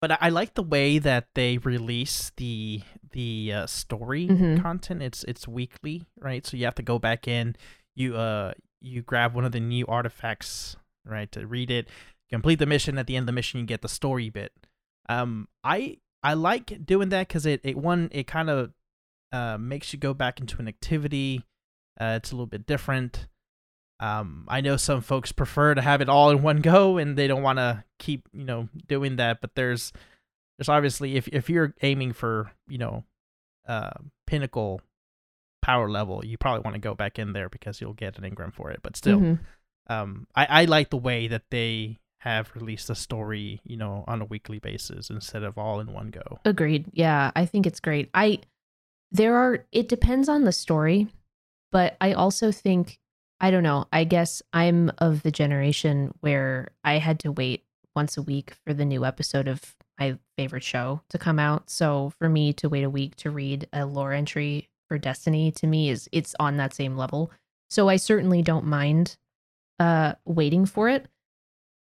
But 0.00 0.10
I, 0.10 0.18
I 0.22 0.28
like 0.30 0.54
the 0.54 0.62
way 0.64 0.98
that 0.98 1.28
they 1.34 1.58
release 1.58 2.32
the 2.36 2.82
the 3.12 3.52
uh, 3.52 3.66
story 3.66 4.26
Mhm. 4.26 4.60
content. 4.60 5.02
It's 5.02 5.22
it's 5.22 5.46
weekly, 5.46 6.04
right? 6.18 6.44
So 6.44 6.56
you 6.56 6.64
have 6.64 6.74
to 6.74 6.82
go 6.82 6.98
back 6.98 7.28
in. 7.28 7.54
You 7.94 8.16
uh 8.16 8.54
you 8.80 9.02
grab 9.02 9.34
one 9.36 9.44
of 9.44 9.52
the 9.52 9.60
new 9.60 9.86
artifacts, 9.86 10.74
right, 11.06 11.30
to 11.30 11.46
read 11.46 11.70
it. 11.70 11.88
Complete 12.28 12.58
the 12.58 12.66
mission. 12.66 12.98
At 12.98 13.06
the 13.06 13.14
end 13.14 13.22
of 13.22 13.26
the 13.26 13.32
mission, 13.32 13.60
you 13.60 13.66
get 13.66 13.82
the 13.82 13.88
story 13.88 14.30
bit. 14.30 14.52
Um, 15.08 15.46
I 15.62 15.98
I 16.24 16.34
like 16.34 16.84
doing 16.84 17.10
that 17.10 17.28
because 17.28 17.46
it 17.46 17.60
it 17.62 17.76
one 17.76 18.08
it 18.10 18.26
kind 18.26 18.50
of 18.50 18.72
uh 19.34 19.58
makes 19.58 19.92
you 19.92 19.98
go 19.98 20.14
back 20.14 20.40
into 20.40 20.58
an 20.60 20.68
activity. 20.68 21.44
Uh, 22.00 22.14
it's 22.16 22.30
a 22.32 22.34
little 22.34 22.46
bit 22.46 22.66
different. 22.66 23.26
Um, 24.00 24.44
I 24.48 24.60
know 24.60 24.76
some 24.76 25.00
folks 25.00 25.30
prefer 25.32 25.74
to 25.74 25.80
have 25.80 26.00
it 26.00 26.08
all 26.08 26.30
in 26.30 26.42
one 26.42 26.60
go, 26.60 26.98
and 26.98 27.16
they 27.16 27.26
don't 27.28 27.42
want 27.42 27.58
to 27.58 27.84
keep 27.98 28.28
you 28.32 28.44
know 28.44 28.68
doing 28.86 29.16
that. 29.16 29.40
But 29.40 29.54
there's 29.54 29.92
there's 30.58 30.68
obviously 30.68 31.16
if 31.16 31.28
if 31.28 31.48
you're 31.50 31.74
aiming 31.82 32.12
for 32.12 32.50
you 32.68 32.78
know 32.78 33.04
uh 33.68 33.90
pinnacle 34.26 34.80
power 35.62 35.88
level, 35.88 36.24
you 36.24 36.36
probably 36.36 36.60
want 36.62 36.74
to 36.74 36.80
go 36.80 36.94
back 36.94 37.18
in 37.18 37.32
there 37.32 37.48
because 37.48 37.80
you'll 37.80 37.94
get 37.94 38.18
an 38.18 38.24
engram 38.30 38.52
for 38.52 38.70
it. 38.70 38.80
But 38.82 38.96
still, 38.96 39.18
Mhm. 39.20 39.38
um, 39.88 40.26
I 40.34 40.46
I 40.62 40.64
like 40.66 40.90
the 40.90 40.96
way 40.98 41.26
that 41.28 41.44
they 41.50 41.98
have 42.18 42.50
released 42.54 42.88
the 42.88 42.94
story, 42.94 43.60
you 43.64 43.76
know, 43.76 44.02
on 44.08 44.20
a 44.22 44.24
weekly 44.24 44.58
basis 44.58 45.10
instead 45.10 45.42
of 45.42 45.56
all 45.58 45.78
in 45.80 45.92
one 45.92 46.10
go. 46.10 46.40
Agreed. 46.44 46.86
Yeah, 46.92 47.30
I 47.36 47.44
think 47.46 47.66
it's 47.66 47.80
great. 47.80 48.10
I 48.14 48.40
there 49.14 49.36
are 49.36 49.64
it 49.72 49.88
depends 49.88 50.28
on 50.28 50.44
the 50.44 50.52
story, 50.52 51.06
but 51.72 51.96
I 52.00 52.12
also 52.12 52.52
think 52.52 52.98
I 53.40 53.50
don't 53.50 53.62
know. 53.62 53.86
I 53.92 54.04
guess 54.04 54.42
I'm 54.52 54.90
of 54.98 55.22
the 55.22 55.30
generation 55.30 56.12
where 56.20 56.72
I 56.82 56.98
had 56.98 57.20
to 57.20 57.32
wait 57.32 57.64
once 57.94 58.16
a 58.16 58.22
week 58.22 58.54
for 58.64 58.74
the 58.74 58.84
new 58.84 59.04
episode 59.04 59.48
of 59.48 59.76
my 59.98 60.18
favorite 60.36 60.64
show 60.64 61.00
to 61.10 61.18
come 61.18 61.38
out. 61.38 61.70
So 61.70 62.12
for 62.18 62.28
me 62.28 62.52
to 62.54 62.68
wait 62.68 62.82
a 62.82 62.90
week 62.90 63.14
to 63.16 63.30
read 63.30 63.68
a 63.72 63.86
lore 63.86 64.12
entry 64.12 64.68
for 64.88 64.98
Destiny 64.98 65.52
to 65.52 65.66
me 65.66 65.90
is 65.90 66.08
it's 66.10 66.34
on 66.40 66.56
that 66.56 66.74
same 66.74 66.96
level. 66.96 67.30
So 67.70 67.88
I 67.88 67.96
certainly 67.96 68.42
don't 68.42 68.66
mind 68.66 69.16
uh 69.78 70.14
waiting 70.24 70.66
for 70.66 70.88
it. 70.88 71.06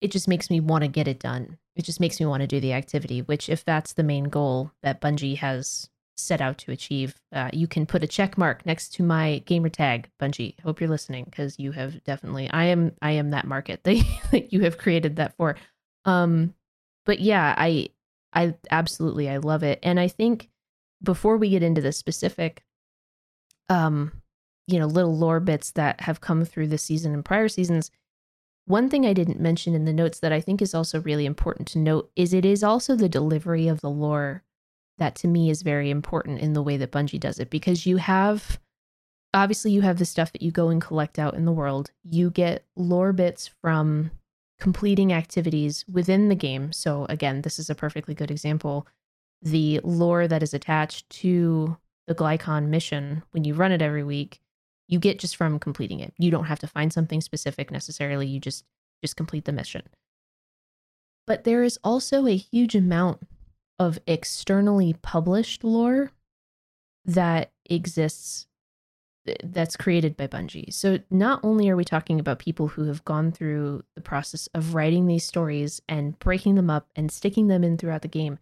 It 0.00 0.10
just 0.10 0.26
makes 0.28 0.48
me 0.48 0.58
want 0.60 0.84
to 0.84 0.88
get 0.88 1.06
it 1.06 1.18
done. 1.18 1.58
It 1.76 1.84
just 1.84 2.00
makes 2.00 2.18
me 2.18 2.24
want 2.24 2.40
to 2.40 2.46
do 2.46 2.60
the 2.60 2.72
activity, 2.72 3.20
which 3.20 3.50
if 3.50 3.62
that's 3.62 3.92
the 3.92 4.02
main 4.02 4.24
goal 4.24 4.72
that 4.82 5.02
Bungie 5.02 5.36
has 5.36 5.90
set 6.20 6.40
out 6.40 6.58
to 6.58 6.72
achieve, 6.72 7.14
uh, 7.32 7.50
you 7.52 7.66
can 7.66 7.86
put 7.86 8.02
a 8.02 8.06
check 8.06 8.36
mark 8.38 8.64
next 8.66 8.90
to 8.94 9.02
my 9.02 9.42
gamer 9.46 9.68
tag, 9.68 10.08
Bungie. 10.20 10.58
Hope 10.60 10.80
you're 10.80 10.90
listening 10.90 11.24
because 11.24 11.58
you 11.58 11.72
have 11.72 12.02
definitely 12.04 12.50
I 12.50 12.64
am 12.64 12.92
I 13.02 13.12
am 13.12 13.30
that 13.30 13.46
market 13.46 13.82
that, 13.84 14.04
that 14.30 14.52
you 14.52 14.60
have 14.62 14.78
created 14.78 15.16
that 15.16 15.36
for. 15.36 15.56
Um 16.04 16.54
but 17.06 17.20
yeah, 17.20 17.54
I 17.56 17.88
I 18.32 18.54
absolutely 18.70 19.28
I 19.28 19.38
love 19.38 19.62
it. 19.62 19.78
And 19.82 19.98
I 19.98 20.08
think 20.08 20.48
before 21.02 21.36
we 21.36 21.50
get 21.50 21.62
into 21.62 21.80
the 21.80 21.92
specific 21.92 22.62
um 23.68 24.12
you 24.66 24.78
know 24.78 24.86
little 24.86 25.16
lore 25.16 25.40
bits 25.40 25.72
that 25.72 26.00
have 26.02 26.20
come 26.20 26.44
through 26.44 26.68
this 26.68 26.82
season 26.82 27.14
and 27.14 27.24
prior 27.24 27.48
seasons, 27.48 27.90
one 28.66 28.88
thing 28.88 29.04
I 29.04 29.12
didn't 29.12 29.40
mention 29.40 29.74
in 29.74 29.84
the 29.84 29.92
notes 29.92 30.20
that 30.20 30.32
I 30.32 30.40
think 30.40 30.62
is 30.62 30.74
also 30.74 31.00
really 31.00 31.26
important 31.26 31.66
to 31.68 31.78
note 31.78 32.10
is 32.14 32.32
it 32.32 32.44
is 32.44 32.62
also 32.62 32.94
the 32.94 33.08
delivery 33.08 33.66
of 33.66 33.80
the 33.80 33.90
lore 33.90 34.44
that 35.00 35.16
to 35.16 35.28
me 35.28 35.50
is 35.50 35.62
very 35.62 35.90
important 35.90 36.38
in 36.38 36.52
the 36.52 36.62
way 36.62 36.76
that 36.76 36.92
Bungie 36.92 37.18
does 37.18 37.40
it 37.40 37.50
because 37.50 37.86
you 37.86 37.96
have 37.96 38.60
obviously 39.34 39.72
you 39.72 39.80
have 39.80 39.98
the 39.98 40.04
stuff 40.04 40.32
that 40.32 40.42
you 40.42 40.50
go 40.50 40.68
and 40.68 40.80
collect 40.80 41.18
out 41.18 41.34
in 41.34 41.44
the 41.44 41.52
world. 41.52 41.90
You 42.04 42.30
get 42.30 42.64
lore 42.76 43.12
bits 43.12 43.50
from 43.60 44.10
completing 44.60 45.12
activities 45.12 45.84
within 45.90 46.28
the 46.28 46.34
game. 46.34 46.72
So 46.72 47.06
again, 47.08 47.42
this 47.42 47.58
is 47.58 47.70
a 47.70 47.74
perfectly 47.74 48.14
good 48.14 48.30
example. 48.30 48.86
The 49.42 49.80
lore 49.82 50.28
that 50.28 50.42
is 50.42 50.52
attached 50.52 51.08
to 51.10 51.76
the 52.06 52.14
Glykon 52.14 52.66
mission 52.66 53.22
when 53.30 53.44
you 53.44 53.54
run 53.54 53.72
it 53.72 53.82
every 53.82 54.04
week, 54.04 54.40
you 54.86 54.98
get 54.98 55.18
just 55.18 55.36
from 55.36 55.58
completing 55.58 56.00
it. 56.00 56.12
You 56.18 56.30
don't 56.30 56.46
have 56.46 56.58
to 56.58 56.66
find 56.66 56.92
something 56.92 57.20
specific 57.20 57.70
necessarily. 57.70 58.26
You 58.26 58.40
just 58.40 58.64
just 59.02 59.16
complete 59.16 59.46
the 59.46 59.52
mission. 59.52 59.82
But 61.26 61.44
there 61.44 61.62
is 61.62 61.78
also 61.82 62.26
a 62.26 62.36
huge 62.36 62.74
amount 62.74 63.26
of 63.80 63.98
externally 64.06 64.94
published 65.02 65.64
lore 65.64 66.12
that 67.04 67.50
exists 67.64 68.46
that's 69.42 69.76
created 69.76 70.16
by 70.16 70.26
Bungie. 70.26 70.72
So 70.72 70.98
not 71.10 71.40
only 71.42 71.68
are 71.68 71.76
we 71.76 71.84
talking 71.84 72.20
about 72.20 72.38
people 72.38 72.68
who 72.68 72.84
have 72.84 73.04
gone 73.04 73.32
through 73.32 73.84
the 73.94 74.00
process 74.00 74.48
of 74.54 74.74
writing 74.74 75.06
these 75.06 75.24
stories 75.24 75.80
and 75.88 76.18
breaking 76.18 76.54
them 76.54 76.70
up 76.70 76.88
and 76.94 77.10
sticking 77.10 77.48
them 77.48 77.64
in 77.64 77.76
throughout 77.76 78.02
the 78.02 78.08
game, 78.08 78.38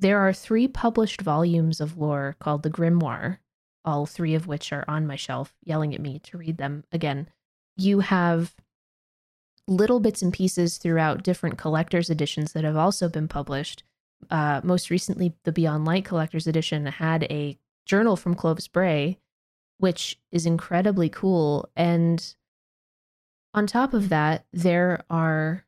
there 0.00 0.18
are 0.18 0.32
three 0.32 0.68
published 0.68 1.20
volumes 1.20 1.80
of 1.80 1.96
lore 1.96 2.36
called 2.40 2.62
the 2.62 2.70
Grimoire, 2.70 3.38
all 3.84 4.06
three 4.06 4.34
of 4.34 4.46
which 4.46 4.72
are 4.72 4.84
on 4.88 5.06
my 5.06 5.16
shelf, 5.16 5.54
yelling 5.62 5.94
at 5.94 6.00
me 6.00 6.18
to 6.20 6.38
read 6.38 6.58
them 6.58 6.84
again. 6.90 7.28
You 7.76 8.00
have 8.00 8.54
little 9.66 10.00
bits 10.00 10.20
and 10.20 10.32
pieces 10.32 10.78
throughout 10.78 11.22
different 11.22 11.58
collector's 11.58 12.10
editions 12.10 12.52
that 12.52 12.64
have 12.64 12.76
also 12.76 13.08
been 13.08 13.28
published. 13.28 13.82
Uh, 14.30 14.60
most 14.64 14.90
recently, 14.90 15.34
the 15.44 15.52
Beyond 15.52 15.84
Light 15.84 16.04
collector's 16.04 16.46
edition 16.46 16.86
had 16.86 17.24
a 17.24 17.58
journal 17.86 18.16
from 18.16 18.34
Clovis 18.34 18.68
Bray, 18.68 19.18
which 19.78 20.18
is 20.32 20.46
incredibly 20.46 21.08
cool. 21.08 21.68
And 21.76 22.34
on 23.52 23.66
top 23.66 23.94
of 23.94 24.08
that, 24.08 24.46
there 24.52 25.04
are 25.10 25.64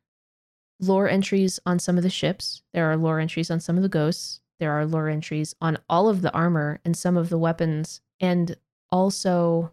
lore 0.79 1.09
entries 1.09 1.59
on 1.65 1.79
some 1.79 1.97
of 1.97 2.03
the 2.03 2.09
ships. 2.09 2.61
There 2.73 2.91
are 2.91 2.97
lore 2.97 3.19
entries 3.19 3.49
on 3.49 3.59
some 3.59 3.77
of 3.77 3.83
the 3.83 3.89
ghosts. 3.89 4.41
There 4.59 4.71
are 4.71 4.85
lore 4.85 5.09
entries 5.09 5.55
on 5.61 5.77
all 5.89 6.09
of 6.09 6.21
the 6.21 6.33
armor 6.33 6.79
and 6.83 6.97
some 6.97 7.17
of 7.17 7.29
the 7.29 7.37
weapons, 7.37 8.01
and 8.19 8.57
also, 8.91 9.71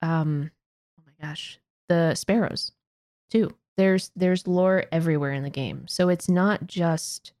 um, 0.00 0.50
oh 0.98 1.02
my 1.04 1.26
gosh, 1.26 1.58
the 1.88 2.14
sparrows 2.14 2.72
too. 3.30 3.54
There's 3.76 4.12
there's 4.14 4.46
lore 4.46 4.84
everywhere 4.92 5.32
in 5.32 5.42
the 5.42 5.50
game, 5.50 5.88
so 5.88 6.08
it's 6.08 6.28
not 6.28 6.66
just 6.66 7.32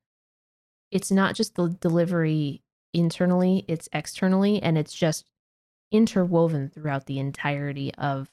it's 0.92 1.10
not 1.10 1.34
just 1.34 1.56
the 1.56 1.68
delivery 1.68 2.62
internally; 2.92 3.64
it's 3.66 3.88
externally, 3.92 4.62
and 4.62 4.78
it's 4.78 4.94
just 4.94 5.24
interwoven 5.90 6.68
throughout 6.68 7.06
the 7.06 7.18
entirety 7.18 7.92
of 7.96 8.30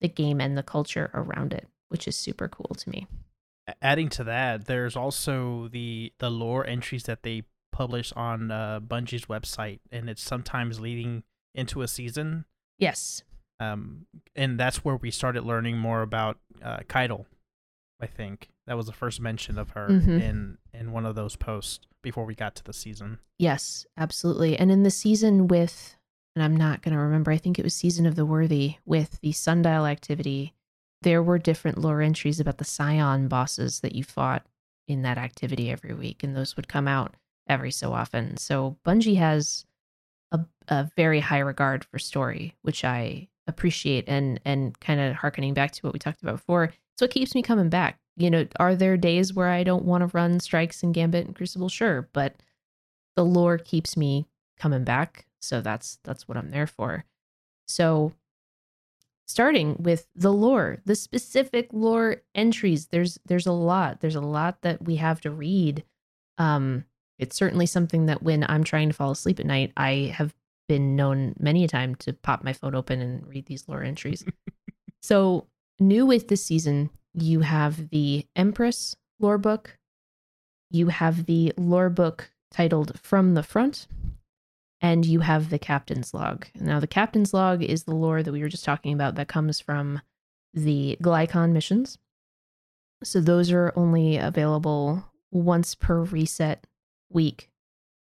the 0.00 0.08
game 0.08 0.40
and 0.40 0.56
the 0.56 0.62
culture 0.62 1.10
around 1.14 1.52
it, 1.52 1.68
which 1.88 2.08
is 2.08 2.16
super 2.16 2.48
cool 2.48 2.74
to 2.76 2.90
me. 2.90 3.06
Adding 3.82 4.08
to 4.10 4.24
that, 4.24 4.66
there's 4.66 4.96
also 4.96 5.68
the 5.68 6.12
the 6.18 6.30
lore 6.30 6.66
entries 6.66 7.04
that 7.04 7.22
they 7.22 7.44
publish 7.70 8.12
on 8.12 8.50
uh, 8.50 8.80
Bungie's 8.80 9.26
website, 9.26 9.80
and 9.92 10.08
it's 10.08 10.22
sometimes 10.22 10.80
leading 10.80 11.22
into 11.54 11.82
a 11.82 11.88
season. 11.88 12.44
Yes. 12.78 13.22
Um, 13.60 14.06
and 14.36 14.58
that's 14.58 14.84
where 14.84 14.96
we 14.96 15.10
started 15.10 15.44
learning 15.44 15.78
more 15.78 16.02
about 16.02 16.38
uh, 16.62 16.78
Caiatl. 16.88 17.26
I 18.00 18.06
think 18.06 18.48
that 18.68 18.76
was 18.76 18.86
the 18.86 18.92
first 18.92 19.20
mention 19.20 19.58
of 19.58 19.70
her 19.70 19.88
Mhm. 19.88 20.20
in 20.20 20.58
in 20.72 20.92
one 20.92 21.04
of 21.06 21.14
those 21.16 21.34
posts 21.36 21.86
before 22.02 22.24
we 22.24 22.34
got 22.34 22.54
to 22.54 22.62
the 22.64 22.72
season. 22.72 23.18
Yes, 23.38 23.86
absolutely. 23.96 24.56
And 24.56 24.70
in 24.70 24.82
the 24.84 24.90
season 24.90 25.48
with, 25.48 25.96
and 26.36 26.42
I'm 26.44 26.56
not 26.56 26.82
going 26.82 26.94
to 26.94 27.00
remember, 27.00 27.32
I 27.32 27.38
think 27.38 27.58
it 27.58 27.64
was 27.64 27.74
Season 27.74 28.06
of 28.06 28.14
the 28.14 28.24
Worthy 28.26 28.76
with 28.84 29.20
the 29.20 29.32
Sundial 29.32 29.86
activity, 29.86 30.54
there 31.02 31.22
were 31.22 31.38
different 31.38 31.78
lore 31.78 32.00
entries 32.02 32.38
about 32.38 32.58
the 32.58 32.64
Scion 32.64 33.26
bosses 33.26 33.80
that 33.80 33.94
you 33.94 34.04
fought 34.04 34.46
in 34.86 35.02
that 35.02 35.18
activity 35.18 35.70
every 35.70 35.94
week, 35.94 36.22
and 36.22 36.36
those 36.36 36.54
would 36.56 36.68
come 36.68 36.86
out 36.86 37.14
every 37.48 37.70
so 37.72 37.92
often. 37.92 38.36
So 38.36 38.76
Bungie 38.84 39.16
has 39.16 39.64
a, 40.30 40.40
a 40.68 40.90
very 40.96 41.20
high 41.20 41.38
regard 41.40 41.84
for 41.84 41.98
story, 41.98 42.54
which 42.62 42.84
I 42.84 43.28
appreciate, 43.46 44.04
and 44.08 44.38
and 44.44 44.78
kind 44.80 45.00
of 45.00 45.16
harkening 45.16 45.54
back 45.54 45.72
to 45.72 45.80
what 45.82 45.92
we 45.92 45.98
talked 45.98 46.22
about 46.22 46.36
before. 46.36 46.64
It's 46.92 47.00
what 47.00 47.10
keeps 47.10 47.34
me 47.34 47.42
coming 47.42 47.68
back. 47.70 47.98
You 48.18 48.30
know, 48.30 48.46
are 48.58 48.74
there 48.74 48.96
days 48.96 49.32
where 49.32 49.48
I 49.48 49.62
don't 49.62 49.84
want 49.84 50.02
to 50.02 50.16
run 50.16 50.40
strikes 50.40 50.82
and 50.82 50.92
Gambit 50.92 51.26
and 51.26 51.36
Crucible? 51.36 51.68
Sure, 51.68 52.08
but 52.12 52.34
the 53.16 53.24
lore 53.24 53.58
keeps 53.58 53.96
me 53.96 54.26
coming 54.58 54.84
back 54.84 55.26
so 55.40 55.60
that's 55.60 55.98
that's 56.04 56.26
what 56.26 56.36
i'm 56.36 56.50
there 56.50 56.66
for 56.66 57.04
so 57.66 58.12
starting 59.26 59.76
with 59.78 60.06
the 60.14 60.32
lore 60.32 60.78
the 60.84 60.94
specific 60.94 61.68
lore 61.72 62.22
entries 62.34 62.86
there's 62.86 63.18
there's 63.26 63.46
a 63.46 63.52
lot 63.52 64.00
there's 64.00 64.14
a 64.14 64.20
lot 64.20 64.62
that 64.62 64.84
we 64.84 64.96
have 64.96 65.20
to 65.20 65.30
read 65.30 65.84
um 66.38 66.84
it's 67.18 67.36
certainly 67.36 67.66
something 67.66 68.06
that 68.06 68.22
when 68.22 68.44
i'm 68.48 68.64
trying 68.64 68.88
to 68.88 68.94
fall 68.94 69.10
asleep 69.10 69.38
at 69.40 69.46
night 69.46 69.72
i 69.76 70.12
have 70.14 70.34
been 70.68 70.94
known 70.94 71.34
many 71.40 71.64
a 71.64 71.68
time 71.68 71.94
to 71.96 72.12
pop 72.12 72.44
my 72.44 72.52
phone 72.52 72.74
open 72.74 73.00
and 73.00 73.26
read 73.26 73.46
these 73.46 73.66
lore 73.68 73.82
entries. 73.82 74.24
so, 75.02 75.46
new 75.80 76.06
with 76.06 76.28
this 76.28 76.44
season, 76.44 76.90
you 77.22 77.40
have 77.40 77.90
the 77.90 78.26
Empress 78.36 78.96
lore 79.18 79.38
book, 79.38 79.78
you 80.70 80.88
have 80.88 81.26
the 81.26 81.52
lore 81.56 81.90
book 81.90 82.30
titled 82.50 82.98
From 83.00 83.34
the 83.34 83.42
Front, 83.42 83.86
and 84.80 85.04
you 85.04 85.20
have 85.20 85.50
the 85.50 85.58
Captain's 85.58 86.14
Log. 86.14 86.46
Now, 86.54 86.80
the 86.80 86.86
Captain's 86.86 87.34
Log 87.34 87.62
is 87.62 87.84
the 87.84 87.94
lore 87.94 88.22
that 88.22 88.32
we 88.32 88.42
were 88.42 88.48
just 88.48 88.64
talking 88.64 88.92
about 88.92 89.16
that 89.16 89.28
comes 89.28 89.60
from 89.60 90.00
the 90.54 90.96
Glykon 91.02 91.52
missions. 91.52 91.98
So, 93.02 93.20
those 93.20 93.50
are 93.50 93.72
only 93.76 94.16
available 94.16 95.04
once 95.30 95.74
per 95.74 96.02
reset 96.02 96.66
week 97.10 97.50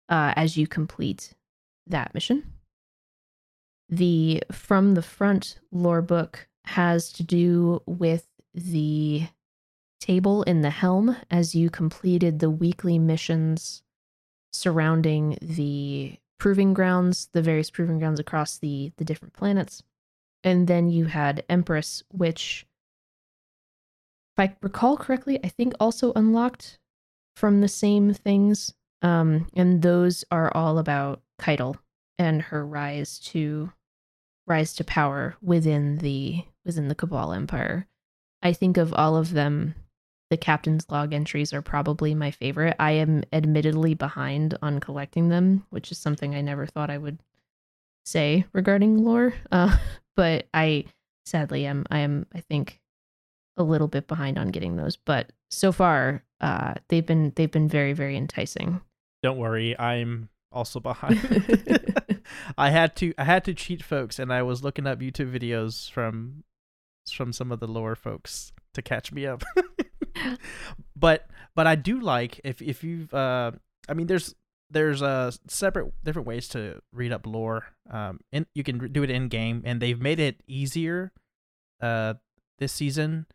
uh, 0.10 0.34
as 0.36 0.58
you 0.58 0.68
complete 0.68 1.34
that 1.88 2.14
mission. 2.14 2.54
The 3.90 4.44
From 4.52 4.94
the 4.96 5.02
Front 5.02 5.60
lore 5.72 6.02
book 6.02 6.48
has 6.66 7.12
to 7.14 7.24
do 7.24 7.82
with 7.86 8.28
the 8.58 9.28
table 10.00 10.44
in 10.44 10.62
the 10.62 10.70
helm 10.70 11.16
as 11.30 11.56
you 11.56 11.70
completed 11.70 12.40
the 12.40 12.50
weekly 12.50 12.98
missions 13.00 13.84
surrounding 14.52 15.38
the 15.42 16.18
proving 16.40 16.74
grounds, 16.74 17.30
the 17.34 17.42
various 17.42 17.70
proving 17.70 18.00
grounds 18.00 18.20
across 18.20 18.58
the 18.58 18.92
the 18.98 19.06
different 19.06 19.34
planets. 19.34 19.84
And 20.44 20.68
then 20.68 20.90
you 20.90 21.06
had 21.06 21.44
Empress, 21.50 22.04
which 22.10 22.66
if 24.36 24.50
I 24.50 24.56
recall 24.62 24.98
correctly, 24.98 25.40
I 25.44 25.50
think 25.50 25.74
also 25.80 26.14
unlocked 26.16 26.80
from 27.36 27.62
the 27.62 27.68
same 27.68 28.14
things. 28.14 28.74
Um, 29.02 29.48
and 29.56 29.82
those 29.82 30.24
are 30.32 30.52
all 30.56 30.80
about 30.80 31.22
Caiatl 31.40 31.76
and 32.18 32.42
her 32.44 32.66
rise 32.66 33.20
to 33.20 33.72
rise 34.48 34.74
to 34.76 34.84
power 34.84 35.36
within 35.42 35.98
the 35.98 36.46
within 36.66 36.88
the 36.88 36.96
Cabal 36.96 37.34
Empire. 37.34 37.88
I 38.48 38.54
think 38.54 38.78
of 38.78 38.94
all 38.94 39.18
of 39.18 39.34
them, 39.34 39.76
the 40.30 40.38
captain's 40.38 40.90
log 40.90 41.12
entries 41.12 41.52
are 41.52 41.62
probably 41.62 42.16
my 42.16 42.32
favorite. 42.32 42.78
I 42.80 42.92
am 42.92 43.26
admittedly 43.34 43.94
behind 43.94 44.58
on 44.62 44.80
collecting 44.80 45.28
them, 45.28 45.66
which 45.70 45.92
is 45.92 45.98
something 45.98 46.34
I 46.34 46.40
never 46.40 46.66
thought 46.66 46.90
I 46.90 46.98
would 46.98 47.20
say 48.06 48.46
regarding 48.54 49.04
lore. 49.04 49.34
Uh, 49.52 49.76
but 50.16 50.48
I 50.54 50.86
sadly 51.26 51.66
am 51.66 51.86
I 51.92 52.00
am 52.00 52.26
I 52.34 52.40
think 52.40 52.80
a 53.58 53.64
little 53.64 53.90
bit 53.90 54.08
behind 54.08 54.40
on 54.40 54.48
getting 54.48 54.78
those. 54.78 54.96
But 54.96 55.34
so 55.52 55.74
far, 55.74 56.24
uh, 56.40 56.76
they've 56.88 57.06
been 57.06 57.34
they've 57.36 57.52
been 57.52 57.68
very 57.68 57.92
very 57.92 58.16
enticing. 58.16 58.80
Don't 59.24 59.38
worry, 59.38 59.78
I'm 59.78 60.30
also 60.54 60.80
behind. 60.80 61.20
I 62.58 62.70
had 62.70 62.96
to 62.96 63.14
I 63.18 63.26
had 63.26 63.44
to 63.44 63.54
cheat 63.54 63.84
folks 63.84 64.20
and 64.20 64.32
I 64.32 64.42
was 64.42 64.64
looking 64.64 64.88
up 64.88 65.00
YouTube 65.00 65.38
videos 65.38 65.92
from 65.92 66.46
from 67.12 67.32
some 67.34 67.52
of 67.52 67.60
the 67.60 67.68
lower 67.68 67.96
folks 67.96 68.52
to 68.74 68.82
catch 68.82 69.12
me 69.12 69.26
up. 69.26 69.44
but 70.96 71.28
but 71.56 71.68
I 71.68 71.76
do 71.76 72.00
like 72.00 72.40
if 72.44 72.62
if 72.62 72.84
you've 72.84 73.14
uh 73.14 73.52
I 73.88 73.94
mean 73.94 74.08
there's 74.08 74.36
there's 74.70 75.02
uh 75.02 75.32
separate 75.48 75.94
different 76.04 76.28
ways 76.28 76.48
to 76.50 76.82
read 76.92 77.12
up 77.12 77.26
lore. 77.26 77.66
Um 77.90 78.20
and 78.32 78.46
you 78.54 78.64
can 78.64 78.92
do 78.92 79.04
it 79.04 79.10
in 79.10 79.28
game 79.28 79.62
and 79.66 79.82
they've 79.82 80.02
made 80.02 80.20
it 80.20 80.42
easier 80.48 81.12
uh 81.82 82.16
this 82.60 82.72
season 82.74 83.28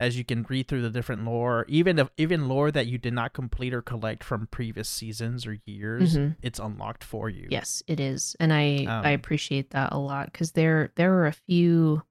as 0.00 0.18
you 0.18 0.24
can 0.24 0.44
read 0.48 0.66
through 0.66 0.82
the 0.82 0.90
different 0.90 1.24
lore, 1.24 1.64
even 1.68 2.00
if 2.00 2.08
even 2.16 2.48
lore 2.48 2.72
that 2.72 2.86
you 2.88 2.98
did 2.98 3.12
not 3.14 3.32
complete 3.32 3.72
or 3.72 3.80
collect 3.80 4.24
from 4.24 4.48
previous 4.48 4.88
seasons 4.88 5.46
or 5.46 5.58
years, 5.66 6.16
Mhm. 6.16 6.34
it's 6.42 6.58
unlocked 6.58 7.04
for 7.04 7.30
you. 7.30 7.46
Yes, 7.48 7.80
it 7.86 8.00
is, 8.00 8.34
and 8.40 8.52
I 8.52 8.84
I 8.88 9.12
Um, 9.12 9.14
appreciate 9.20 9.70
that 9.70 9.92
a 9.92 9.98
lot 9.98 10.32
because 10.32 10.52
there 10.52 10.90
there 10.96 11.12
were 11.12 11.26
a 11.26 11.32
few 11.32 12.02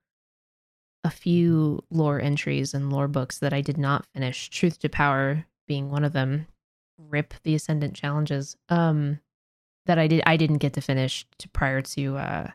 a 1.03 1.09
few 1.09 1.83
lore 1.89 2.21
entries 2.21 2.73
and 2.73 2.91
lore 2.91 3.07
books 3.07 3.39
that 3.39 3.53
I 3.53 3.61
did 3.61 3.77
not 3.77 4.05
finish. 4.13 4.49
Truth 4.49 4.79
to 4.79 4.89
Power 4.89 5.45
being 5.67 5.89
one 5.89 6.03
of 6.03 6.13
them. 6.13 6.47
Rip 6.97 7.33
the 7.43 7.55
Ascendant 7.55 7.95
challenges. 7.95 8.55
Um, 8.69 9.19
that 9.85 9.99
I 9.99 10.07
did 10.07 10.23
I 10.25 10.37
didn't 10.37 10.59
get 10.59 10.73
to 10.73 10.81
finish 10.81 11.25
to 11.39 11.49
prior 11.49 11.81
to 11.81 12.17
uh 12.17 12.47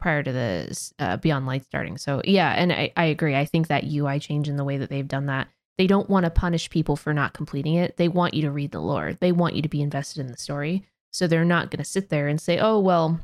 prior 0.00 0.22
to 0.22 0.32
the 0.32 0.92
uh, 0.98 1.16
Beyond 1.18 1.46
Light 1.46 1.64
starting. 1.64 1.96
So 1.96 2.20
yeah, 2.24 2.50
and 2.52 2.72
I 2.72 2.92
I 2.96 3.04
agree. 3.06 3.36
I 3.36 3.44
think 3.44 3.68
that 3.68 3.84
UI 3.84 4.18
change 4.18 4.48
in 4.48 4.56
the 4.56 4.64
way 4.64 4.76
that 4.78 4.90
they've 4.90 5.06
done 5.06 5.26
that. 5.26 5.48
They 5.78 5.86
don't 5.86 6.10
want 6.10 6.24
to 6.24 6.30
punish 6.30 6.70
people 6.70 6.96
for 6.96 7.12
not 7.12 7.34
completing 7.34 7.74
it. 7.74 7.96
They 7.96 8.08
want 8.08 8.34
you 8.34 8.42
to 8.42 8.50
read 8.50 8.72
the 8.72 8.80
lore. 8.80 9.14
They 9.14 9.32
want 9.32 9.54
you 9.54 9.62
to 9.62 9.68
be 9.68 9.82
invested 9.82 10.20
in 10.20 10.28
the 10.28 10.36
story. 10.36 10.84
So 11.12 11.26
they're 11.26 11.44
not 11.44 11.70
going 11.70 11.78
to 11.78 11.88
sit 11.88 12.08
there 12.08 12.28
and 12.28 12.40
say, 12.40 12.58
"Oh, 12.58 12.78
well, 12.80 13.20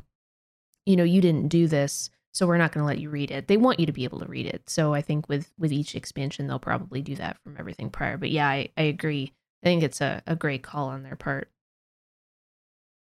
you 0.85 0.95
know, 0.95 1.03
you 1.03 1.21
didn't 1.21 1.49
do 1.49 1.67
this, 1.67 2.09
so 2.33 2.47
we're 2.47 2.57
not 2.57 2.71
going 2.71 2.83
to 2.83 2.87
let 2.87 2.99
you 2.99 3.09
read 3.09 3.31
it." 3.31 3.47
They 3.47 3.57
want 3.57 3.79
you 3.79 3.85
to 3.85 3.91
be 3.91 4.03
able 4.03 4.19
to 4.19 4.27
read 4.27 4.45
it. 4.45 4.69
So 4.69 4.93
I 4.93 5.01
think 5.01 5.29
with 5.29 5.51
with 5.57 5.71
each 5.71 5.95
expansion, 5.95 6.47
they'll 6.47 6.59
probably 6.59 7.01
do 7.01 7.15
that 7.15 7.37
from 7.43 7.55
everything 7.57 7.89
prior. 7.89 8.17
But 8.17 8.31
yeah, 8.31 8.47
I, 8.47 8.69
I 8.77 8.83
agree. 8.83 9.33
I 9.63 9.67
think 9.67 9.83
it's 9.83 10.01
a, 10.01 10.21
a 10.25 10.35
great 10.35 10.63
call 10.63 10.87
on 10.87 11.03
their 11.03 11.15
part. 11.15 11.49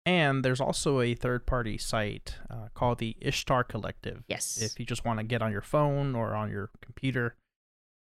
And 0.06 0.44
there's 0.44 0.62
also 0.62 1.02
a 1.02 1.14
third 1.14 1.46
party 1.46 1.78
site 1.78 2.36
uh, 2.50 2.70
called 2.74 2.98
the 2.98 3.16
Ishtar 3.22 3.64
Collective. 3.64 4.24
Yes. 4.28 4.60
If 4.60 4.80
you 4.80 4.86
just 4.86 5.06
want 5.06 5.20
to 5.20 5.24
get 5.24 5.42
on 5.42 5.52
your 5.52 5.62
phone 5.62 6.16
or 6.16 6.34
on 6.34 6.50
your 6.50 6.72
computer, 6.82 7.36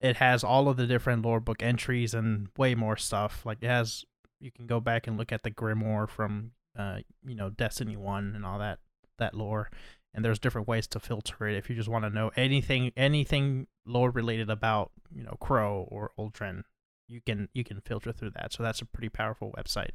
it 0.01 0.17
has 0.17 0.45
all 0.45 0.69
of 0.69 0.77
the 0.77 0.87
different 0.87 1.23
lore 1.23 1.41
book 1.41 1.63
entries 1.63 2.13
and 2.13 2.49
way 2.59 2.75
more 2.75 2.97
stuff. 2.97 3.47
Like 3.47 3.59
it 3.63 3.69
has, 3.69 4.05
you 4.41 4.51
can 4.51 4.67
go 4.67 4.79
back 4.79 5.07
and 5.07 5.17
look 5.17 5.33
at 5.33 5.43
the 5.43 5.51
Grimoire 5.51 6.09
from, 6.09 6.51
uh, 6.79 6.99
you 7.25 7.35
know, 7.35 7.49
Destiny 7.49 7.97
One 7.97 8.35
and 8.35 8.45
all 8.45 8.59
that 8.59 8.79
that 9.19 9.33
lore. 9.35 9.71
And 10.17 10.25
there's 10.25 10.39
different 10.39 10.67
ways 10.67 10.87
to 10.89 10.99
filter 10.99 11.47
it 11.47 11.57
if 11.57 11.71
you 11.71 11.77
just 11.77 11.89
want 11.89 12.05
to 12.05 12.11
know 12.11 12.33
anything 12.37 12.91
anything 12.97 13.67
lore 13.85 14.11
related 14.11 14.51
about 14.51 14.91
you 15.15 15.23
know 15.23 15.37
Crow 15.41 15.87
or 15.91 16.11
Uldren. 16.19 16.63
You 17.07 17.21
can 17.21 17.49
you 17.53 17.63
can 17.63 17.81
filter 17.83 18.13
through 18.13 18.31
that. 18.31 18.53
So 18.53 18.63
that's 18.63 18.81
a 18.81 18.87
pretty 18.87 19.11
powerful 19.11 19.55
website. 19.57 19.91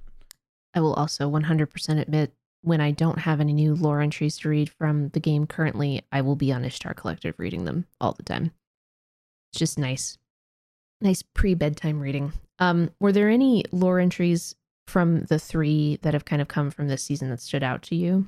I 0.74 0.80
will 0.80 0.94
also 0.94 1.30
100% 1.30 2.00
admit 2.00 2.34
when 2.62 2.80
I 2.80 2.92
don't 2.92 3.20
have 3.20 3.42
any 3.42 3.54
new 3.54 3.74
lore 3.76 4.02
entries 4.02 4.38
to 4.40 4.50
read 4.50 4.70
from 4.70 5.10
the 5.10 5.20
game 5.20 5.48
currently, 5.48 6.04
I 6.12 6.22
will 6.22 6.36
be 6.36 6.54
on 6.54 6.64
Ishtar 6.64 6.94
Collective 6.94 7.36
reading 7.38 7.66
them 7.66 7.88
all 8.00 8.14
the 8.14 8.24
time. 8.24 8.52
It's 9.52 9.60
just 9.60 9.78
nice. 9.78 10.18
Nice 11.02 11.24
pre 11.24 11.56
bedtime 11.56 12.00
reading. 12.00 12.32
Um, 12.60 12.92
were 13.00 13.12
there 13.12 13.30
any 13.30 13.66
lore 13.72 14.00
entries 14.00 14.56
from 14.88 15.24
the 15.24 15.40
three 15.40 15.98
that 16.04 16.14
have 16.14 16.26
kind 16.26 16.42
of 16.42 16.48
come 16.48 16.70
from 16.70 16.88
this 16.88 17.02
season 17.02 17.30
that 17.32 17.42
stood 17.42 17.64
out 17.64 17.82
to 17.84 17.96
you? 17.96 18.28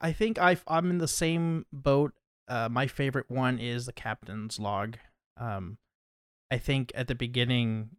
I 0.00 0.12
think 0.12 0.38
I 0.38 0.56
I'm 0.66 0.90
in 0.90 0.98
the 0.98 1.08
same 1.08 1.66
boat. 1.72 2.12
Uh, 2.48 2.68
my 2.70 2.86
favorite 2.86 3.30
one 3.30 3.58
is 3.58 3.86
the 3.86 3.92
captain's 3.92 4.58
log. 4.58 4.96
Um, 5.36 5.78
I 6.50 6.58
think 6.58 6.92
at 6.94 7.08
the 7.08 7.14
beginning, 7.14 7.90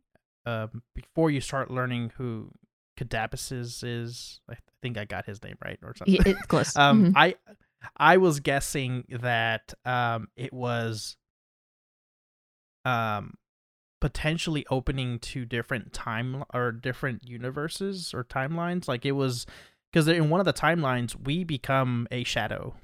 um, 0.45 0.83
before 0.93 1.31
you 1.31 1.41
start 1.41 1.71
learning 1.71 2.11
who 2.17 2.51
Cadapis 2.97 3.51
is, 3.83 4.39
I 4.49 4.55
think 4.81 4.97
I 4.97 5.05
got 5.05 5.25
his 5.25 5.43
name 5.43 5.57
right 5.63 5.79
or 5.83 5.95
something. 5.95 6.15
Yeah, 6.15 6.21
it's 6.25 6.45
close. 6.45 6.75
um, 6.77 7.05
Mhm. 7.05 7.13
I 7.15 7.35
I 7.97 8.17
was 8.17 8.39
guessing 8.39 9.05
that 9.09 9.73
um 9.83 10.27
it 10.35 10.53
was 10.53 11.17
um 12.83 13.35
potentially 14.01 14.65
opening 14.69 15.17
to 15.17 15.45
different 15.45 15.91
time 15.91 16.43
or 16.53 16.71
different 16.71 17.27
universes 17.27 18.13
or 18.13 18.23
timelines. 18.23 18.87
Like 18.87 19.05
it 19.05 19.13
was 19.13 19.45
because 19.95 20.09
in 20.09 20.29
one 20.29 20.41
of 20.41 20.45
the 20.45 20.51
timelines 20.51 21.15
we 21.25 21.45
become 21.45 22.05
a 22.11 22.25
shadow, 22.25 22.75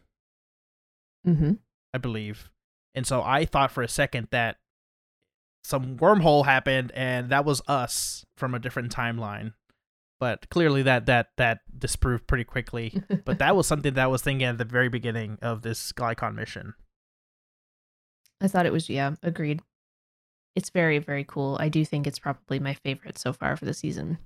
Mhm. 1.28 1.59
I 1.93 1.97
believe, 1.97 2.49
and 2.95 3.05
so 3.05 3.22
I 3.22 3.43
thought 3.43 3.70
for 3.70 3.84
a 3.84 3.88
second 3.89 4.30
that 4.32 4.59
some 5.66 5.97
wormhole 5.97 6.45
happened 6.45 6.93
and 6.93 7.30
that 7.30 7.43
was 7.43 7.62
us 7.68 8.26
from 8.38 8.55
a 8.55 8.59
different 8.59 8.95
timeline. 8.95 9.53
But 10.22 10.49
clearly 10.49 10.84
that 10.84 11.05
that 11.07 11.32
that 11.36 11.59
disproved 11.78 12.28
pretty 12.28 12.45
quickly. 12.45 13.03
But 13.26 13.39
that 13.39 13.57
was 13.57 13.68
something 13.68 13.93
that 13.95 14.03
I 14.03 14.07
was 14.07 14.22
thinking 14.22 14.47
at 14.47 14.57
the 14.57 14.64
very 14.66 14.88
beginning 14.88 15.38
of 15.41 15.64
this 15.64 15.91
Glykon 15.91 16.34
mission. 16.34 16.76
I 18.39 18.47
thought 18.47 18.66
it 18.66 18.72
was, 18.72 18.89
yeah, 18.89 19.16
agreed. 19.22 19.62
It's 20.55 20.70
very, 20.70 20.97
very 20.99 21.24
cool. 21.26 21.57
I 21.59 21.68
do 21.70 21.84
think 21.86 22.07
it's 22.07 22.20
probably 22.20 22.59
my 22.59 22.74
favorite 22.74 23.18
so 23.20 23.34
far 23.34 23.55
for 23.57 23.66
the 23.66 23.74
season. 23.74 24.18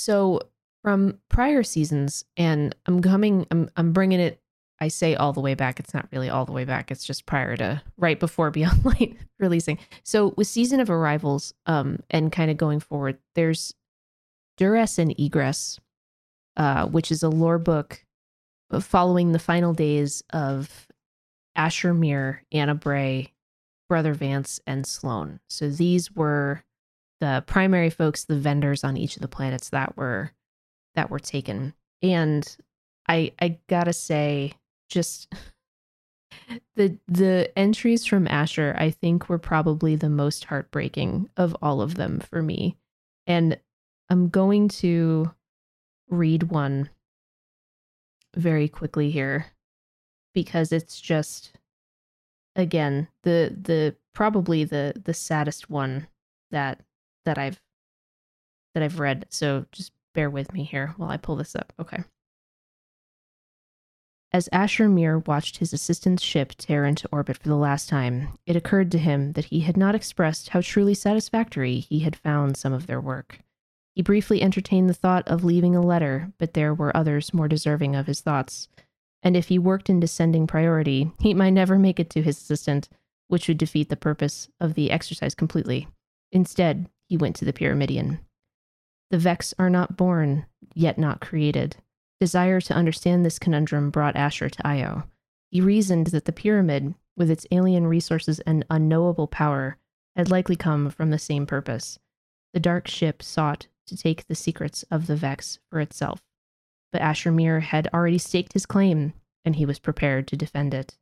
So, 0.00 0.40
from 0.82 1.18
prior 1.28 1.62
seasons, 1.62 2.24
and 2.34 2.74
I'm 2.86 3.02
coming, 3.02 3.46
I'm, 3.50 3.68
I'm 3.76 3.92
bringing 3.92 4.18
it, 4.18 4.40
I 4.80 4.88
say 4.88 5.14
all 5.14 5.34
the 5.34 5.42
way 5.42 5.54
back. 5.54 5.78
It's 5.78 5.92
not 5.92 6.08
really 6.10 6.30
all 6.30 6.46
the 6.46 6.52
way 6.52 6.64
back. 6.64 6.90
It's 6.90 7.04
just 7.04 7.26
prior 7.26 7.54
to, 7.58 7.82
right 7.98 8.18
before 8.18 8.50
Beyond 8.50 8.82
Light 8.86 9.18
releasing. 9.38 9.78
So, 10.02 10.32
with 10.38 10.46
Season 10.46 10.80
of 10.80 10.88
Arrivals, 10.88 11.52
um, 11.66 11.98
and 12.08 12.32
kind 12.32 12.50
of 12.50 12.56
going 12.56 12.80
forward, 12.80 13.18
there's 13.34 13.74
Duress 14.56 14.98
and 14.98 15.14
Egress, 15.20 15.78
uh, 16.56 16.86
which 16.86 17.12
is 17.12 17.22
a 17.22 17.28
lore 17.28 17.58
book 17.58 18.02
following 18.80 19.32
the 19.32 19.38
final 19.38 19.74
days 19.74 20.22
of 20.32 20.88
Asher 21.54 21.92
Mir, 21.92 22.42
Anna 22.52 22.74
Bray, 22.74 23.34
Brother 23.86 24.14
Vance, 24.14 24.60
and 24.66 24.86
Sloane. 24.86 25.40
So 25.46 25.68
these 25.68 26.10
were 26.10 26.64
the 27.20 27.44
primary 27.46 27.90
folks, 27.90 28.24
the 28.24 28.38
vendors 28.38 28.82
on 28.84 28.96
each 28.96 29.16
of 29.16 29.22
the 29.22 29.28
planets 29.28 29.70
that 29.70 29.96
were 29.96 30.32
that 30.94 31.10
were 31.10 31.18
taken. 31.18 31.74
And 32.02 32.56
I 33.08 33.32
I 33.40 33.58
gotta 33.68 33.92
say, 33.92 34.54
just 34.88 35.32
the 36.76 36.98
the 37.06 37.52
entries 37.56 38.06
from 38.06 38.26
Asher, 38.26 38.74
I 38.78 38.90
think, 38.90 39.28
were 39.28 39.38
probably 39.38 39.96
the 39.96 40.10
most 40.10 40.44
heartbreaking 40.44 41.28
of 41.36 41.56
all 41.62 41.80
of 41.80 41.94
them 41.94 42.20
for 42.20 42.42
me. 42.42 42.76
And 43.26 43.58
I'm 44.08 44.28
going 44.28 44.68
to 44.68 45.32
read 46.08 46.44
one 46.44 46.90
very 48.34 48.68
quickly 48.68 49.10
here 49.10 49.46
because 50.34 50.72
it's 50.72 51.00
just 51.00 51.52
again 52.56 53.08
the 53.22 53.56
the 53.60 53.94
probably 54.12 54.64
the 54.64 55.00
the 55.04 55.14
saddest 55.14 55.70
one 55.70 56.06
that 56.50 56.80
that 57.24 57.38
I've 57.38 57.60
that 58.74 58.82
I've 58.82 59.00
read. 59.00 59.26
So 59.30 59.66
just 59.72 59.92
bear 60.14 60.30
with 60.30 60.52
me 60.52 60.64
here 60.64 60.94
while 60.96 61.10
I 61.10 61.16
pull 61.16 61.36
this 61.36 61.56
up. 61.56 61.72
Okay. 61.78 62.04
As 64.32 64.48
Asher 64.52 64.88
Mir 64.88 65.18
watched 65.18 65.56
his 65.56 65.72
assistant's 65.72 66.22
ship 66.22 66.52
tear 66.56 66.84
into 66.84 67.08
orbit 67.10 67.36
for 67.36 67.48
the 67.48 67.56
last 67.56 67.88
time, 67.88 68.38
it 68.46 68.54
occurred 68.54 68.92
to 68.92 68.98
him 68.98 69.32
that 69.32 69.46
he 69.46 69.60
had 69.60 69.76
not 69.76 69.96
expressed 69.96 70.50
how 70.50 70.60
truly 70.60 70.94
satisfactory 70.94 71.80
he 71.80 72.00
had 72.00 72.14
found 72.14 72.56
some 72.56 72.72
of 72.72 72.86
their 72.86 73.00
work. 73.00 73.40
He 73.96 74.02
briefly 74.02 74.40
entertained 74.40 74.88
the 74.88 74.94
thought 74.94 75.26
of 75.26 75.42
leaving 75.42 75.74
a 75.74 75.80
letter, 75.80 76.32
but 76.38 76.54
there 76.54 76.72
were 76.72 76.96
others 76.96 77.34
more 77.34 77.48
deserving 77.48 77.96
of 77.96 78.06
his 78.06 78.20
thoughts. 78.20 78.68
And 79.20 79.36
if 79.36 79.48
he 79.48 79.58
worked 79.58 79.90
in 79.90 79.98
descending 79.98 80.46
priority, 80.46 81.10
he 81.18 81.34
might 81.34 81.50
never 81.50 81.76
make 81.76 81.98
it 81.98 82.08
to 82.10 82.22
his 82.22 82.38
assistant, 82.38 82.88
which 83.26 83.48
would 83.48 83.58
defeat 83.58 83.88
the 83.88 83.96
purpose 83.96 84.48
of 84.60 84.74
the 84.74 84.92
exercise 84.92 85.34
completely. 85.34 85.88
Instead, 86.30 86.88
he 87.10 87.16
went 87.16 87.34
to 87.36 87.44
the 87.44 87.52
Pyramidion. 87.52 88.20
The 89.10 89.18
Vex 89.18 89.52
are 89.58 89.68
not 89.68 89.96
born, 89.96 90.46
yet 90.74 90.96
not 90.96 91.20
created. 91.20 91.76
Desire 92.20 92.60
to 92.60 92.74
understand 92.74 93.26
this 93.26 93.40
conundrum 93.40 93.90
brought 93.90 94.14
Asher 94.14 94.48
to 94.48 94.66
Io. 94.66 95.02
He 95.50 95.60
reasoned 95.60 96.06
that 96.08 96.26
the 96.26 96.32
pyramid, 96.32 96.94
with 97.16 97.28
its 97.28 97.46
alien 97.50 97.88
resources 97.88 98.38
and 98.40 98.64
unknowable 98.70 99.26
power, 99.26 99.76
had 100.14 100.30
likely 100.30 100.54
come 100.54 100.88
from 100.88 101.10
the 101.10 101.18
same 101.18 101.46
purpose. 101.46 101.98
The 102.52 102.60
dark 102.60 102.86
ship 102.86 103.24
sought 103.24 103.66
to 103.88 103.96
take 103.96 104.28
the 104.28 104.36
secrets 104.36 104.84
of 104.84 105.08
the 105.08 105.16
Vex 105.16 105.58
for 105.68 105.80
itself. 105.80 106.22
But 106.92 107.02
Asher 107.02 107.32
Mir 107.32 107.58
had 107.58 107.88
already 107.92 108.18
staked 108.18 108.52
his 108.52 108.66
claim, 108.66 109.14
and 109.44 109.56
he 109.56 109.66
was 109.66 109.80
prepared 109.80 110.28
to 110.28 110.36
defend 110.36 110.74
it. 110.74 110.96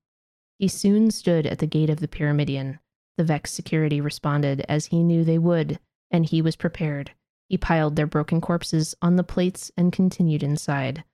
He 0.58 0.68
soon 0.68 1.10
stood 1.10 1.46
at 1.46 1.58
the 1.58 1.66
gate 1.66 1.90
of 1.90 2.00
the 2.00 2.08
Pyramidion. 2.08 2.78
The 3.18 3.24
Vex 3.24 3.50
security 3.50 4.00
responded 4.00 4.64
as 4.68 4.86
he 4.86 5.02
knew 5.02 5.24
they 5.24 5.38
would, 5.38 5.78
and 6.10 6.26
he 6.26 6.42
was 6.42 6.56
prepared. 6.56 7.12
He 7.48 7.56
piled 7.56 7.96
their 7.96 8.06
broken 8.06 8.40
corpses 8.40 8.94
on 9.00 9.16
the 9.16 9.24
plates 9.24 9.70
and 9.76 9.92
continued 9.92 10.42
inside. 10.42 11.04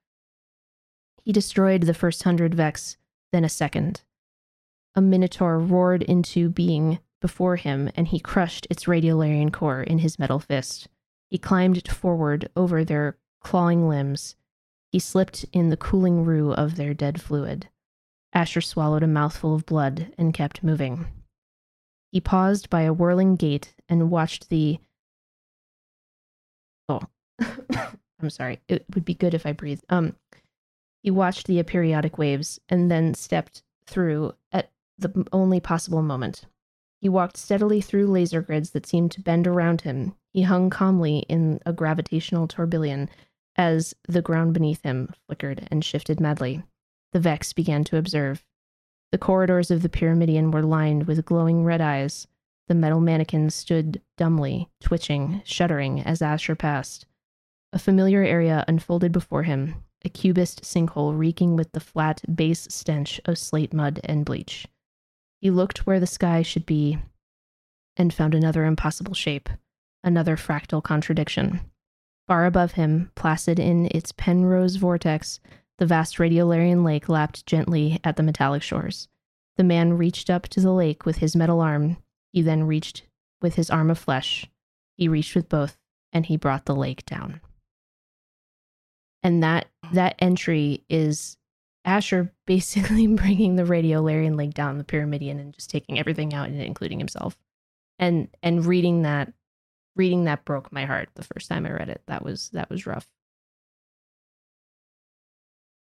He 1.22 1.32
destroyed 1.32 1.82
the 1.82 1.94
first 1.94 2.22
hundred 2.24 2.54
Vex, 2.54 2.96
then 3.32 3.44
a 3.44 3.48
second. 3.48 4.02
A 4.94 5.00
Minotaur 5.00 5.58
roared 5.58 6.02
into 6.02 6.48
being 6.48 6.98
before 7.20 7.56
him, 7.56 7.90
and 7.96 8.08
he 8.08 8.20
crushed 8.20 8.66
its 8.68 8.84
radiolarian 8.84 9.52
core 9.52 9.82
in 9.82 10.00
his 10.00 10.18
metal 10.18 10.38
fist. 10.38 10.88
He 11.30 11.38
climbed 11.38 11.88
forward 11.88 12.50
over 12.54 12.84
their 12.84 13.16
clawing 13.40 13.88
limbs. 13.88 14.36
He 14.92 14.98
slipped 14.98 15.44
in 15.52 15.70
the 15.70 15.76
cooling 15.76 16.24
rue 16.24 16.52
of 16.52 16.76
their 16.76 16.94
dead 16.94 17.20
fluid. 17.20 17.68
Asher 18.32 18.60
swallowed 18.60 19.02
a 19.02 19.08
mouthful 19.08 19.54
of 19.54 19.66
blood 19.66 20.12
and 20.18 20.34
kept 20.34 20.62
moving. 20.62 21.06
He 22.14 22.20
paused 22.20 22.70
by 22.70 22.82
a 22.82 22.92
whirling 22.92 23.34
gate 23.34 23.74
and 23.88 24.08
watched 24.08 24.48
the. 24.48 24.78
Oh, 26.88 27.00
I'm 27.40 28.30
sorry. 28.30 28.60
It 28.68 28.84
would 28.94 29.04
be 29.04 29.14
good 29.14 29.34
if 29.34 29.44
I 29.44 29.50
breathed. 29.50 29.84
Um, 29.88 30.14
he 31.02 31.10
watched 31.10 31.48
the 31.48 31.60
aperiodic 31.60 32.16
waves 32.16 32.60
and 32.68 32.88
then 32.88 33.14
stepped 33.14 33.64
through 33.88 34.32
at 34.52 34.70
the 34.96 35.26
only 35.32 35.58
possible 35.58 36.02
moment. 36.02 36.44
He 37.00 37.08
walked 37.08 37.36
steadily 37.36 37.80
through 37.80 38.06
laser 38.06 38.42
grids 38.42 38.70
that 38.70 38.86
seemed 38.86 39.10
to 39.10 39.20
bend 39.20 39.48
around 39.48 39.80
him. 39.80 40.14
He 40.32 40.42
hung 40.42 40.70
calmly 40.70 41.26
in 41.28 41.58
a 41.66 41.72
gravitational 41.72 42.46
tourbillon 42.46 43.10
as 43.56 43.92
the 44.06 44.22
ground 44.22 44.54
beneath 44.54 44.82
him 44.82 45.12
flickered 45.26 45.66
and 45.68 45.84
shifted 45.84 46.20
madly. 46.20 46.62
The 47.10 47.18
Vex 47.18 47.52
began 47.52 47.82
to 47.84 47.96
observe. 47.96 48.44
The 49.14 49.18
corridors 49.18 49.70
of 49.70 49.82
the 49.82 49.88
Pyramidion 49.88 50.50
were 50.50 50.64
lined 50.64 51.06
with 51.06 51.24
glowing 51.24 51.62
red 51.62 51.80
eyes. 51.80 52.26
The 52.66 52.74
metal 52.74 52.98
mannequins 52.98 53.54
stood 53.54 54.02
dumbly, 54.16 54.70
twitching, 54.80 55.40
shuddering 55.44 56.00
as 56.00 56.20
Asher 56.20 56.56
passed. 56.56 57.06
A 57.72 57.78
familiar 57.78 58.24
area 58.24 58.64
unfolded 58.66 59.12
before 59.12 59.44
him, 59.44 59.76
a 60.04 60.08
cubist 60.08 60.64
sinkhole 60.64 61.16
reeking 61.16 61.54
with 61.54 61.70
the 61.70 61.78
flat 61.78 62.22
base 62.34 62.66
stench 62.72 63.20
of 63.24 63.38
slate 63.38 63.72
mud 63.72 64.00
and 64.02 64.24
bleach. 64.24 64.66
He 65.40 65.48
looked 65.48 65.86
where 65.86 66.00
the 66.00 66.08
sky 66.08 66.42
should 66.42 66.66
be 66.66 66.98
and 67.96 68.12
found 68.12 68.34
another 68.34 68.64
impossible 68.64 69.14
shape, 69.14 69.48
another 70.02 70.36
fractal 70.36 70.82
contradiction. 70.82 71.60
Far 72.26 72.46
above 72.46 72.72
him, 72.72 73.12
placid 73.14 73.60
in 73.60 73.86
its 73.92 74.10
Penrose 74.10 74.74
vortex, 74.74 75.38
the 75.78 75.86
vast 75.86 76.18
radiolarian 76.18 76.84
lake 76.84 77.08
lapped 77.08 77.46
gently 77.46 78.00
at 78.04 78.16
the 78.16 78.22
metallic 78.22 78.62
shores. 78.62 79.08
The 79.56 79.64
man 79.64 79.94
reached 79.94 80.30
up 80.30 80.48
to 80.48 80.60
the 80.60 80.72
lake 80.72 81.06
with 81.06 81.18
his 81.18 81.36
metal 81.36 81.60
arm. 81.60 81.96
He 82.32 82.42
then 82.42 82.64
reached 82.64 83.04
with 83.40 83.54
his 83.54 83.70
arm 83.70 83.90
of 83.90 83.98
flesh. 83.98 84.50
He 84.96 85.08
reached 85.08 85.34
with 85.34 85.48
both, 85.48 85.76
and 86.12 86.26
he 86.26 86.36
brought 86.36 86.66
the 86.66 86.74
lake 86.74 87.04
down. 87.06 87.40
And 89.22 89.42
that 89.42 89.66
that 89.92 90.16
entry 90.18 90.84
is 90.88 91.36
Asher 91.84 92.32
basically 92.46 93.06
bringing 93.06 93.56
the 93.56 93.64
radiolarian 93.64 94.36
lake 94.36 94.54
down 94.54 94.78
the 94.78 94.84
Pyramidion 94.84 95.40
and 95.40 95.52
just 95.52 95.70
taking 95.70 95.98
everything 95.98 96.34
out 96.34 96.48
in 96.48 96.60
it, 96.60 96.66
including 96.66 96.98
himself. 96.98 97.36
And 97.98 98.28
and 98.42 98.64
reading 98.64 99.02
that 99.02 99.32
reading 99.96 100.24
that 100.24 100.44
broke 100.44 100.72
my 100.72 100.84
heart 100.84 101.08
the 101.14 101.22
first 101.22 101.48
time 101.48 101.66
I 101.66 101.72
read 101.72 101.88
it. 101.88 102.02
That 102.06 102.24
was 102.24 102.50
that 102.50 102.70
was 102.70 102.86
rough. 102.86 103.08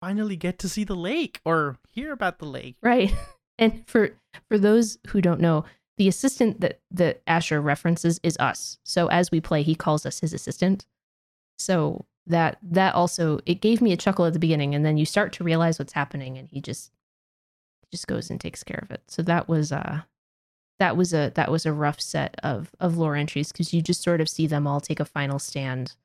Finally, 0.01 0.37
get 0.37 0.59
to 0.59 0.69
see 0.69 0.85
the 0.85 0.97
lake 0.97 1.41
or 1.45 1.79
hear 1.91 2.13
about 2.13 2.39
the 2.39 2.47
lake. 2.47 2.77
Right. 2.83 3.15
And 3.61 3.87
for 3.87 4.13
for 4.49 4.59
those 4.59 4.97
who 5.09 5.21
don't 5.21 5.39
know, 5.39 5.65
the 5.99 6.09
assistant 6.09 6.63
that 6.63 6.81
that 6.91 7.21
Asher 7.27 7.61
references 7.61 8.19
is 8.23 8.39
us. 8.39 8.79
So 8.85 9.09
as 9.09 9.31
we 9.31 9.39
play, 9.43 9.63
he 9.63 9.75
calls 9.75 10.07
us 10.07 10.21
his 10.21 10.33
assistant. 10.33 10.87
So 11.59 12.07
that 12.27 12.57
that 12.63 12.95
also 12.95 13.41
it 13.45 13.61
gave 13.61 13.83
me 13.83 13.93
a 13.93 13.99
chuckle 13.99 14.25
at 14.25 14.33
the 14.33 14.39
beginning, 14.39 14.75
and 14.75 14.83
then 14.83 14.97
you 14.97 15.05
start 15.05 15.35
to 15.35 15.45
realize 15.45 15.79
what's 15.79 15.93
happening, 15.93 16.39
and 16.39 16.49
he 16.51 16.63
just 16.63 16.91
just 17.93 18.07
goes 18.07 18.31
and 18.31 18.41
takes 18.41 18.65
care 18.65 18.81
of 18.83 18.91
it. 18.91 19.03
So 19.09 19.21
that 19.25 19.47
was 19.47 19.73
uh 19.73 20.03
that 20.79 20.97
was 20.97 21.13
a 21.13 21.31
that 21.35 21.51
was 21.51 21.67
a 21.67 21.73
rough 21.73 22.01
set 22.01 22.37
of 22.43 22.71
of 22.81 22.97
lore 22.97 23.15
entries 23.15 23.53
because 23.53 23.75
you 23.75 23.83
just 23.83 24.03
sort 24.03 24.23
of 24.23 24.29
see 24.29 24.47
them 24.47 24.67
all 24.67 24.81
take 24.81 25.01
a 25.01 25.05
final 25.05 25.39
stand 25.39 25.97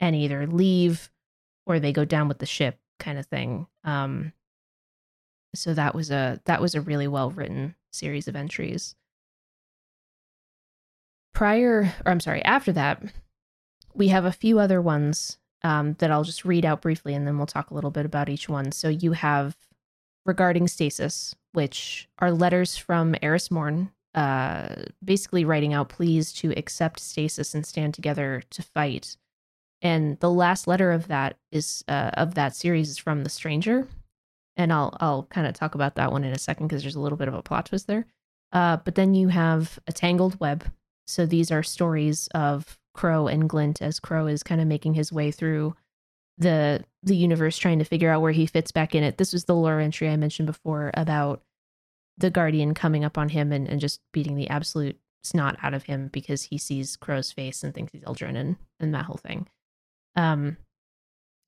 and 0.00 0.16
either 0.16 0.44
leave 0.48 1.08
or 1.66 1.78
they 1.78 1.92
go 1.92 2.04
down 2.04 2.26
with 2.26 2.38
the 2.38 2.46
ship 2.46 2.78
kind 2.98 3.18
of 3.18 3.26
thing. 3.26 3.66
Um, 3.84 4.32
so 5.54 5.74
that 5.74 5.94
was 5.94 6.10
a 6.10 6.40
that 6.44 6.60
was 6.60 6.74
a 6.74 6.80
really 6.80 7.08
well 7.08 7.30
written 7.30 7.74
series 7.90 8.28
of 8.28 8.36
entries. 8.36 8.94
Prior, 11.34 11.92
or 12.04 12.12
I'm 12.12 12.20
sorry, 12.20 12.42
after 12.44 12.72
that, 12.72 13.02
we 13.94 14.08
have 14.08 14.24
a 14.24 14.32
few 14.32 14.58
other 14.58 14.80
ones 14.80 15.38
um, 15.62 15.94
that 15.98 16.10
I'll 16.10 16.24
just 16.24 16.44
read 16.44 16.64
out 16.64 16.82
briefly, 16.82 17.14
and 17.14 17.26
then 17.26 17.36
we'll 17.36 17.46
talk 17.46 17.70
a 17.70 17.74
little 17.74 17.90
bit 17.90 18.06
about 18.06 18.28
each 18.28 18.48
one. 18.48 18.72
So 18.72 18.88
you 18.88 19.12
have 19.12 19.56
regarding 20.24 20.68
stasis, 20.68 21.34
which 21.52 22.08
are 22.18 22.30
letters 22.30 22.76
from 22.76 23.14
Eris 23.22 23.50
Morn, 23.50 23.90
uh, 24.14 24.84
basically 25.04 25.44
writing 25.44 25.72
out 25.74 25.88
pleas 25.88 26.32
to 26.34 26.52
accept 26.56 27.00
stasis 27.00 27.54
and 27.54 27.66
stand 27.66 27.94
together 27.94 28.42
to 28.50 28.62
fight. 28.62 29.16
And 29.82 30.18
the 30.20 30.30
last 30.30 30.66
letter 30.66 30.92
of 30.92 31.08
that 31.08 31.36
is 31.52 31.84
uh, 31.88 32.10
of 32.14 32.34
that 32.34 32.56
series 32.56 32.88
is 32.88 32.98
from 32.98 33.24
the 33.24 33.30
Stranger, 33.30 33.86
and 34.56 34.72
I'll 34.72 34.96
I'll 35.00 35.24
kind 35.24 35.46
of 35.46 35.54
talk 35.54 35.74
about 35.74 35.96
that 35.96 36.12
one 36.12 36.24
in 36.24 36.32
a 36.32 36.38
second 36.38 36.68
because 36.68 36.82
there's 36.82 36.96
a 36.96 37.00
little 37.00 37.18
bit 37.18 37.28
of 37.28 37.34
a 37.34 37.42
plot 37.42 37.66
twist 37.66 37.86
there. 37.86 38.06
Uh, 38.52 38.78
but 38.78 38.94
then 38.94 39.14
you 39.14 39.28
have 39.28 39.78
a 39.86 39.92
tangled 39.92 40.40
web. 40.40 40.64
So 41.06 41.26
these 41.26 41.50
are 41.50 41.62
stories 41.62 42.28
of 42.34 42.78
Crow 42.94 43.28
and 43.28 43.48
Glint 43.48 43.82
as 43.82 44.00
Crow 44.00 44.26
is 44.26 44.42
kind 44.42 44.60
of 44.60 44.66
making 44.66 44.94
his 44.94 45.12
way 45.12 45.30
through 45.30 45.76
the 46.38 46.84
the 47.02 47.16
universe, 47.16 47.58
trying 47.58 47.78
to 47.78 47.84
figure 47.84 48.10
out 48.10 48.22
where 48.22 48.32
he 48.32 48.46
fits 48.46 48.72
back 48.72 48.94
in 48.94 49.04
it. 49.04 49.18
This 49.18 49.32
was 49.32 49.44
the 49.44 49.54
lore 49.54 49.80
entry 49.80 50.08
I 50.08 50.16
mentioned 50.16 50.46
before 50.46 50.90
about 50.94 51.42
the 52.18 52.30
Guardian 52.30 52.74
coming 52.74 53.04
up 53.04 53.18
on 53.18 53.28
him 53.28 53.52
and, 53.52 53.68
and 53.68 53.80
just 53.80 54.00
beating 54.12 54.36
the 54.36 54.48
absolute 54.48 54.98
snot 55.22 55.58
out 55.62 55.74
of 55.74 55.84
him 55.84 56.08
because 56.12 56.44
he 56.44 56.56
sees 56.56 56.96
Crow's 56.96 57.30
face 57.30 57.62
and 57.62 57.74
thinks 57.74 57.92
he's 57.92 58.04
Uldren 58.04 58.36
and, 58.36 58.56
and 58.80 58.94
that 58.94 59.04
whole 59.04 59.18
thing. 59.18 59.48
Um, 60.16 60.56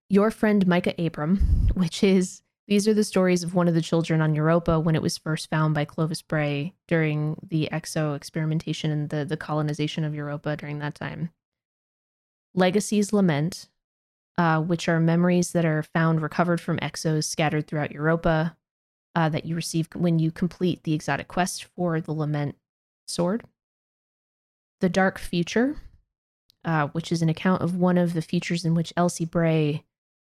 your 0.09 0.31
friend 0.31 0.66
Micah 0.66 0.95
Abram, 0.99 1.71
which 1.75 2.05
is 2.05 2.43
These 2.66 2.87
are 2.87 2.95
the 2.95 3.05
stories 3.05 3.43
of 3.43 3.55
one 3.55 3.66
of 3.66 3.75
the 3.75 3.81
children 3.81 4.21
on 4.21 4.35
Europa 4.35 4.79
when 4.79 4.95
it 4.95 5.03
was 5.03 5.16
first 5.16 5.49
found 5.49 5.75
by 5.75 5.87
Clovis 5.87 6.21
Bray 6.21 6.75
during 6.87 7.37
the 7.43 7.69
exo 7.73 8.14
experimentation 8.14 8.91
and 8.91 9.09
the, 9.09 9.25
the 9.25 9.39
colonization 9.39 10.05
of 10.05 10.14
Europa 10.14 10.55
during 10.57 10.79
that 10.81 10.95
time. 10.95 11.31
Legacies 12.55 13.12
Lament, 13.12 13.69
uh, 14.37 14.61
which 14.61 14.89
are 14.89 15.01
memories 15.01 15.53
that 15.53 15.64
are 15.64 15.83
found 15.83 16.21
recovered 16.21 16.61
from 16.61 16.79
exos 16.79 17.25
scattered 17.25 17.66
throughout 17.66 17.93
Europa 17.93 18.57
uh, 19.14 19.29
that 19.31 19.47
you 19.47 19.57
receive 19.57 19.89
when 19.95 20.19
you 20.19 20.31
complete 20.31 20.83
the 20.85 20.93
exotic 20.93 21.27
quest 21.27 21.64
for 21.64 22.01
the 22.01 22.12
Lament 22.12 22.55
sword. 23.07 23.45
The 24.81 24.89
Dark 24.89 25.19
Future, 25.19 25.77
uh, 26.65 26.89
which 26.89 27.13
is 27.13 27.23
an 27.23 27.29
account 27.29 27.63
of 27.63 27.77
one 27.77 27.99
of 27.99 28.15
the 28.15 28.23
futures 28.23 28.65
in 28.65 28.75
which 28.75 28.93
Elsie 28.97 29.25
Bray 29.25 29.85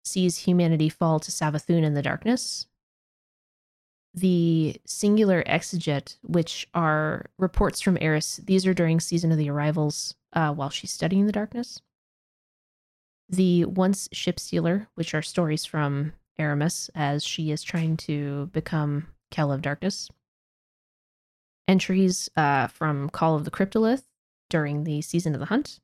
sees 0.05 0.39
humanity 0.39 0.89
fall 0.89 1.21
to 1.21 1.31
Savathun 1.31 1.83
in 1.83 1.95
the 1.95 2.03
darkness. 2.03 2.67
The 4.15 4.81
singular 4.87 5.43
exeget, 5.45 6.17
which 6.23 6.67
are 6.75 7.27
reports 7.39 7.81
from 7.81 7.99
Eris, 8.01 8.41
these 8.45 8.67
are 8.67 8.75
during 8.75 9.01
season 9.01 9.31
of 9.31 9.39
the 9.39 9.51
arrivals 9.51 10.15
uh, 10.33 10.53
while 10.53 10.71
she's 10.71 10.91
studying 10.91 11.27
the 11.27 11.33
darkness. 11.33 11.81
The 13.29 13.67
once 13.67 14.09
ship 14.13 14.41
stealer, 14.41 14.89
which 14.95 15.15
are 15.15 15.23
stories 15.23 15.65
from 15.65 16.15
Eramis 16.39 16.89
as 16.95 17.23
she 17.23 17.51
is 17.51 17.63
trying 17.63 17.97
to 17.99 18.47
become 18.53 19.09
Kel 19.31 19.53
of 19.53 19.63
Darkness. 19.63 20.09
Entries 21.67 22.31
uh, 22.37 22.69
from 22.69 23.11
Call 23.11 23.37
of 23.37 23.45
the 23.45 23.51
Cryptolith 23.51 24.05
during 24.49 24.85
the 24.85 25.03
season 25.03 25.35
of 25.35 25.41
the 25.41 25.47
hunt. 25.47 25.81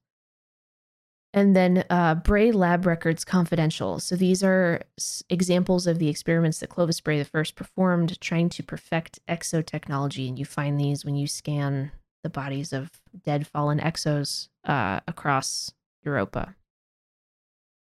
And 1.34 1.56
then 1.56 1.84
uh, 1.90 2.14
Bray 2.14 2.52
Lab 2.52 2.86
Records 2.86 3.24
Confidential. 3.24 3.98
So 3.98 4.14
these 4.14 4.44
are 4.44 4.82
s- 4.96 5.24
examples 5.28 5.88
of 5.88 5.98
the 5.98 6.08
experiments 6.08 6.60
that 6.60 6.70
Clovis 6.70 7.00
Bray 7.00 7.18
the 7.18 7.24
first 7.24 7.56
performed, 7.56 8.20
trying 8.20 8.48
to 8.50 8.62
perfect 8.62 9.18
exotechnology. 9.28 10.28
And 10.28 10.38
you 10.38 10.44
find 10.44 10.78
these 10.78 11.04
when 11.04 11.16
you 11.16 11.26
scan 11.26 11.90
the 12.22 12.30
bodies 12.30 12.72
of 12.72 12.88
dead 13.24 13.48
fallen 13.48 13.80
exos 13.80 14.48
uh, 14.64 15.00
across 15.08 15.72
Europa. 16.04 16.54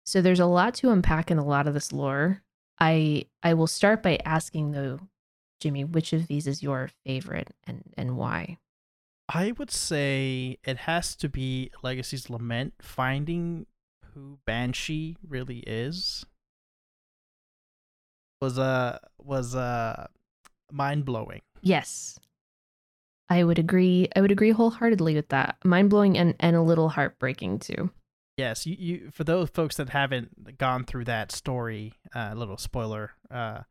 So 0.04 0.20
there's 0.20 0.40
a 0.40 0.46
lot 0.46 0.74
to 0.74 0.90
unpack 0.90 1.30
in 1.30 1.38
a 1.38 1.44
lot 1.44 1.66
of 1.66 1.72
this 1.72 1.90
lore. 1.90 2.42
I 2.78 3.24
I 3.42 3.54
will 3.54 3.66
start 3.66 4.02
by 4.02 4.18
asking 4.26 4.72
though, 4.72 5.00
Jimmy, 5.58 5.84
which 5.84 6.12
of 6.12 6.26
these 6.26 6.46
is 6.46 6.62
your 6.62 6.90
favorite 7.06 7.54
and 7.66 7.82
and 7.96 8.18
why? 8.18 8.58
I 9.28 9.52
would 9.52 9.70
say 9.70 10.58
it 10.64 10.78
has 10.78 11.14
to 11.16 11.28
be 11.28 11.70
Legacy's 11.82 12.30
Lament, 12.30 12.74
finding 12.80 13.66
who 14.14 14.38
Banshee 14.46 15.16
really 15.26 15.58
is. 15.58 16.24
Was 18.40 18.58
uh 18.58 18.98
was 19.18 19.54
uh 19.54 20.06
mind 20.72 21.04
blowing. 21.04 21.42
Yes. 21.60 22.18
I 23.28 23.44
would 23.44 23.58
agree. 23.58 24.08
I 24.16 24.22
would 24.22 24.32
agree 24.32 24.52
wholeheartedly 24.52 25.14
with 25.14 25.28
that. 25.28 25.56
Mind 25.62 25.90
blowing 25.90 26.16
and, 26.16 26.34
and 26.40 26.56
a 26.56 26.62
little 26.62 26.88
heartbreaking 26.88 27.58
too. 27.58 27.90
Yes, 28.38 28.66
you, 28.66 28.76
you 28.78 29.10
for 29.10 29.24
those 29.24 29.50
folks 29.50 29.76
that 29.76 29.90
haven't 29.90 30.56
gone 30.56 30.84
through 30.84 31.04
that 31.06 31.32
story, 31.32 31.92
uh, 32.14 32.32
little 32.34 32.56
spoiler. 32.56 33.10
Uh, 33.30 33.62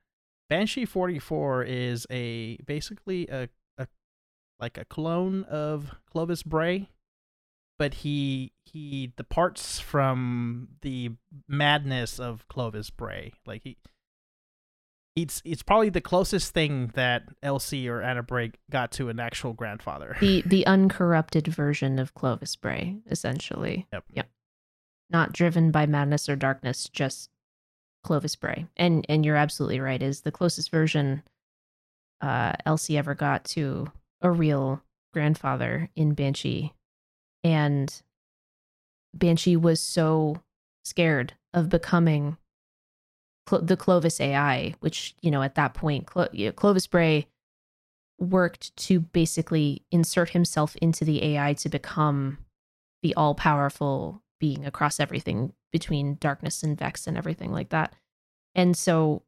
Banshee 0.50 0.86
forty 0.86 1.18
four 1.18 1.64
is 1.64 2.06
a 2.12 2.58
basically 2.66 3.28
a 3.30 3.44
a 3.44 3.50
like 4.60 4.78
a 4.78 4.86
clone 4.86 5.44
of 5.44 5.96
Clovis 6.12 6.44
Bray, 6.44 6.90
but 7.78 7.96
he 7.96 8.54
he 8.66 9.14
departs 9.16 9.80
from 9.80 10.70
the 10.82 11.12
madness 11.48 12.20
of 12.20 12.48
Clovis 12.48 12.90
Bray. 12.90 13.34
Like 13.46 13.64
he. 13.64 13.78
It's, 15.16 15.42
it's 15.44 15.64
probably 15.64 15.90
the 15.90 16.00
closest 16.00 16.54
thing 16.54 16.92
that 16.94 17.24
Elsie 17.42 17.90
or 17.90 18.04
Anna 18.04 18.22
Bray 18.22 18.52
got 18.70 18.92
to 18.94 19.10
an 19.10 19.20
actual 19.20 19.54
grandfather. 19.54 20.16
The 20.20 20.44
the 20.46 20.66
uncorrupted 20.68 21.48
version 21.48 21.98
of 21.98 22.14
Clovis 22.14 22.56
Bray, 22.56 22.98
essentially. 23.10 23.88
Yep. 23.92 24.04
Yep. 24.14 24.30
Not 25.10 25.34
driven 25.34 25.72
by 25.72 25.88
madness 25.88 26.30
or 26.30 26.36
darkness, 26.36 26.88
just 26.94 27.32
Clovis 28.04 28.36
Bray. 28.36 28.68
And 28.78 29.08
and 29.10 29.26
you're 29.26 29.36
absolutely 29.36 29.80
right, 29.80 30.04
is 30.04 30.22
the 30.22 30.32
closest 30.32 30.70
version 30.70 31.24
uh 32.22 32.54
Elsie 32.66 32.98
ever 32.98 33.16
got 33.16 33.44
to 33.46 33.92
a 34.22 34.32
real 34.32 34.82
grandfather 35.14 35.90
in 35.96 36.14
Banshee. 36.14 36.74
And 37.44 38.02
Banshee 39.14 39.56
was 39.56 39.80
so 39.80 40.42
scared 40.84 41.34
of 41.54 41.70
becoming 41.70 42.38
Clo- 43.46 43.62
the 43.62 43.78
Clovis 43.78 44.20
AI, 44.20 44.76
which, 44.80 45.16
you 45.22 45.32
know, 45.32 45.42
at 45.42 45.56
that 45.56 45.74
point, 45.74 46.06
Clo- 46.06 46.52
Clovis 46.56 46.88
Bray 46.88 47.28
worked 48.20 48.76
to 48.76 49.00
basically 49.00 49.84
insert 49.92 50.32
himself 50.32 50.76
into 50.78 51.06
the 51.06 51.24
AI 51.24 51.54
to 51.54 51.70
become 51.70 52.40
the 53.02 53.14
all 53.16 53.36
powerful 53.36 54.24
being 54.40 54.66
across 54.66 55.00
everything 55.00 55.54
between 55.72 56.18
darkness 56.20 56.64
and 56.64 56.78
Vex 56.78 57.08
and 57.08 57.18
everything 57.18 57.52
like 57.52 57.70
that. 57.70 57.94
And 58.56 58.76
so 58.76 59.24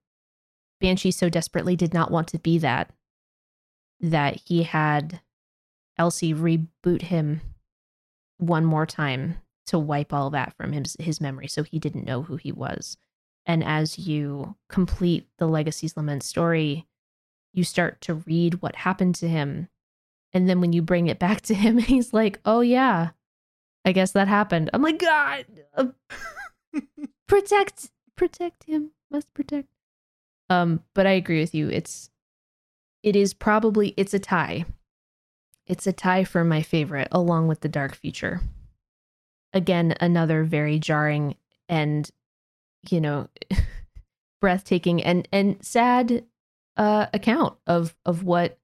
Banshee 0.81 1.11
so 1.11 1.29
desperately 1.29 1.75
did 1.75 1.93
not 1.93 2.11
want 2.11 2.27
to 2.29 2.39
be 2.39 2.57
that 2.59 2.91
that 3.99 4.41
he 4.45 4.63
had 4.63 5.21
Elsie 5.97 6.33
reboot 6.33 7.03
him 7.03 7.41
one 8.37 8.65
more 8.65 8.85
time 8.85 9.37
to 9.67 9.77
wipe 9.77 10.13
all 10.13 10.29
that 10.31 10.55
from 10.55 10.71
his, 10.71 10.95
his 10.99 11.21
memory 11.21 11.47
so 11.47 11.63
he 11.63 11.77
didn't 11.77 12.05
know 12.05 12.23
who 12.23 12.37
he 12.37 12.51
was. 12.51 12.97
And 13.45 13.63
as 13.63 13.99
you 13.99 14.55
complete 14.67 15.27
the 15.37 15.47
Legacy's 15.47 15.97
Lament 15.97 16.23
story, 16.23 16.87
you 17.53 17.63
start 17.63 17.99
to 18.01 18.15
read 18.15 18.61
what 18.61 18.75
happened 18.75 19.15
to 19.15 19.27
him. 19.27 19.67
And 20.33 20.47
then 20.47 20.61
when 20.61 20.73
you 20.73 20.81
bring 20.81 21.07
it 21.07 21.19
back 21.19 21.41
to 21.41 21.53
him, 21.53 21.77
he's 21.79 22.13
like, 22.13 22.39
oh, 22.45 22.61
yeah, 22.61 23.09
I 23.85 23.91
guess 23.91 24.11
that 24.11 24.27
happened. 24.27 24.69
I'm 24.73 24.81
like, 24.81 24.99
God, 24.99 25.45
uh, 25.75 25.87
protect, 27.27 27.91
protect 28.15 28.63
him, 28.63 28.91
must 29.11 29.33
protect. 29.33 29.67
Um, 30.49 30.83
but 30.93 31.05
I 31.05 31.11
agree 31.11 31.39
with 31.39 31.53
you. 31.53 31.69
It's, 31.69 32.08
it 33.03 33.15
is 33.15 33.33
probably, 33.33 33.93
it's 33.97 34.13
a 34.13 34.19
tie. 34.19 34.65
It's 35.67 35.87
a 35.87 35.93
tie 35.93 36.23
for 36.23 36.43
my 36.43 36.61
favorite, 36.61 37.07
along 37.11 37.47
with 37.47 37.61
the 37.61 37.69
Dark 37.69 37.95
Future. 37.95 38.41
Again, 39.53 39.95
another 39.99 40.43
very 40.43 40.79
jarring 40.79 41.35
and, 41.67 42.09
you 42.89 42.99
know, 43.01 43.29
breathtaking 44.41 45.03
and 45.03 45.27
and 45.31 45.63
sad 45.63 46.25
uh, 46.77 47.07
account 47.13 47.57
of 47.67 47.95
of 48.05 48.23
what 48.23 48.57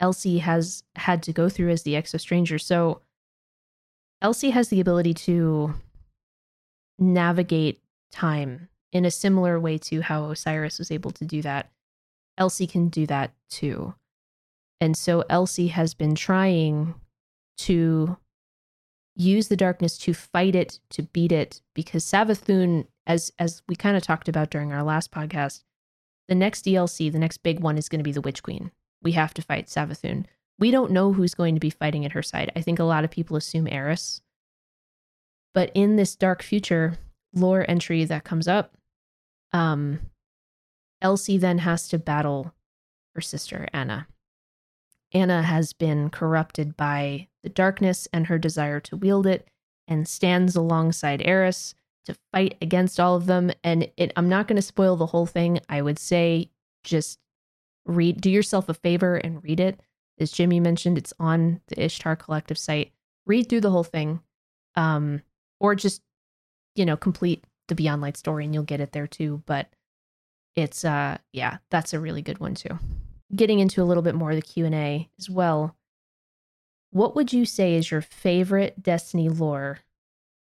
Elsie 0.00 0.38
has 0.38 0.82
had 0.96 1.22
to 1.24 1.32
go 1.32 1.48
through 1.48 1.70
as 1.70 1.82
the 1.82 1.94
exo 1.94 2.20
stranger. 2.20 2.58
So 2.58 3.00
Elsie 4.20 4.50
has 4.50 4.68
the 4.68 4.80
ability 4.80 5.14
to 5.14 5.74
navigate 6.98 7.80
time 8.10 8.68
in 8.92 9.04
a 9.04 9.10
similar 9.10 9.58
way 9.58 9.78
to 9.78 10.00
how 10.02 10.30
Osiris 10.30 10.78
was 10.78 10.90
able 10.90 11.10
to 11.12 11.24
do 11.24 11.42
that. 11.42 11.70
Elsie 12.38 12.66
can 12.66 12.88
do 12.88 13.06
that 13.06 13.32
too. 13.48 13.94
And 14.80 14.96
so 14.96 15.24
Elsie 15.30 15.68
has 15.68 15.94
been 15.94 16.14
trying 16.14 16.94
to 17.58 18.16
use 19.16 19.48
the 19.48 19.56
darkness 19.56 19.96
to 19.98 20.12
fight 20.12 20.54
it, 20.54 20.80
to 20.90 21.02
beat 21.02 21.32
it, 21.32 21.60
because 21.74 22.04
Savathun, 22.04 22.86
as 23.06 23.32
as 23.38 23.62
we 23.68 23.76
kind 23.76 23.96
of 23.96 24.02
talked 24.02 24.28
about 24.28 24.50
during 24.50 24.72
our 24.72 24.82
last 24.82 25.10
podcast, 25.10 25.62
the 26.28 26.34
next 26.34 26.64
DLC, 26.64 27.10
the 27.10 27.18
next 27.18 27.38
big 27.38 27.60
one 27.60 27.78
is 27.78 27.88
going 27.88 28.00
to 28.00 28.04
be 28.04 28.12
the 28.12 28.20
Witch 28.20 28.42
Queen. 28.42 28.70
We 29.02 29.12
have 29.12 29.34
to 29.34 29.42
fight 29.42 29.66
Savathun. 29.66 30.26
We 30.58 30.70
don't 30.70 30.92
know 30.92 31.12
who's 31.12 31.34
going 31.34 31.54
to 31.54 31.60
be 31.60 31.70
fighting 31.70 32.04
at 32.04 32.12
her 32.12 32.22
side. 32.22 32.50
I 32.56 32.60
think 32.60 32.78
a 32.78 32.84
lot 32.84 33.04
of 33.04 33.10
people 33.10 33.36
assume 33.36 33.68
Eris. 33.68 34.20
But 35.52 35.70
in 35.74 35.96
this 35.96 36.16
dark 36.16 36.42
future 36.42 36.98
lore 37.34 37.64
entry 37.68 38.04
that 38.04 38.24
comes 38.24 38.48
up, 38.48 38.76
um, 39.52 40.00
Elsie 41.04 41.38
then 41.38 41.58
has 41.58 41.86
to 41.88 41.98
battle 41.98 42.54
her 43.14 43.20
sister, 43.20 43.68
Anna. 43.72 44.08
Anna 45.12 45.42
has 45.42 45.72
been 45.72 46.10
corrupted 46.10 46.76
by 46.76 47.28
the 47.44 47.48
darkness 47.50 48.08
and 48.12 48.26
her 48.26 48.38
desire 48.38 48.80
to 48.80 48.96
wield 48.96 49.26
it 49.26 49.46
and 49.86 50.08
stands 50.08 50.56
alongside 50.56 51.22
Eris 51.22 51.74
to 52.06 52.16
fight 52.32 52.56
against 52.60 52.98
all 52.98 53.14
of 53.14 53.26
them. 53.26 53.52
And 53.62 53.90
it, 53.96 54.12
I'm 54.16 54.28
not 54.28 54.48
going 54.48 54.56
to 54.56 54.62
spoil 54.62 54.96
the 54.96 55.06
whole 55.06 55.26
thing. 55.26 55.60
I 55.68 55.82
would 55.82 55.98
say 55.98 56.50
just 56.82 57.18
read, 57.84 58.20
do 58.20 58.30
yourself 58.30 58.68
a 58.68 58.74
favor 58.74 59.16
and 59.16 59.44
read 59.44 59.60
it. 59.60 59.80
As 60.18 60.32
Jimmy 60.32 60.58
mentioned, 60.58 60.96
it's 60.96 61.12
on 61.20 61.60
the 61.68 61.84
Ishtar 61.84 62.16
Collective 62.16 62.58
site. 62.58 62.92
Read 63.26 63.48
through 63.48 63.60
the 63.60 63.70
whole 63.70 63.84
thing, 63.84 64.20
um, 64.74 65.22
or 65.60 65.74
just 65.74 66.02
you 66.76 66.84
know 66.84 66.96
complete 66.96 67.44
the 67.68 67.74
Beyond 67.74 68.02
Light 68.02 68.16
story, 68.16 68.44
and 68.44 68.54
you'll 68.54 68.64
get 68.64 68.80
it 68.80 68.92
there 68.92 69.06
too. 69.06 69.42
But 69.46 69.68
it's 70.56 70.84
uh, 70.84 71.18
yeah, 71.32 71.58
that's 71.70 71.92
a 71.92 72.00
really 72.00 72.22
good 72.22 72.38
one 72.38 72.54
too. 72.54 72.78
Getting 73.34 73.60
into 73.60 73.82
a 73.82 73.84
little 73.84 74.02
bit 74.02 74.14
more 74.14 74.30
of 74.30 74.36
the 74.36 74.42
Q 74.42 74.66
and 74.66 74.74
A 74.74 75.08
as 75.18 75.28
well. 75.28 75.76
What 76.90 77.16
would 77.16 77.32
you 77.32 77.44
say 77.44 77.74
is 77.74 77.90
your 77.90 78.02
favorite 78.02 78.82
Destiny 78.82 79.28
lore 79.28 79.80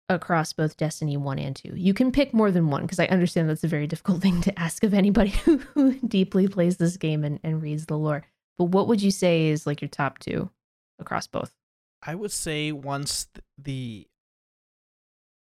across 0.10 0.54
both 0.54 0.78
Destiny 0.78 1.18
1 1.18 1.40
and 1.40 1.56
2. 1.56 1.74
You 1.76 1.94
can 1.94 2.12
pick 2.12 2.34
more 2.34 2.52
than 2.52 2.70
one 2.70 2.84
because 2.84 3.00
I 3.00 3.06
understand 3.06 3.50
that's 3.50 3.64
a 3.64 3.70
very 3.70 3.88
difficult 3.88 4.22
thing 4.22 4.42
to 4.42 4.60
ask 4.60 4.84
of 4.84 4.94
anybody 4.94 5.32
who, 5.32 5.58
who 5.58 5.94
deeply 6.00 6.48
plays 6.48 6.78
this 6.78 6.98
game 6.98 7.24
and, 7.24 7.40
and 7.44 7.62
reads 7.62 7.86
the 7.86 7.98
lore. 7.98 8.24
But 8.58 8.66
what 8.66 8.88
would 8.88 9.02
you 9.02 9.12
say 9.12 9.48
is 9.48 9.66
like 9.66 9.82
your 9.82 9.90
top 9.90 10.20
two 10.20 10.50
across 11.00 11.28
both? 11.28 11.54
I 12.06 12.16
would 12.16 12.32
say 12.32 12.72
once 12.72 13.28
the 13.58 14.08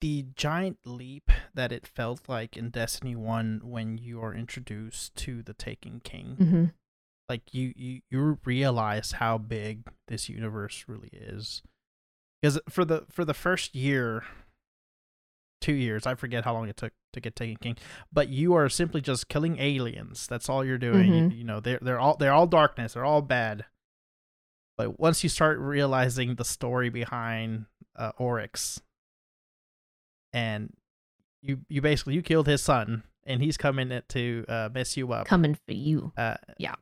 the 0.02 0.26
giant 0.34 0.78
leap 0.84 1.30
that 1.54 1.70
it 1.72 1.86
felt 1.86 2.28
like 2.28 2.56
in 2.56 2.68
Destiny 2.70 3.14
1 3.16 3.60
when 3.64 3.96
you 3.98 4.20
are 4.20 4.34
introduced 4.34 5.14
to 5.16 5.42
the 5.42 5.54
Taken 5.54 6.00
King. 6.00 6.36
Mm-hmm. 6.38 6.64
Like 7.28 7.54
you 7.54 7.72
you 7.76 8.00
you 8.10 8.38
realize 8.44 9.12
how 9.12 9.38
big 9.38 9.84
this 10.08 10.28
universe 10.28 10.84
really 10.88 11.08
is. 11.12 11.62
Cuz 12.42 12.58
for 12.68 12.84
the 12.84 13.06
for 13.10 13.24
the 13.24 13.32
first 13.32 13.74
year 13.76 14.24
2 15.60 15.72
years, 15.72 16.04
I 16.06 16.16
forget 16.16 16.44
how 16.44 16.52
long 16.54 16.68
it 16.68 16.76
took 16.76 16.92
to 17.12 17.20
get 17.20 17.36
Taken 17.36 17.56
King, 17.56 17.76
but 18.12 18.28
you 18.28 18.54
are 18.54 18.68
simply 18.68 19.00
just 19.00 19.28
killing 19.28 19.58
aliens. 19.60 20.26
That's 20.26 20.48
all 20.48 20.64
you're 20.64 20.78
doing. 20.78 21.14
You, 21.14 21.22
Mhm. 21.28 21.36
you 21.38 21.44
know, 21.44 21.60
they're 21.60 21.78
they're 21.80 22.00
all 22.00 22.16
they're 22.16 22.32
all 22.32 22.48
darkness. 22.48 22.94
They're 22.94 23.04
all 23.04 23.22
bad. 23.22 23.66
But 24.76 24.98
once 24.98 25.22
you 25.22 25.28
start 25.28 25.58
realizing 25.60 26.34
the 26.34 26.44
story 26.44 26.88
behind 26.90 27.66
uh, 27.94 28.10
Oryx, 28.18 28.80
and 30.32 30.72
you 31.42 31.60
you 31.68 31.80
basically 31.80 32.14
you 32.14 32.22
killed 32.22 32.46
his 32.46 32.62
son, 32.62 33.02
and 33.24 33.42
he's 33.42 33.56
coming 33.56 34.00
to 34.08 34.44
uh, 34.48 34.68
mess 34.72 34.96
you 34.96 35.12
up. 35.12 35.26
Coming 35.26 35.54
for 35.54 35.72
you. 35.72 36.12
Uh, 36.16 36.36
Yeah. 36.58 36.74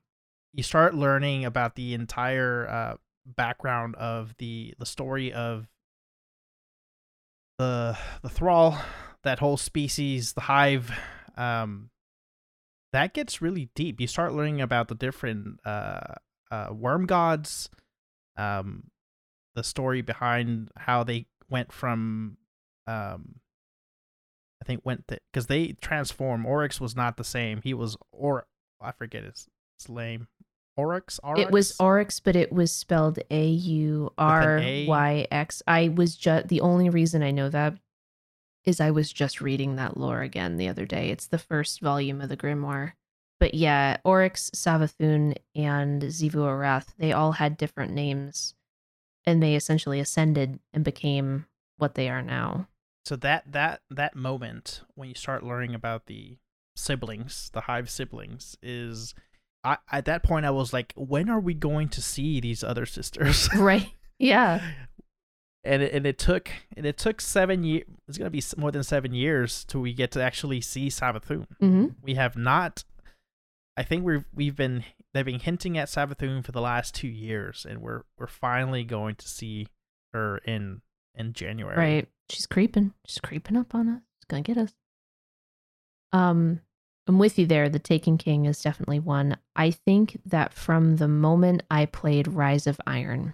You 0.52 0.62
start 0.64 0.94
learning 0.94 1.44
about 1.44 1.76
the 1.76 1.94
entire 1.94 2.68
uh, 2.68 2.94
background 3.24 3.94
of 3.96 4.34
the 4.38 4.74
the 4.78 4.86
story 4.86 5.32
of 5.32 5.68
the 7.58 7.96
the 8.22 8.28
thrall, 8.28 8.78
that 9.22 9.38
whole 9.38 9.56
species, 9.56 10.32
the 10.32 10.40
hive. 10.42 10.90
Um, 11.36 11.90
that 12.92 13.14
gets 13.14 13.40
really 13.40 13.70
deep. 13.74 14.00
You 14.00 14.06
start 14.06 14.32
learning 14.32 14.60
about 14.60 14.88
the 14.88 14.94
different 14.94 15.60
uh, 15.64 16.14
uh, 16.50 16.68
worm 16.72 17.06
gods, 17.06 17.70
um, 18.36 18.90
the 19.54 19.62
story 19.62 20.02
behind 20.02 20.70
how 20.76 21.04
they 21.04 21.26
went 21.48 21.70
from, 21.72 22.36
um, 22.90 23.36
I 24.62 24.64
think 24.64 24.82
went 24.84 25.06
because 25.06 25.46
they 25.46 25.68
transform. 25.80 26.46
Oryx 26.46 26.80
was 26.80 26.96
not 26.96 27.16
the 27.16 27.24
same. 27.24 27.60
He 27.62 27.74
was 27.74 27.96
or 28.12 28.46
I 28.80 28.92
forget 28.92 29.24
his, 29.24 29.46
his 29.78 29.88
name. 29.88 30.28
Oryx. 30.76 31.20
Oryx. 31.22 31.40
It 31.40 31.50
was 31.50 31.76
Oryx, 31.78 32.20
but 32.20 32.36
it 32.36 32.52
was 32.52 32.72
spelled 32.72 33.18
A 33.30 33.46
U 33.46 34.12
R 34.16 34.58
Y 34.60 35.26
X. 35.30 35.62
I 35.66 35.88
was 35.88 36.16
just 36.16 36.48
the 36.48 36.60
only 36.60 36.88
reason 36.88 37.22
I 37.22 37.30
know 37.30 37.48
that 37.48 37.74
is 38.64 38.80
I 38.80 38.90
was 38.90 39.12
just 39.12 39.40
reading 39.40 39.76
that 39.76 39.96
lore 39.96 40.20
again 40.22 40.56
the 40.56 40.68
other 40.68 40.86
day. 40.86 41.10
It's 41.10 41.26
the 41.26 41.38
first 41.38 41.80
volume 41.80 42.20
of 42.20 42.28
the 42.28 42.36
Grimoire. 42.36 42.92
But 43.38 43.54
yeah, 43.54 43.96
Oryx, 44.04 44.50
Savathun, 44.54 45.34
and 45.54 46.02
Xivu 46.02 46.34
Arath, 46.34 46.88
they 46.98 47.12
all 47.12 47.32
had 47.32 47.56
different 47.56 47.92
names 47.92 48.54
and 49.24 49.42
they 49.42 49.54
essentially 49.54 49.98
ascended 49.98 50.60
and 50.74 50.84
became 50.84 51.46
what 51.78 51.94
they 51.94 52.08
are 52.08 52.22
now. 52.22 52.68
So 53.04 53.16
that 53.16 53.50
that 53.52 53.80
that 53.90 54.14
moment 54.14 54.82
when 54.94 55.08
you 55.08 55.14
start 55.14 55.42
learning 55.42 55.74
about 55.74 56.06
the 56.06 56.36
siblings, 56.76 57.50
the 57.52 57.62
hive 57.62 57.90
siblings, 57.90 58.56
is. 58.62 59.14
I, 59.62 59.76
at 59.92 60.06
that 60.06 60.22
point, 60.22 60.46
I 60.46 60.50
was 60.50 60.72
like, 60.72 60.94
"When 60.96 61.28
are 61.28 61.38
we 61.40 61.52
going 61.52 61.90
to 61.90 62.00
see 62.00 62.40
these 62.40 62.64
other 62.64 62.86
sisters?" 62.86 63.48
Right. 63.56 63.90
Yeah. 64.18 64.62
and 65.64 65.82
it, 65.82 65.92
and 65.92 66.06
it 66.06 66.18
took 66.18 66.50
and 66.76 66.86
it 66.86 66.96
took 66.96 67.20
seven 67.20 67.62
years. 67.62 67.84
It's 68.08 68.16
gonna 68.16 68.30
be 68.30 68.42
more 68.56 68.70
than 68.70 68.82
seven 68.82 69.12
years 69.12 69.64
till 69.66 69.82
we 69.82 69.92
get 69.92 70.12
to 70.12 70.22
actually 70.22 70.62
see 70.62 70.88
Savathun. 70.88 71.46
hmm 71.58 71.88
We 72.02 72.14
have 72.14 72.36
not. 72.36 72.84
I 73.76 73.82
think 73.82 74.02
we've 74.04 74.24
we've 74.34 74.56
been 74.56 74.84
they've 75.12 75.24
been 75.26 75.40
hinting 75.40 75.76
at 75.76 75.88
Savathun 75.88 76.42
for 76.42 76.52
the 76.52 76.60
last 76.62 76.94
two 76.94 77.08
years, 77.08 77.66
and 77.68 77.82
we're 77.82 78.02
we're 78.18 78.26
finally 78.26 78.84
going 78.84 79.14
to 79.16 79.28
see 79.28 79.68
her 80.14 80.38
in 80.38 80.80
in 81.14 81.34
January. 81.34 81.76
Right. 81.76 82.08
She's 82.30 82.46
creeping. 82.46 82.94
She's 83.04 83.18
creeping 83.18 83.56
up 83.56 83.74
on 83.74 83.88
us. 83.88 84.02
She's 84.16 84.26
gonna 84.28 84.42
get 84.42 84.56
us. 84.56 84.72
Um, 86.12 86.60
I'm 87.06 87.18
with 87.18 87.38
you 87.38 87.46
there. 87.46 87.68
The 87.68 87.78
Taken 87.78 88.18
King 88.18 88.46
is 88.46 88.62
definitely 88.62 89.00
one. 89.00 89.36
I 89.56 89.70
think 89.72 90.20
that 90.24 90.52
from 90.52 90.96
the 90.96 91.08
moment 91.08 91.62
I 91.70 91.86
played 91.86 92.28
Rise 92.28 92.66
of 92.66 92.80
Iron, 92.86 93.32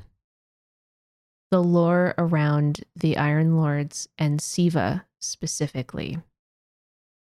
the 1.50 1.62
lore 1.62 2.14
around 2.16 2.84
the 2.94 3.16
Iron 3.16 3.56
Lords 3.56 4.08
and 4.18 4.40
Siva 4.40 5.04
specifically. 5.20 6.18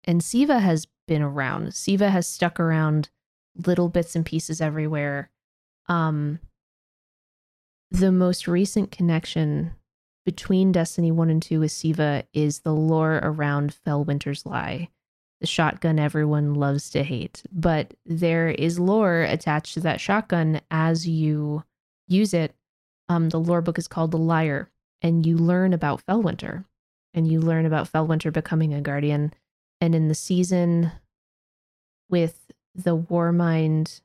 And 0.04 0.24
Siva 0.24 0.58
has 0.60 0.86
been 1.06 1.22
around. 1.22 1.74
Siva 1.74 2.10
has 2.10 2.26
stuck 2.26 2.58
around 2.58 3.10
little 3.56 3.88
bits 3.88 4.16
and 4.16 4.26
pieces 4.26 4.60
everywhere. 4.60 5.30
Um 5.88 6.40
the 7.92 8.12
most 8.12 8.46
recent 8.46 8.92
connection 8.92 9.72
between 10.30 10.70
Destiny 10.70 11.10
1 11.10 11.28
and 11.28 11.42
2 11.42 11.58
with 11.58 11.72
Siva 11.72 12.22
is 12.32 12.60
the 12.60 12.72
lore 12.72 13.18
around 13.20 13.74
Fellwinter's 13.84 14.46
Lie, 14.46 14.88
the 15.40 15.46
shotgun 15.48 15.98
everyone 15.98 16.54
loves 16.54 16.88
to 16.90 17.02
hate. 17.02 17.42
But 17.50 17.94
there 18.06 18.48
is 18.48 18.78
lore 18.78 19.22
attached 19.22 19.74
to 19.74 19.80
that 19.80 20.00
shotgun 20.00 20.60
as 20.70 21.08
you 21.08 21.64
use 22.06 22.32
it. 22.32 22.54
Um, 23.08 23.30
the 23.30 23.40
lore 23.40 23.60
book 23.60 23.76
is 23.76 23.88
called 23.88 24.12
The 24.12 24.18
Liar, 24.18 24.70
and 25.02 25.26
you 25.26 25.36
learn 25.36 25.72
about 25.72 26.06
Fellwinter, 26.06 26.64
and 27.12 27.26
you 27.26 27.40
learn 27.40 27.66
about 27.66 27.90
Fellwinter 27.90 28.32
becoming 28.32 28.72
a 28.72 28.80
guardian. 28.80 29.34
And 29.80 29.96
in 29.96 30.06
the 30.06 30.14
season 30.14 30.92
with 32.08 32.52
the 32.72 32.96
Warmind 32.96 34.00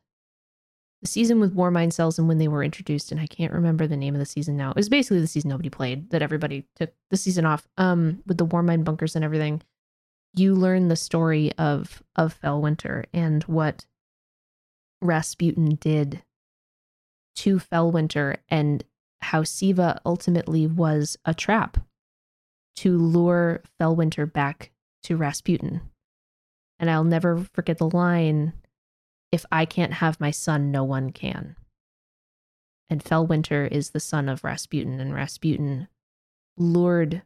season 1.06 1.39
with 1.39 1.56
Warmind 1.56 1.93
cells 1.93 2.18
and 2.18 2.28
when 2.28 2.38
they 2.38 2.47
were 2.47 2.64
introduced, 2.64 3.12
and 3.12 3.20
I 3.20 3.28
can't 3.28 3.53
remember 3.53 3.88
the 3.88 3.97
name 3.97 4.16
of 4.16 4.20
the 4.20 4.26
season 4.26 4.58
now. 4.58 4.72
It 4.72 4.76
was 4.76 4.89
basically 4.89 5.22
the 5.22 5.28
season 5.28 5.49
nobody 5.49 5.70
played 5.70 6.10
that 6.12 6.22
everybody 6.22 6.66
took 6.76 6.93
the 7.10 7.18
season 7.18 7.45
off. 7.45 7.68
Um, 7.78 8.24
with 8.26 8.38
the 8.38 8.45
Warmind 8.45 8.84
bunkers 8.84 9.16
and 9.16 9.26
everything, 9.26 9.62
you 10.36 10.53
learn 10.53 10.88
the 10.88 10.95
story 10.95 11.51
of 11.53 12.03
of 12.16 12.39
Fellwinter 12.39 13.06
and 13.14 13.43
what 13.43 13.86
Rasputin 15.01 15.76
did 15.76 16.24
to 17.38 17.58
Fellwinter 17.60 18.38
and 18.49 18.84
how 19.22 19.43
Siva 19.43 19.99
ultimately 20.06 20.68
was 20.68 21.18
a 21.26 21.34
trap 21.34 21.78
to 22.78 22.97
lure 22.97 23.64
Fellwinter 23.80 24.32
back 24.32 24.72
to 25.03 25.18
Rasputin. 25.18 25.82
And 26.80 26.89
I'll 26.89 27.03
never 27.03 27.45
forget 27.53 27.78
the 27.78 27.89
line 27.89 28.53
if 29.36 29.45
I 29.51 29.65
can't 29.65 29.95
have 29.95 30.21
my 30.21 30.31
son, 30.31 30.71
no 30.71 30.86
one 30.86 31.09
can. 31.09 31.57
And 32.89 33.03
Fellwinter 33.03 33.69
is 33.69 33.89
the 33.89 33.99
son 33.99 34.29
of 34.29 34.45
Rasputin, 34.45 35.01
and 35.01 35.13
Rasputin 35.13 35.89
lured 36.55 37.21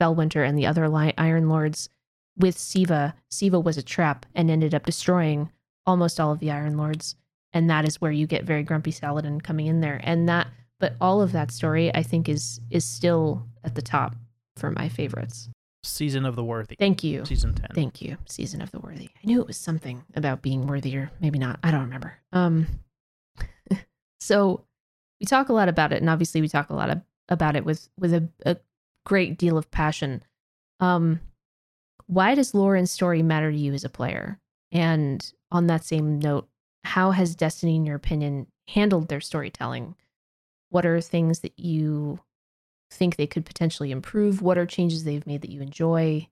Fellwinter 0.00 0.48
and 0.48 0.56
the 0.56 0.64
other 0.64 0.90
Iron 1.18 1.50
Lords 1.50 1.90
with 2.38 2.56
Siva. 2.56 3.14
Siva 3.30 3.60
was 3.60 3.76
a 3.76 3.82
trap 3.82 4.24
and 4.34 4.50
ended 4.50 4.74
up 4.74 4.86
destroying 4.86 5.52
almost 5.84 6.18
all 6.18 6.32
of 6.32 6.38
the 6.38 6.50
Iron 6.50 6.78
Lords. 6.78 7.14
And 7.52 7.68
that 7.68 7.86
is 7.86 8.00
where 8.00 8.10
you 8.10 8.26
get 8.26 8.44
very 8.44 8.62
grumpy 8.62 8.90
Saladin 8.90 9.42
coming 9.42 9.66
in 9.66 9.82
there. 9.82 10.00
And 10.02 10.26
that, 10.30 10.48
but 10.80 10.94
all 10.98 11.20
of 11.20 11.32
that 11.32 11.50
story, 11.50 11.94
I 11.94 12.02
think, 12.02 12.26
is 12.26 12.58
is 12.70 12.86
still 12.86 13.46
at 13.62 13.74
the 13.74 13.82
top 13.82 14.16
for 14.56 14.70
my 14.70 14.88
favorites. 14.88 15.50
Season 15.86 16.24
of 16.24 16.36
the 16.36 16.44
Worthy. 16.44 16.76
Thank 16.76 17.04
you. 17.04 17.24
Season 17.24 17.54
ten. 17.54 17.68
Thank 17.74 18.02
you. 18.02 18.16
Season 18.26 18.60
of 18.60 18.70
the 18.70 18.80
Worthy. 18.80 19.10
I 19.16 19.26
knew 19.26 19.40
it 19.40 19.46
was 19.46 19.56
something 19.56 20.04
about 20.14 20.42
being 20.42 20.66
worthier. 20.66 21.10
Maybe 21.20 21.38
not. 21.38 21.60
I 21.62 21.70
don't 21.70 21.82
remember. 21.82 22.18
Um 22.32 22.66
so 24.20 24.64
we 25.20 25.26
talk 25.26 25.48
a 25.48 25.52
lot 25.54 25.68
about 25.68 25.92
it 25.92 26.00
and 26.00 26.10
obviously 26.10 26.40
we 26.40 26.48
talk 26.48 26.70
a 26.70 26.74
lot 26.74 26.90
of, 26.90 27.00
about 27.28 27.56
it 27.56 27.64
with 27.64 27.88
with 27.98 28.12
a, 28.12 28.28
a 28.44 28.56
great 29.04 29.38
deal 29.38 29.56
of 29.56 29.70
passion. 29.70 30.22
Um 30.80 31.20
why 32.06 32.34
does 32.34 32.54
lore 32.54 32.76
and 32.76 32.88
story 32.88 33.22
matter 33.22 33.50
to 33.50 33.56
you 33.56 33.72
as 33.72 33.84
a 33.84 33.88
player? 33.88 34.38
And 34.72 35.32
on 35.50 35.68
that 35.68 35.84
same 35.84 36.18
note, 36.18 36.48
how 36.84 37.12
has 37.12 37.34
Destiny 37.34 37.76
in 37.76 37.86
your 37.86 37.96
opinion 37.96 38.46
handled 38.68 39.08
their 39.08 39.20
storytelling? 39.20 39.94
What 40.68 40.84
are 40.84 41.00
things 41.00 41.40
that 41.40 41.58
you 41.58 42.20
think 42.94 43.16
they 43.16 43.26
could 43.26 43.44
potentially 43.44 43.90
improve? 43.90 44.42
What 44.42 44.58
are 44.58 44.66
changes 44.66 45.04
they've 45.04 45.26
made 45.26 45.42
that 45.42 45.50
you 45.50 45.60
enjoy? 45.60 46.28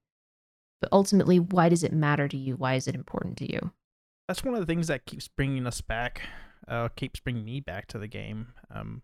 But 0.80 0.90
ultimately, 0.92 1.38
why 1.38 1.68
does 1.68 1.84
it 1.84 1.92
matter 1.92 2.28
to 2.28 2.36
you? 2.36 2.56
Why 2.56 2.74
is 2.74 2.88
it 2.88 2.94
important 2.94 3.36
to 3.38 3.52
you? 3.52 3.72
That's 4.28 4.44
one 4.44 4.54
of 4.54 4.60
the 4.60 4.66
things 4.66 4.88
that 4.88 5.06
keeps 5.06 5.28
bringing 5.28 5.66
us 5.66 5.80
back. 5.80 6.22
Uh, 6.66 6.88
keeps 6.94 7.20
bringing 7.20 7.44
me 7.44 7.60
back 7.60 7.86
to 7.88 7.98
the 7.98 8.06
game. 8.06 8.48
Um, 8.70 9.02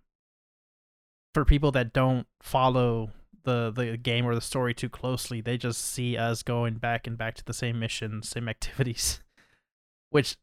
for 1.34 1.44
people 1.44 1.72
that 1.72 1.92
don't 1.92 2.26
follow 2.40 3.11
the 3.44 3.70
the 3.70 3.96
game 3.96 4.26
or 4.26 4.34
the 4.34 4.40
story 4.40 4.74
too 4.74 4.88
closely, 4.88 5.40
they 5.40 5.56
just 5.59 5.84
see 5.84 6.16
us 6.16 6.42
going 6.42 6.74
back 6.74 7.06
and 7.06 7.18
back 7.18 7.34
to 7.36 7.44
the 7.44 7.52
same 7.52 7.78
missions, 7.78 8.28
same 8.28 8.48
activities, 8.48 9.20
which 10.11 10.36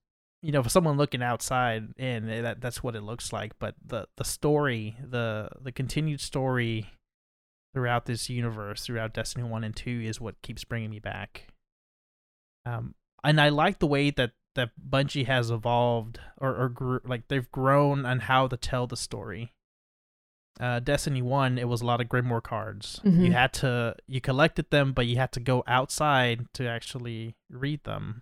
you 0.46 0.52
know, 0.52 0.62
for 0.62 0.70
someone 0.70 0.96
looking 0.96 1.24
outside 1.24 1.94
in, 1.98 2.30
eh, 2.30 2.42
that 2.42 2.62
that's 2.62 2.84
what 2.84 2.96
it 2.96 3.02
looks 3.02 3.34
like. 3.34 3.54
But 3.58 3.74
the 3.84 4.08
the 4.18 4.24
story, 4.24 4.96
the 5.04 5.50
the 5.60 5.72
continued 5.72 6.22
story, 6.22 6.92
throughout 7.76 8.06
this 8.06 8.30
universe, 8.30 8.86
throughout 8.86 9.14
Destiny 9.14 9.44
1 9.44 9.64
and 9.66 9.76
2 9.76 10.02
is 10.06 10.20
what 10.22 10.42
keeps 10.42 10.64
bringing 10.64 10.90
me 10.90 11.00
back. 11.00 11.50
Um 12.66 12.96
and 13.24 13.40
I 13.40 13.50
like 13.50 13.80
the 13.80 13.88
way 13.88 14.10
that 14.12 14.32
that 14.56 14.72
Bungie 14.90 15.26
has 15.28 15.52
evolved 15.52 16.20
or 16.38 16.56
or 16.56 16.70
grew, 16.70 17.02
like 17.04 17.28
they've 17.28 17.52
grown 17.52 18.06
on 18.06 18.22
how 18.22 18.48
to 18.48 18.56
tell 18.58 18.88
the 18.88 18.96
story. 18.98 19.52
Uh, 20.58 20.80
Destiny 20.80 21.22
One, 21.22 21.58
it 21.58 21.68
was 21.68 21.82
a 21.82 21.86
lot 21.86 22.00
of 22.00 22.08
Grimoire 22.08 22.42
cards. 22.42 23.02
Mhm. 23.04 23.26
You 23.26 23.34
had 23.34 23.52
to 23.56 23.98
you 24.08 24.22
collected 24.22 24.70
them, 24.72 24.94
but 24.94 25.06
you 25.06 25.18
had 25.18 25.34
to 25.34 25.42
go 25.42 25.66
outside 25.68 26.46
to 26.54 26.66
actually 26.66 27.36
read 27.50 27.84
them. 27.84 28.22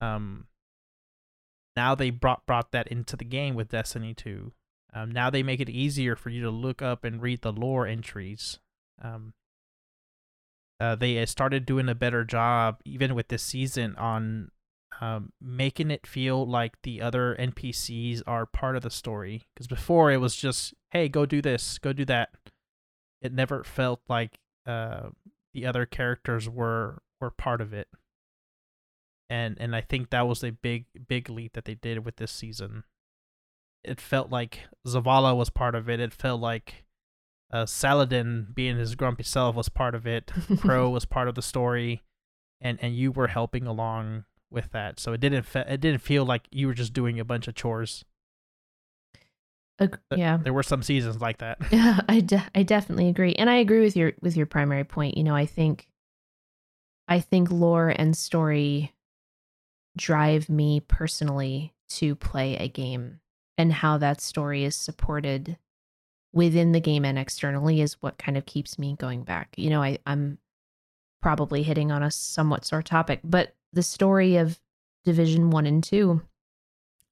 Um. 0.00 0.46
Now 1.74 1.96
they 1.96 2.10
brought 2.10 2.46
brought 2.46 2.70
that 2.70 2.86
into 2.88 3.16
the 3.16 3.24
game 3.24 3.56
with 3.56 3.70
Destiny 3.70 4.14
Two. 4.14 4.52
Um, 4.94 5.10
now 5.10 5.30
they 5.30 5.42
make 5.42 5.60
it 5.60 5.70
easier 5.70 6.16
for 6.16 6.30
you 6.30 6.42
to 6.42 6.50
look 6.50 6.82
up 6.82 7.04
and 7.04 7.22
read 7.22 7.42
the 7.42 7.52
lore 7.52 7.86
entries. 7.86 8.58
Um, 9.00 9.32
uh, 10.78 10.96
they 10.96 11.18
uh, 11.18 11.26
started 11.26 11.64
doing 11.64 11.88
a 11.88 11.94
better 11.94 12.24
job, 12.24 12.80
even 12.84 13.14
with 13.14 13.28
this 13.28 13.42
season, 13.42 13.94
on 13.96 14.50
um, 15.00 15.32
making 15.40 15.90
it 15.90 16.06
feel 16.06 16.46
like 16.46 16.74
the 16.82 17.00
other 17.00 17.36
NPCs 17.38 18.22
are 18.26 18.46
part 18.46 18.76
of 18.76 18.82
the 18.82 18.90
story. 18.90 19.44
Because 19.54 19.66
before 19.66 20.10
it 20.10 20.18
was 20.18 20.36
just, 20.36 20.74
hey, 20.90 21.08
go 21.08 21.24
do 21.24 21.40
this, 21.40 21.78
go 21.78 21.92
do 21.92 22.04
that. 22.06 22.30
It 23.20 23.32
never 23.32 23.64
felt 23.64 24.00
like 24.08 24.38
uh, 24.66 25.10
the 25.54 25.66
other 25.66 25.86
characters 25.86 26.48
were 26.48 27.02
were 27.20 27.30
part 27.30 27.60
of 27.60 27.72
it. 27.72 27.88
And 29.30 29.56
and 29.60 29.74
I 29.74 29.80
think 29.80 30.10
that 30.10 30.26
was 30.26 30.42
a 30.42 30.50
big 30.50 30.86
big 31.08 31.30
leap 31.30 31.52
that 31.54 31.64
they 31.64 31.74
did 31.74 32.04
with 32.04 32.16
this 32.16 32.32
season. 32.32 32.84
It 33.84 34.00
felt 34.00 34.30
like 34.30 34.60
Zavala 34.86 35.36
was 35.36 35.50
part 35.50 35.74
of 35.74 35.88
it. 35.88 36.00
It 36.00 36.12
felt 36.12 36.40
like 36.40 36.84
uh, 37.52 37.66
Saladin, 37.66 38.48
being 38.54 38.76
his 38.76 38.94
grumpy 38.94 39.24
self, 39.24 39.56
was 39.56 39.68
part 39.68 39.94
of 39.94 40.06
it. 40.06 40.32
Crow 40.58 40.88
was 40.90 41.04
part 41.04 41.28
of 41.28 41.34
the 41.34 41.42
story, 41.42 42.02
and 42.60 42.78
and 42.80 42.94
you 42.96 43.10
were 43.12 43.28
helping 43.28 43.66
along 43.66 44.24
with 44.50 44.70
that. 44.72 45.00
So 45.00 45.12
it 45.12 45.20
didn't 45.20 45.44
fe- 45.44 45.66
it 45.68 45.80
didn't 45.80 46.00
feel 46.02 46.24
like 46.24 46.42
you 46.50 46.66
were 46.66 46.74
just 46.74 46.92
doing 46.92 47.18
a 47.18 47.24
bunch 47.24 47.48
of 47.48 47.54
chores. 47.54 48.04
Th- 49.78 49.92
yeah. 50.14 50.36
There 50.36 50.52
were 50.52 50.62
some 50.62 50.82
seasons 50.82 51.20
like 51.20 51.38
that. 51.38 51.58
Yeah, 51.72 52.00
I, 52.08 52.20
de- 52.20 52.44
I 52.54 52.62
definitely 52.62 53.08
agree, 53.08 53.34
and 53.34 53.48
I 53.50 53.56
agree 53.56 53.80
with 53.80 53.96
your 53.96 54.12
with 54.20 54.36
your 54.36 54.46
primary 54.46 54.84
point. 54.84 55.16
You 55.16 55.24
know, 55.24 55.34
I 55.34 55.46
think, 55.46 55.88
I 57.08 57.20
think 57.20 57.50
lore 57.50 57.88
and 57.88 58.16
story 58.16 58.92
drive 59.96 60.48
me 60.48 60.80
personally 60.80 61.74
to 61.90 62.14
play 62.14 62.56
a 62.56 62.68
game, 62.68 63.20
and 63.62 63.72
how 63.72 63.96
that 63.96 64.20
story 64.20 64.64
is 64.64 64.74
supported 64.74 65.56
within 66.32 66.72
the 66.72 66.80
game 66.80 67.04
and 67.04 67.16
externally 67.16 67.80
is 67.80 68.02
what 68.02 68.18
kind 68.18 68.36
of 68.36 68.44
keeps 68.44 68.76
me 68.76 68.96
going 68.98 69.22
back. 69.22 69.54
You 69.56 69.70
know, 69.70 69.80
I 69.80 69.98
I'm 70.04 70.38
probably 71.20 71.62
hitting 71.62 71.92
on 71.92 72.02
a 72.02 72.10
somewhat 72.10 72.64
sore 72.64 72.82
topic, 72.82 73.20
but 73.22 73.54
the 73.72 73.84
story 73.84 74.36
of 74.36 74.60
Division 75.04 75.50
One 75.50 75.66
and 75.66 75.82
Two, 75.82 76.22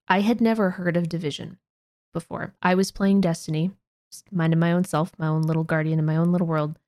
I 0.09 0.23
had 0.23 0.41
never 0.41 0.71
heard 0.71 0.97
of 0.97 1.09
Division 1.09 1.59
before. 2.13 2.53
I 2.61 2.75
was 2.75 2.91
playing 2.91 3.21
Destiny 3.21 3.71
minding 4.33 4.59
my 4.59 4.73
own 4.73 4.83
self, 4.83 5.13
my 5.19 5.29
own 5.29 5.43
little 5.43 5.63
guardian 5.63 6.01
in 6.01 6.05
my 6.05 6.17
own 6.17 6.33
little 6.33 6.49
world. 6.49 6.81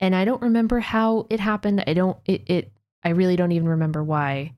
And 0.00 0.14
I 0.14 0.26
don't 0.26 0.42
remember 0.42 0.80
how 0.80 1.26
it 1.30 1.40
happened. 1.40 1.82
I 1.86 1.94
don't 1.94 2.18
it 2.26 2.42
it 2.46 2.72
I 3.02 3.08
really 3.08 3.36
don't 3.36 3.52
even 3.52 3.70
remember 3.70 4.04
why. 4.04 4.52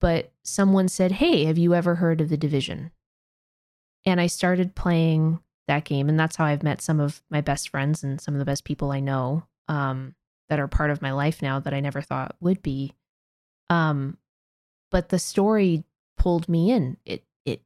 But 0.00 0.32
someone 0.42 0.88
said, 0.88 1.12
"Hey, 1.12 1.44
have 1.44 1.58
you 1.58 1.72
ever 1.72 1.94
heard 1.94 2.20
of 2.20 2.30
the 2.30 2.36
Division?" 2.36 2.90
And 4.06 4.20
I 4.20 4.26
started 4.26 4.74
playing 4.74 5.40
that 5.68 5.84
game 5.84 6.08
and 6.08 6.18
that's 6.18 6.36
how 6.36 6.44
I've 6.44 6.64
met 6.64 6.82
some 6.82 6.98
of 6.98 7.22
my 7.30 7.40
best 7.40 7.68
friends 7.68 8.02
and 8.02 8.20
some 8.20 8.34
of 8.34 8.38
the 8.40 8.44
best 8.44 8.64
people 8.64 8.90
I 8.90 8.98
know 9.00 9.44
um 9.68 10.14
that 10.48 10.58
are 10.58 10.66
part 10.66 10.90
of 10.90 11.00
my 11.00 11.12
life 11.12 11.42
now 11.42 11.60
that 11.60 11.72
I 11.72 11.78
never 11.78 12.00
thought 12.00 12.34
would 12.40 12.60
be. 12.62 12.92
Um 13.68 14.18
but 14.90 15.10
the 15.10 15.18
story 15.18 15.84
pulled 16.18 16.48
me 16.48 16.72
in. 16.72 16.96
It 17.04 17.24
it 17.44 17.62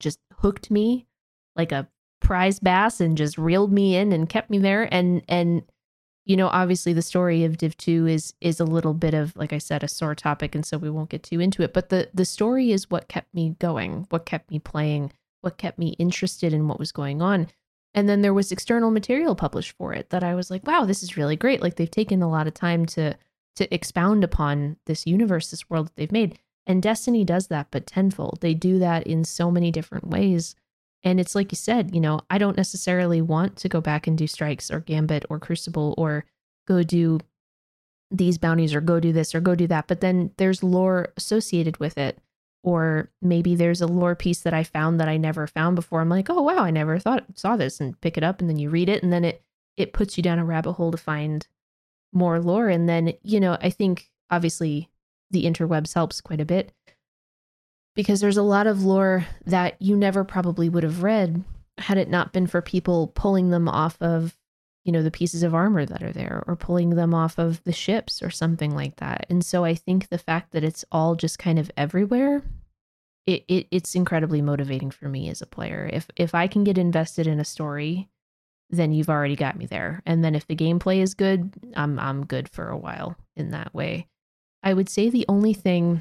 just 0.00 0.18
hooked 0.38 0.70
me 0.70 1.06
like 1.54 1.70
a 1.70 1.88
prize 2.20 2.58
bass 2.58 3.00
and 3.00 3.16
just 3.16 3.38
reeled 3.38 3.72
me 3.72 3.96
in 3.96 4.12
and 4.12 4.28
kept 4.28 4.50
me 4.50 4.58
there 4.58 4.88
and 4.92 5.22
and 5.28 5.62
you 6.24 6.36
know 6.36 6.46
obviously 6.48 6.92
the 6.92 7.02
story 7.02 7.42
of 7.42 7.58
div 7.58 7.76
2 7.76 8.06
is 8.06 8.32
is 8.40 8.60
a 8.60 8.64
little 8.64 8.94
bit 8.94 9.12
of 9.12 9.34
like 9.34 9.52
i 9.52 9.58
said 9.58 9.82
a 9.82 9.88
sore 9.88 10.14
topic 10.14 10.54
and 10.54 10.64
so 10.64 10.78
we 10.78 10.88
won't 10.88 11.10
get 11.10 11.24
too 11.24 11.40
into 11.40 11.62
it 11.62 11.72
but 11.72 11.88
the 11.88 12.08
the 12.14 12.24
story 12.24 12.70
is 12.70 12.88
what 12.88 13.08
kept 13.08 13.34
me 13.34 13.56
going 13.58 14.06
what 14.10 14.24
kept 14.24 14.52
me 14.52 14.60
playing 14.60 15.12
what 15.42 15.58
kept 15.58 15.78
me 15.78 15.94
interested 15.98 16.52
in 16.52 16.66
what 16.66 16.78
was 16.78 16.92
going 16.92 17.22
on 17.22 17.46
and 17.94 18.08
then 18.08 18.22
there 18.22 18.34
was 18.34 18.50
external 18.50 18.90
material 18.90 19.34
published 19.34 19.76
for 19.76 19.92
it 19.92 20.10
that 20.10 20.24
i 20.24 20.34
was 20.34 20.50
like 20.50 20.66
wow 20.66 20.84
this 20.84 21.02
is 21.02 21.16
really 21.16 21.36
great 21.36 21.62
like 21.62 21.76
they've 21.76 21.90
taken 21.90 22.22
a 22.22 22.30
lot 22.30 22.46
of 22.46 22.54
time 22.54 22.86
to 22.86 23.16
to 23.54 23.72
expound 23.74 24.24
upon 24.24 24.76
this 24.86 25.06
universe 25.06 25.50
this 25.50 25.68
world 25.68 25.88
that 25.88 25.96
they've 25.96 26.12
made 26.12 26.38
and 26.66 26.82
destiny 26.82 27.24
does 27.24 27.48
that 27.48 27.66
but 27.70 27.86
tenfold 27.86 28.38
they 28.40 28.54
do 28.54 28.78
that 28.78 29.06
in 29.06 29.24
so 29.24 29.50
many 29.50 29.70
different 29.70 30.08
ways 30.08 30.56
and 31.04 31.18
it's 31.18 31.34
like 31.34 31.50
you 31.50 31.56
said, 31.56 31.94
you 31.94 32.00
know, 32.00 32.20
I 32.30 32.38
don't 32.38 32.56
necessarily 32.56 33.20
want 33.20 33.56
to 33.56 33.68
go 33.68 33.80
back 33.80 34.06
and 34.06 34.16
do 34.16 34.26
strikes 34.26 34.70
or 34.70 34.80
gambit 34.80 35.24
or 35.28 35.38
crucible 35.38 35.94
or 35.98 36.24
go 36.66 36.82
do 36.82 37.18
these 38.10 38.38
bounties 38.38 38.74
or 38.74 38.80
go 38.80 39.00
do 39.00 39.12
this 39.12 39.34
or 39.34 39.40
go 39.40 39.54
do 39.54 39.66
that. 39.66 39.88
But 39.88 40.00
then 40.00 40.30
there's 40.36 40.62
lore 40.62 41.12
associated 41.16 41.78
with 41.78 41.98
it. 41.98 42.18
Or 42.62 43.10
maybe 43.20 43.54
there's 43.56 43.80
a 43.80 43.86
lore 43.86 44.14
piece 44.14 44.40
that 44.40 44.54
I 44.54 44.62
found 44.62 45.00
that 45.00 45.08
I 45.08 45.16
never 45.16 45.46
found 45.46 45.74
before. 45.74 46.00
I'm 46.00 46.08
like, 46.08 46.30
oh 46.30 46.42
wow, 46.42 46.58
I 46.58 46.70
never 46.70 46.98
thought 46.98 47.24
saw 47.34 47.56
this 47.56 47.80
and 47.80 48.00
pick 48.00 48.16
it 48.16 48.22
up 48.22 48.40
and 48.40 48.48
then 48.48 48.58
you 48.58 48.70
read 48.70 48.88
it 48.88 49.02
and 49.02 49.12
then 49.12 49.24
it 49.24 49.42
it 49.76 49.92
puts 49.92 50.16
you 50.16 50.22
down 50.22 50.38
a 50.38 50.44
rabbit 50.44 50.72
hole 50.72 50.90
to 50.90 50.98
find 50.98 51.46
more 52.12 52.38
lore. 52.40 52.68
And 52.68 52.88
then, 52.88 53.14
you 53.22 53.40
know, 53.40 53.56
I 53.60 53.70
think 53.70 54.10
obviously 54.30 54.90
the 55.30 55.44
interwebs 55.44 55.94
helps 55.94 56.20
quite 56.20 56.40
a 56.40 56.44
bit 56.44 56.72
because 57.94 58.20
there's 58.20 58.36
a 58.36 58.42
lot 58.42 58.66
of 58.66 58.84
lore 58.84 59.26
that 59.46 59.80
you 59.80 59.96
never 59.96 60.24
probably 60.24 60.68
would 60.68 60.82
have 60.82 61.02
read 61.02 61.42
had 61.78 61.98
it 61.98 62.08
not 62.08 62.32
been 62.32 62.46
for 62.46 62.60
people 62.60 63.08
pulling 63.08 63.50
them 63.50 63.68
off 63.68 63.96
of 64.00 64.36
you 64.84 64.92
know 64.92 65.02
the 65.02 65.10
pieces 65.10 65.42
of 65.42 65.54
armor 65.54 65.86
that 65.86 66.02
are 66.02 66.12
there 66.12 66.42
or 66.46 66.56
pulling 66.56 66.90
them 66.90 67.14
off 67.14 67.38
of 67.38 67.62
the 67.64 67.72
ships 67.72 68.22
or 68.22 68.30
something 68.30 68.74
like 68.74 68.96
that. 68.96 69.26
And 69.30 69.44
so 69.44 69.64
i 69.64 69.74
think 69.74 70.08
the 70.08 70.18
fact 70.18 70.52
that 70.52 70.64
it's 70.64 70.84
all 70.92 71.14
just 71.14 71.38
kind 71.38 71.58
of 71.58 71.70
everywhere 71.76 72.42
it, 73.26 73.44
it 73.48 73.68
it's 73.70 73.94
incredibly 73.94 74.42
motivating 74.42 74.90
for 74.90 75.08
me 75.08 75.28
as 75.28 75.40
a 75.42 75.46
player. 75.46 75.88
If 75.92 76.08
if 76.16 76.34
i 76.34 76.46
can 76.46 76.64
get 76.64 76.78
invested 76.78 77.26
in 77.26 77.40
a 77.40 77.44
story 77.44 78.08
then 78.70 78.92
you've 78.92 79.10
already 79.10 79.36
got 79.36 79.58
me 79.58 79.66
there. 79.66 80.02
And 80.06 80.24
then 80.24 80.34
if 80.34 80.46
the 80.46 80.56
gameplay 80.56 81.00
is 81.00 81.14
good 81.14 81.52
i'm 81.76 81.98
i'm 81.98 82.26
good 82.26 82.48
for 82.48 82.68
a 82.68 82.76
while 82.76 83.16
in 83.36 83.50
that 83.50 83.74
way. 83.74 84.08
I 84.62 84.74
would 84.74 84.88
say 84.88 85.10
the 85.10 85.26
only 85.28 85.54
thing 85.54 86.00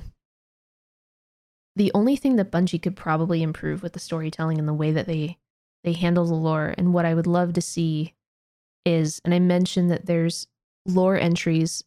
the 1.76 1.92
only 1.94 2.16
thing 2.16 2.36
that 2.36 2.52
Bungie 2.52 2.82
could 2.82 2.96
probably 2.96 3.42
improve 3.42 3.82
with 3.82 3.94
the 3.94 4.00
storytelling 4.00 4.60
and 4.60 4.68
the 4.68 4.74
way 4.74 4.92
that 4.92 5.08
they 5.08 5.38
they 5.84 5.94
handle 5.94 6.26
the 6.26 6.34
lore 6.34 6.76
and 6.78 6.94
what 6.94 7.06
I 7.06 7.14
would 7.14 7.28
love 7.28 7.54
to 7.54 7.62
see 7.62 8.14
is 8.86 9.22
and 9.24 9.34
I 9.34 9.40
mentioned 9.40 9.92
that 9.92 10.06
there's 10.06 10.48
lore 10.86 11.18
entries 11.18 11.84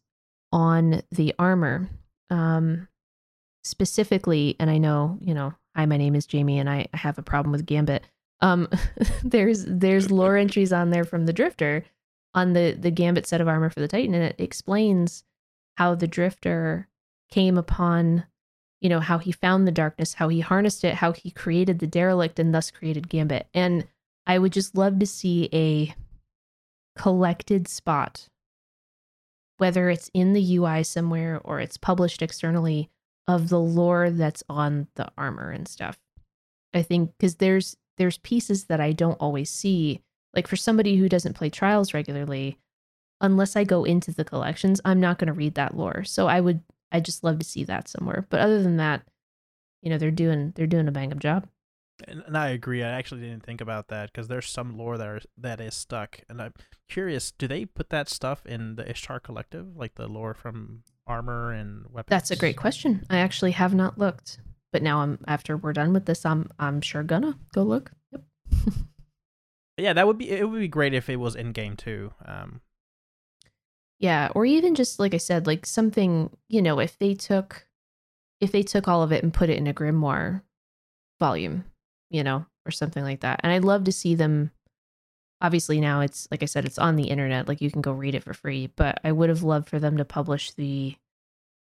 on 0.51 1.01
the 1.11 1.33
armor 1.37 1.89
um 2.29 2.87
specifically 3.63 4.55
and 4.59 4.69
I 4.69 4.77
know, 4.77 5.17
you 5.21 5.33
know, 5.33 5.53
hi 5.75 5.85
my 5.85 5.97
name 5.97 6.15
is 6.15 6.25
Jamie 6.25 6.59
and 6.59 6.69
I, 6.69 6.87
I 6.93 6.97
have 6.97 7.17
a 7.17 7.23
problem 7.23 7.51
with 7.51 7.65
Gambit. 7.65 8.03
Um 8.41 8.69
there's 9.23 9.65
there's 9.65 10.11
lore 10.11 10.37
entries 10.37 10.71
on 10.73 10.91
there 10.91 11.05
from 11.05 11.25
the 11.25 11.33
Drifter 11.33 11.83
on 12.33 12.53
the 12.53 12.77
the 12.79 12.91
Gambit 12.91 13.27
set 13.27 13.41
of 13.41 13.47
armor 13.47 13.69
for 13.69 13.79
the 13.79 13.87
Titan 13.87 14.13
and 14.13 14.23
it 14.23 14.35
explains 14.39 15.23
how 15.77 15.95
the 15.95 16.07
Drifter 16.07 16.87
came 17.29 17.57
upon 17.57 18.25
you 18.81 18.89
know 18.89 18.99
how 18.99 19.17
he 19.17 19.31
found 19.31 19.67
the 19.67 19.71
darkness 19.71 20.13
how 20.13 20.29
he 20.29 20.39
harnessed 20.41 20.83
it 20.83 20.95
how 20.95 21.11
he 21.11 21.31
created 21.31 21.79
the 21.79 21.87
derelict 21.87 22.39
and 22.39 22.53
thus 22.53 22.69
created 22.69 23.09
gambit 23.09 23.47
and 23.53 23.87
i 24.27 24.37
would 24.37 24.53
just 24.53 24.75
love 24.75 24.99
to 24.99 25.07
see 25.07 25.49
a 25.51 25.93
collected 26.95 27.67
spot 27.67 28.27
whether 29.57 29.89
it's 29.89 30.09
in 30.13 30.33
the 30.33 30.55
ui 30.57 30.83
somewhere 30.83 31.39
or 31.43 31.59
it's 31.59 31.77
published 31.77 32.21
externally 32.21 32.89
of 33.27 33.49
the 33.49 33.59
lore 33.59 34.09
that's 34.09 34.43
on 34.49 34.87
the 34.95 35.07
armor 35.17 35.49
and 35.49 35.67
stuff 35.67 35.97
i 36.73 36.81
think 36.81 37.11
because 37.17 37.35
there's 37.35 37.75
there's 37.97 38.17
pieces 38.19 38.65
that 38.65 38.79
i 38.79 38.91
don't 38.91 39.19
always 39.21 39.49
see 39.49 40.01
like 40.33 40.47
for 40.47 40.55
somebody 40.55 40.97
who 40.97 41.09
doesn't 41.09 41.35
play 41.35 41.49
trials 41.49 41.93
regularly 41.93 42.57
unless 43.21 43.55
i 43.55 43.63
go 43.63 43.83
into 43.83 44.11
the 44.11 44.25
collections 44.25 44.81
i'm 44.85 44.99
not 44.99 45.17
going 45.17 45.27
to 45.27 45.33
read 45.33 45.55
that 45.55 45.75
lore 45.75 46.03
so 46.03 46.27
i 46.27 46.39
would 46.39 46.61
I 46.95 47.01
just 47.01 47.23
love 47.25 47.39
to 47.39 47.45
see 47.45 47.65
that 47.65 47.89
somewhere. 47.89 48.25
But 48.29 48.39
other 48.39 48.63
than 48.63 48.77
that, 48.77 49.03
you 49.81 49.89
know, 49.89 49.97
they're 49.97 50.11
doing 50.11 50.53
they're 50.55 50.65
doing 50.65 50.87
a 50.87 50.91
bang 50.91 51.11
up 51.11 51.19
job. 51.19 51.47
And, 52.07 52.23
and 52.27 52.37
I 52.37 52.49
agree. 52.49 52.83
I 52.83 52.89
actually 52.89 53.21
didn't 53.21 53.43
think 53.43 53.61
about 53.61 53.87
that 53.87 54.11
because 54.11 54.27
there's 54.27 54.49
some 54.49 54.77
lore 54.77 54.97
that 54.97 55.07
are, 55.07 55.21
that 55.37 55.61
is 55.61 55.73
stuck, 55.75 56.19
and 56.29 56.41
I'm 56.41 56.53
curious. 56.89 57.31
Do 57.31 57.47
they 57.47 57.65
put 57.65 57.89
that 57.89 58.09
stuff 58.09 58.45
in 58.45 58.75
the 58.75 58.89
Ishtar 58.89 59.19
Collective, 59.21 59.77
like 59.77 59.95
the 59.95 60.07
lore 60.07 60.33
from 60.33 60.83
armor 61.07 61.51
and 61.53 61.85
weapons? 61.89 62.09
That's 62.09 62.31
a 62.31 62.35
great 62.35 62.57
question. 62.57 63.05
I 63.09 63.19
actually 63.19 63.51
have 63.51 63.73
not 63.73 63.97
looked, 63.97 64.39
but 64.73 64.83
now 64.83 64.99
I'm 64.99 65.19
after 65.27 65.55
we're 65.55 65.71
done 65.73 65.93
with 65.93 66.05
this, 66.05 66.25
I'm 66.25 66.49
I'm 66.59 66.81
sure 66.81 67.03
gonna 67.03 67.37
go 67.53 67.63
look. 67.63 67.91
Yep. 68.11 68.23
Yeah, 69.77 69.91
that 69.91 70.07
would 70.07 70.17
be 70.17 70.29
it. 70.29 70.49
Would 70.49 70.59
be 70.59 70.69
great 70.69 70.93
if 70.93 71.09
it 71.09 71.17
was 71.17 71.35
in 71.35 71.51
game 71.51 71.75
too. 71.75 72.13
Um, 72.25 72.61
Yeah, 73.99 74.29
or 74.33 74.45
even 74.45 74.73
just 74.73 74.99
like 74.99 75.13
I 75.13 75.17
said, 75.17 75.47
like 75.47 75.65
something, 75.65 76.29
you 76.47 76.61
know, 76.61 76.79
if 76.79 76.97
they 76.97 77.13
took 77.13 77.67
if 78.39 78.51
they 78.51 78.63
took 78.63 78.87
all 78.87 79.03
of 79.03 79.11
it 79.11 79.21
and 79.23 79.33
put 79.33 79.49
it 79.49 79.57
in 79.57 79.67
a 79.67 79.73
grimoire 79.73 80.43
volume, 81.19 81.65
you 82.15 82.23
know, 82.23 82.45
or 82.65 82.71
something 82.71 83.03
like 83.03 83.19
that. 83.19 83.41
And 83.43 83.51
I'd 83.51 83.65
love 83.65 83.83
to 83.83 83.91
see 83.91 84.15
them 84.15 84.51
obviously 85.41 85.81
now 85.81 85.99
it's 85.99 86.27
like 86.31 86.41
I 86.41 86.45
said 86.45 86.65
it's 86.65 86.79
on 86.79 86.95
the 86.95 87.09
internet, 87.09 87.47
like 87.47 87.61
you 87.61 87.69
can 87.69 87.81
go 87.81 87.91
read 87.91 88.15
it 88.15 88.23
for 88.23 88.33
free, 88.33 88.67
but 88.75 88.99
I 89.03 89.11
would 89.11 89.29
have 89.29 89.43
loved 89.43 89.69
for 89.69 89.79
them 89.79 89.97
to 89.97 90.05
publish 90.05 90.51
the 90.51 90.95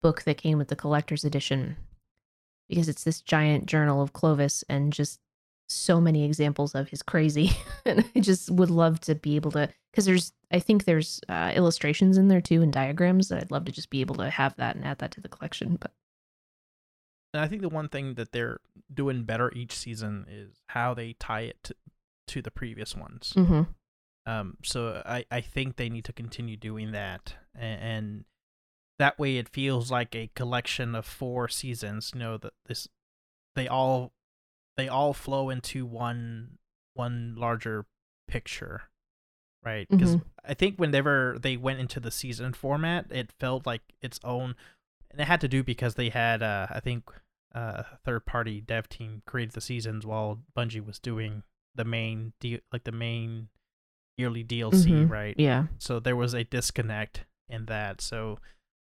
book 0.01 0.23
that 0.23 0.37
came 0.37 0.57
with 0.57 0.67
the 0.67 0.75
collector's 0.75 1.23
edition 1.23 1.77
because 2.69 2.87
it's 2.87 3.03
this 3.03 3.21
giant 3.21 3.65
journal 3.65 4.01
of 4.01 4.13
Clovis 4.13 4.63
and 4.69 4.93
just 4.93 5.19
so 5.67 5.99
many 5.99 6.23
examples 6.23 6.75
of 6.75 6.89
his 6.89 7.01
crazy 7.01 7.51
and 7.85 8.05
i 8.15 8.19
just 8.19 8.51
would 8.51 8.69
love 8.69 8.99
to 8.99 9.15
be 9.15 9.35
able 9.35 9.49
to 9.49 9.67
because 9.91 10.05
there's 10.05 10.33
i 10.51 10.59
think 10.59 10.83
there's 10.83 11.21
uh, 11.29 11.51
illustrations 11.55 12.17
in 12.17 12.27
there 12.27 12.41
too 12.41 12.61
and 12.61 12.73
diagrams 12.73 13.29
that 13.29 13.39
i'd 13.39 13.49
love 13.49 13.65
to 13.65 13.71
just 13.71 13.89
be 13.89 14.01
able 14.01 14.13
to 14.13 14.29
have 14.29 14.55
that 14.57 14.75
and 14.75 14.85
add 14.85 14.99
that 14.99 15.09
to 15.09 15.21
the 15.21 15.29
collection 15.29 15.77
but 15.79 15.91
and 17.33 17.41
I 17.41 17.47
think 17.47 17.61
the 17.61 17.69
one 17.69 17.89
thing 17.89 18.13
that 18.15 18.31
they're 18.31 18.59
doing 18.93 19.23
better 19.23 19.51
each 19.55 19.73
season 19.73 20.25
is 20.29 20.61
how 20.67 20.93
they 20.93 21.13
tie 21.13 21.41
it 21.41 21.57
to, 21.63 21.75
to 22.27 22.41
the 22.41 22.51
previous 22.51 22.95
ones. 22.95 23.33
mhm. 23.35 23.67
Um, 24.25 24.57
so 24.63 25.01
I, 25.05 25.25
I 25.29 25.41
think 25.41 25.75
they 25.75 25.89
need 25.89 26.05
to 26.05 26.13
continue 26.13 26.55
doing 26.55 26.91
that, 26.93 27.35
and, 27.53 27.81
and 27.81 28.25
that 28.99 29.19
way 29.19 29.35
it 29.37 29.49
feels 29.49 29.91
like 29.91 30.15
a 30.15 30.29
collection 30.33 30.95
of 30.95 31.05
four 31.05 31.49
seasons. 31.49 32.11
You 32.13 32.19
know 32.21 32.37
that 32.37 32.53
this 32.67 32.87
they 33.55 33.67
all 33.67 34.13
they 34.77 34.87
all 34.87 35.13
flow 35.13 35.49
into 35.49 35.85
one 35.85 36.57
one 36.93 37.35
larger 37.37 37.85
picture, 38.29 38.83
right? 39.61 39.87
Because 39.89 40.15
I 40.45 40.53
think 40.53 40.77
whenever 40.79 41.37
they 41.41 41.57
went 41.57 41.79
into 41.79 41.99
the 41.99 42.11
season 42.11 42.53
format, 42.53 43.07
it 43.09 43.31
felt 43.39 43.65
like 43.65 43.81
its 44.01 44.21
own, 44.23 44.55
and 45.11 45.19
it 45.19 45.27
had 45.27 45.41
to 45.41 45.49
do 45.49 45.63
because 45.63 45.95
they 45.95 46.09
had 46.09 46.41
uh, 46.41 46.67
I 46.69 46.79
think 46.79 47.09
uh, 47.55 47.83
a 47.93 47.97
third 48.03 48.25
party 48.25 48.61
dev 48.61 48.89
team 48.89 49.21
created 49.25 49.53
the 49.53 49.61
seasons 49.61 50.05
while 50.05 50.41
Bungie 50.57 50.85
was 50.85 50.99
doing 50.99 51.43
the 51.75 51.85
main 51.85 52.33
deal, 52.39 52.59
like 52.71 52.83
the 52.83 52.91
main 52.91 53.49
yearly 54.17 54.43
DLC, 54.43 54.91
Mhm. 54.91 55.09
right? 55.09 55.35
yeah 55.37 55.65
So 55.79 55.99
there 55.99 56.15
was 56.15 56.33
a 56.33 56.43
disconnect 56.43 57.25
in 57.49 57.65
that. 57.65 58.01
So 58.01 58.39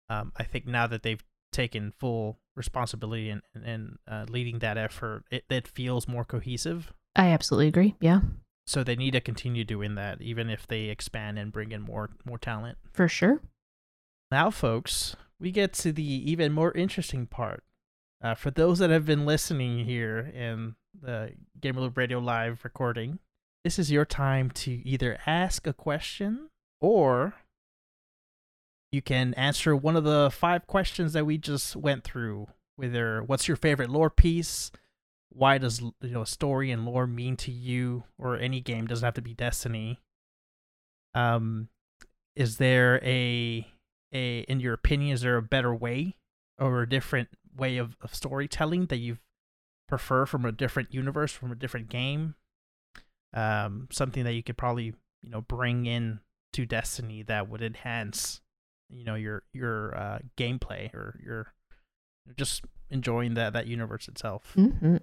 um, 0.09 0.31
I 0.37 0.43
think 0.43 0.65
now 0.67 0.87
that 0.87 1.03
they've 1.03 1.23
taken 1.51 1.91
full 1.97 2.39
responsibility 2.55 3.29
and 3.29 3.41
and 3.53 3.97
uh, 4.07 4.25
leading 4.29 4.59
that 4.59 4.77
effort, 4.77 5.23
it, 5.31 5.45
it 5.49 5.67
feels 5.67 6.07
more 6.07 6.25
cohesive. 6.25 6.91
i 7.15 7.27
absolutely 7.29 7.67
agree 7.67 7.95
yeah 8.01 8.19
So 8.67 8.83
they 8.83 8.95
need 8.95 9.11
to 9.11 9.21
continue 9.21 9.63
doing 9.63 9.95
that, 9.95 10.21
even 10.21 10.49
if 10.49 10.65
they 10.67 10.85
expand 10.85 11.37
and 11.39 11.51
bring 11.51 11.71
in 11.71 11.81
more 11.81 12.09
more 12.25 12.37
talent. 12.39 12.77
for 12.93 13.07
sure 13.07 13.41
Now, 14.31 14.49
folks, 14.51 15.15
we 15.39 15.51
get 15.51 15.73
to 15.83 15.91
the 15.91 16.03
even 16.31 16.51
more 16.51 16.71
interesting 16.73 17.27
part. 17.27 17.63
Uh, 18.21 18.33
for 18.33 18.51
those 18.51 18.79
that 18.79 18.89
have 18.89 19.05
been 19.05 19.25
listening 19.25 19.85
here 19.85 20.19
in 20.33 20.75
the 20.99 21.33
Gamer 21.59 21.81
Loop 21.81 21.97
Radio 21.97 22.19
Live 22.19 22.61
recording, 22.63 23.19
this 23.63 23.77
is 23.77 23.91
your 23.91 24.05
time 24.05 24.49
to 24.51 24.87
either 24.87 25.19
ask 25.25 25.67
a 25.67 25.73
question 25.73 26.49
or 26.79 27.33
you 28.91 29.01
can 29.01 29.33
answer 29.33 29.75
one 29.75 29.95
of 29.95 30.03
the 30.03 30.29
five 30.31 30.67
questions 30.67 31.13
that 31.13 31.25
we 31.25 31.37
just 31.37 31.75
went 31.75 32.03
through. 32.03 32.47
Whether 32.77 33.21
what's 33.23 33.47
your 33.47 33.57
favorite 33.57 33.89
lore 33.89 34.09
piece? 34.09 34.71
Why 35.29 35.57
does 35.57 35.81
you 35.81 35.93
know 36.01 36.23
story 36.23 36.71
and 36.71 36.85
lore 36.85 37.07
mean 37.07 37.35
to 37.37 37.51
you? 37.51 38.03
Or 38.17 38.37
any 38.37 38.61
game 38.61 38.87
doesn't 38.87 39.05
have 39.05 39.15
to 39.15 39.21
be 39.21 39.33
Destiny. 39.33 39.99
Um, 41.13 41.69
is 42.35 42.57
there 42.57 43.03
a 43.03 43.67
a 44.13 44.39
in 44.41 44.59
your 44.59 44.73
opinion 44.73 45.13
is 45.13 45.21
there 45.21 45.37
a 45.37 45.41
better 45.41 45.73
way 45.73 46.15
or 46.57 46.83
a 46.83 46.89
different 46.89 47.29
way 47.55 47.77
of, 47.77 47.95
of 48.01 48.13
storytelling 48.13 48.87
that 48.87 48.97
you 48.97 49.17
prefer 49.87 50.25
from 50.25 50.45
a 50.45 50.51
different 50.51 50.93
universe 50.93 51.31
from 51.31 51.51
a 51.51 51.55
different 51.55 51.89
game 51.89 52.35
um 53.33 53.87
something 53.91 54.23
that 54.23 54.33
you 54.33 54.41
could 54.41 54.57
probably 54.57 54.93
you 55.21 55.29
know 55.29 55.41
bring 55.41 55.85
in 55.85 56.19
to 56.53 56.65
destiny 56.65 57.21
that 57.21 57.47
would 57.49 57.61
enhance 57.61 58.41
you 58.89 59.03
know 59.03 59.15
your 59.15 59.43
your 59.53 59.95
uh 59.95 60.19
gameplay 60.37 60.93
or 60.93 61.19
your 61.23 61.53
just 62.35 62.63
enjoying 62.89 63.35
that 63.35 63.53
that 63.53 63.67
universe 63.67 64.07
itself 64.07 64.53
hmm 64.55 64.97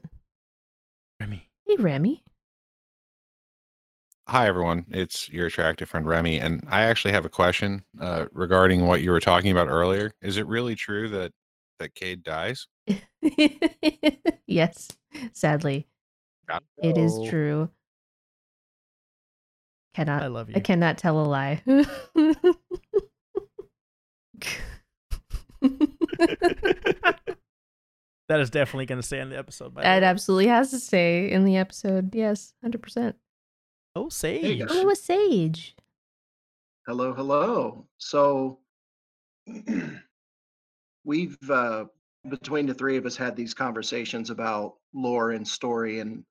Remy. 1.20 1.48
hey 1.66 1.76
remy 1.76 2.24
Hi, 4.28 4.46
everyone. 4.46 4.86
It's 4.88 5.28
your 5.28 5.48
attractive 5.48 5.88
friend 5.88 6.07
Remy, 6.07 6.38
and 6.38 6.64
I 6.68 6.82
actually 6.82 7.12
have 7.12 7.24
a 7.24 7.28
question 7.28 7.82
uh, 8.00 8.26
regarding 8.32 8.86
what 8.86 9.03
you 9.03 9.11
were 9.11 9.20
talking 9.20 9.50
about 9.50 9.66
earlier. 9.68 10.12
Is 10.22 10.36
it 10.36 10.46
really 10.46 10.76
true 10.76 11.09
that 11.09 11.32
that 11.83 11.95
Cayde 11.95 12.22
dies? 12.22 12.66
yes 14.47 14.89
sadly 15.33 15.87
it 16.83 16.97
is 16.99 17.18
true. 17.28 17.68
Cannot 19.95 20.22
i 20.22 20.26
love 20.26 20.49
you 20.49 20.57
i 20.57 20.61
cannot 20.61 20.99
tell 20.99 21.20
a 21.20 21.26
lie 21.26 21.62
that 28.28 28.41
is 28.41 28.51
definitely 28.51 28.87
going 28.87 29.01
to 29.01 29.07
stay 29.07 29.20
in 29.20 29.28
the 29.30 29.39
episode 29.39 29.74
by 29.74 29.83
the 29.83 29.89
It 29.89 30.01
way. 30.01 30.05
absolutely 30.07 30.47
has 30.49 30.70
to 30.70 30.78
stay 30.78 31.30
in 31.30 31.45
the 31.45 31.57
episode. 31.57 32.14
Yes, 32.14 32.55
hundred 32.62 32.83
percent. 32.83 33.16
oh 33.95 34.09
sage 34.09 34.59
guys. 34.61 34.68
Oh, 34.70 34.91
a 34.91 34.97
sage. 34.97 35.76
Hello, 36.87 37.12
hello. 37.14 37.87
So 37.99 38.59
we've 41.05 41.38
uh, 41.50 41.84
between 42.28 42.66
the 42.66 42.74
three 42.74 42.96
of 42.96 43.07
us 43.07 43.16
had 43.16 43.34
these 43.34 43.55
conversations 43.55 44.30
about 44.30 44.74
lore 44.94 45.32
and 45.32 45.46
story 45.46 46.00
and 46.00 46.24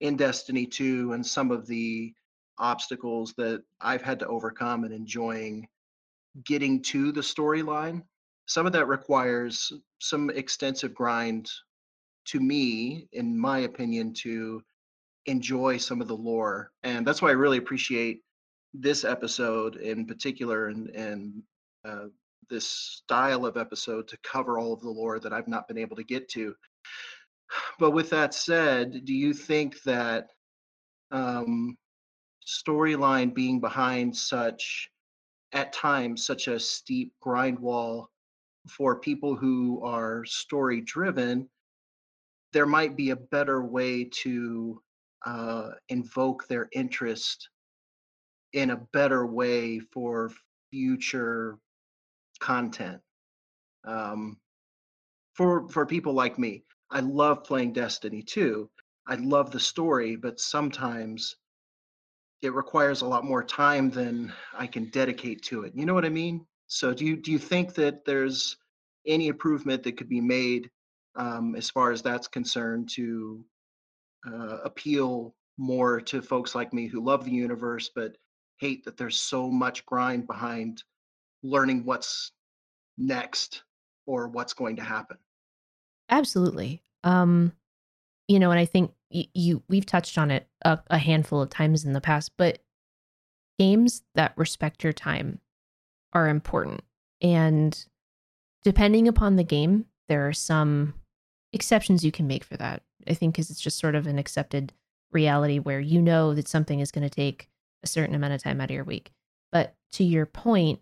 in 0.00 0.16
Destiny 0.16 0.66
2 0.66 1.12
and 1.12 1.26
some 1.26 1.50
of 1.50 1.66
the 1.66 2.12
obstacles 2.58 3.34
that 3.36 3.62
I've 3.80 4.02
had 4.02 4.18
to 4.20 4.26
overcome 4.26 4.84
and 4.84 4.92
enjoying 4.92 5.66
getting 6.44 6.82
to 6.82 7.12
the 7.12 7.20
storyline. 7.20 8.02
Some 8.46 8.66
of 8.66 8.72
that 8.72 8.86
requires 8.86 9.72
some 10.00 10.30
extensive 10.30 10.94
grind 10.94 11.50
to 12.26 12.40
me, 12.40 13.08
in 13.12 13.38
my 13.38 13.60
opinion, 13.60 14.12
to 14.14 14.62
enjoy 15.26 15.78
some 15.78 16.00
of 16.00 16.08
the 16.08 16.16
lore. 16.16 16.70
And 16.82 17.06
that's 17.06 17.22
why 17.22 17.30
I 17.30 17.32
really 17.32 17.58
appreciate 17.58 18.20
this 18.74 19.04
episode 19.04 19.76
in 19.76 20.06
particular 20.06 20.68
and 20.68 20.90
and 20.90 21.42
uh, 21.84 22.06
this 22.48 22.68
style 22.68 23.46
of 23.46 23.56
episode 23.56 24.08
to 24.08 24.18
cover 24.22 24.58
all 24.58 24.72
of 24.72 24.80
the 24.80 24.90
lore 24.90 25.18
that 25.20 25.32
I've 25.32 25.48
not 25.48 25.68
been 25.68 25.78
able 25.78 25.96
to 25.96 26.04
get 26.04 26.28
to. 26.30 26.54
But 27.78 27.92
with 27.92 28.10
that 28.10 28.34
said, 28.34 29.04
do 29.04 29.14
you 29.14 29.32
think 29.32 29.80
that 29.82 30.30
um, 31.12 31.78
storyline 32.46 33.34
being 33.34 33.60
behind 33.60 34.16
such, 34.16 34.90
at 35.52 35.72
times, 35.72 36.26
such 36.26 36.48
a 36.48 36.58
steep 36.58 37.12
grind 37.20 37.58
wall 37.58 38.10
for 38.68 38.98
people 38.98 39.36
who 39.36 39.80
are 39.84 40.24
story 40.24 40.80
driven, 40.80 41.48
there 42.52 42.66
might 42.66 42.96
be 42.96 43.10
a 43.10 43.16
better 43.16 43.62
way 43.62 44.04
to 44.04 44.82
uh, 45.24 45.70
invoke 45.88 46.46
their 46.48 46.68
interest 46.72 47.48
in 48.52 48.70
a 48.70 48.80
better 48.92 49.26
way 49.26 49.78
for 49.78 50.30
future 50.70 51.58
content 52.38 53.00
um, 53.84 54.36
for 55.34 55.68
for 55.68 55.86
people 55.86 56.12
like 56.12 56.38
me. 56.38 56.64
I 56.90 57.00
love 57.00 57.44
playing 57.44 57.72
destiny 57.72 58.22
2 58.22 58.70
i 59.08 59.14
love 59.16 59.50
the 59.50 59.60
story 59.60 60.16
but 60.16 60.40
sometimes 60.40 61.36
it 62.42 62.52
requires 62.54 63.02
a 63.02 63.06
lot 63.06 63.24
more 63.24 63.42
time 63.42 63.90
than 63.90 64.32
i 64.54 64.66
can 64.66 64.84
dedicate 64.90 65.42
to 65.42 65.62
it. 65.64 65.72
You 65.74 65.86
know 65.86 65.94
what 65.94 66.04
i 66.04 66.08
mean? 66.10 66.46
So 66.68 66.92
do 66.94 67.04
you 67.04 67.16
do 67.16 67.32
you 67.32 67.38
think 67.38 67.74
that 67.74 68.04
there's 68.04 68.56
any 69.06 69.28
improvement 69.28 69.82
that 69.84 69.96
could 69.96 70.08
be 70.08 70.20
made 70.20 70.70
um, 71.16 71.54
as 71.56 71.70
far 71.70 71.92
as 71.92 72.02
that's 72.02 72.28
concerned 72.28 72.88
to 72.90 73.44
uh, 74.26 74.58
appeal 74.64 75.34
more 75.58 76.00
to 76.00 76.20
folks 76.20 76.54
like 76.54 76.72
me 76.72 76.86
who 76.86 77.02
love 77.02 77.24
the 77.24 77.30
universe 77.30 77.90
but 77.94 78.16
hate 78.58 78.84
that 78.84 78.96
there's 78.96 79.18
so 79.20 79.50
much 79.50 79.86
grind 79.86 80.26
behind 80.26 80.82
learning 81.42 81.84
what's 81.84 82.32
next 82.98 83.62
or 84.06 84.28
what's 84.28 84.52
going 84.52 84.76
to 84.76 84.82
happen. 84.82 85.18
Absolutely. 86.08 86.82
Um, 87.04 87.52
you 88.28 88.38
know, 88.38 88.50
and 88.50 88.60
I 88.60 88.64
think 88.64 88.92
y- 89.12 89.28
you 89.34 89.62
we've 89.68 89.86
touched 89.86 90.18
on 90.18 90.30
it 90.30 90.48
a, 90.64 90.78
a 90.88 90.98
handful 90.98 91.40
of 91.40 91.50
times 91.50 91.84
in 91.84 91.92
the 91.92 92.00
past, 92.00 92.32
but 92.36 92.58
games 93.58 94.02
that 94.14 94.32
respect 94.36 94.84
your 94.84 94.92
time 94.92 95.40
are 96.12 96.28
important. 96.28 96.82
And 97.20 97.86
depending 98.64 99.08
upon 99.08 99.36
the 99.36 99.44
game, 99.44 99.86
there 100.08 100.28
are 100.28 100.32
some 100.32 100.94
exceptions 101.52 102.04
you 102.04 102.12
can 102.12 102.26
make 102.26 102.44
for 102.44 102.56
that. 102.56 102.82
I 103.08 103.14
think 103.14 103.34
because 103.34 103.50
it's 103.50 103.60
just 103.60 103.78
sort 103.78 103.94
of 103.94 104.06
an 104.06 104.18
accepted 104.18 104.72
reality 105.12 105.58
where 105.58 105.80
you 105.80 106.02
know 106.02 106.34
that 106.34 106.48
something 106.48 106.80
is 106.80 106.90
going 106.90 107.08
to 107.08 107.14
take 107.14 107.48
a 107.82 107.86
certain 107.86 108.14
amount 108.14 108.34
of 108.34 108.42
time 108.42 108.60
out 108.60 108.70
of 108.70 108.74
your 108.74 108.84
week. 108.84 109.12
But 109.52 109.74
to 109.92 110.04
your 110.04 110.26
point, 110.26 110.80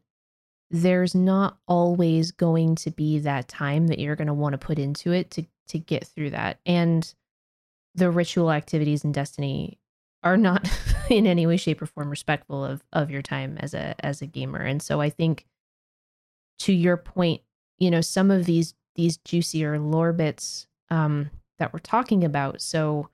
there's 0.75 1.15
not 1.15 1.57
always 1.69 2.33
going 2.33 2.75
to 2.75 2.91
be 2.91 3.21
that 3.21 3.47
time 3.47 3.87
that 3.87 4.01
you're 4.01 4.17
going 4.17 4.27
to 4.27 4.35
want 4.35 4.55
to 4.55 4.59
put 4.59 4.77
into 4.77 5.13
it 5.13 5.31
to 5.31 5.45
to 5.69 5.79
get 5.79 6.05
through 6.05 6.31
that. 6.31 6.59
And 6.67 7.15
the 7.95 8.11
ritual 8.11 8.51
activities 8.51 9.05
in 9.05 9.13
Destiny 9.13 9.79
are 10.25 10.37
not 10.37 10.69
in 11.09 11.29
any 11.29 11.47
way 11.47 11.57
shape 11.57 11.81
or 11.81 11.87
form 11.87 12.11
respectful 12.11 12.65
of 12.65 12.83
of 12.93 13.09
your 13.09 13.23
time 13.23 13.57
as 13.61 13.73
a 13.73 13.95
as 14.05 14.21
a 14.21 14.27
gamer. 14.27 14.59
And 14.59 14.83
so 14.83 15.01
I 15.01 15.11
think 15.11 15.47
to 16.61 16.73
your 16.73 16.97
point, 16.97 17.43
you 17.79 17.89
know, 17.89 18.01
some 18.01 18.33
of 18.33 18.45
these 18.45 18.75
these 18.97 19.19
juicier 19.19 19.79
lore 19.79 20.13
bits 20.13 20.67
um 20.91 21.31
that 21.61 21.73
we're 21.73 21.79
talking 21.79 22.25
about. 22.25 22.61
So 22.61 23.11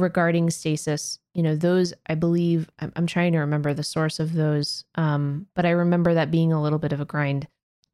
regarding 0.00 0.50
stasis, 0.50 1.18
you 1.34 1.42
know, 1.42 1.56
those 1.56 1.92
I 2.06 2.14
believe 2.14 2.70
I'm, 2.78 2.92
I'm 2.96 3.06
trying 3.06 3.32
to 3.32 3.38
remember 3.38 3.74
the 3.74 3.82
source 3.82 4.20
of 4.20 4.32
those, 4.32 4.84
um, 4.94 5.46
but 5.54 5.66
I 5.66 5.70
remember 5.70 6.14
that 6.14 6.30
being 6.30 6.52
a 6.52 6.62
little 6.62 6.78
bit 6.78 6.92
of 6.92 7.00
a 7.00 7.04
grind. 7.04 7.48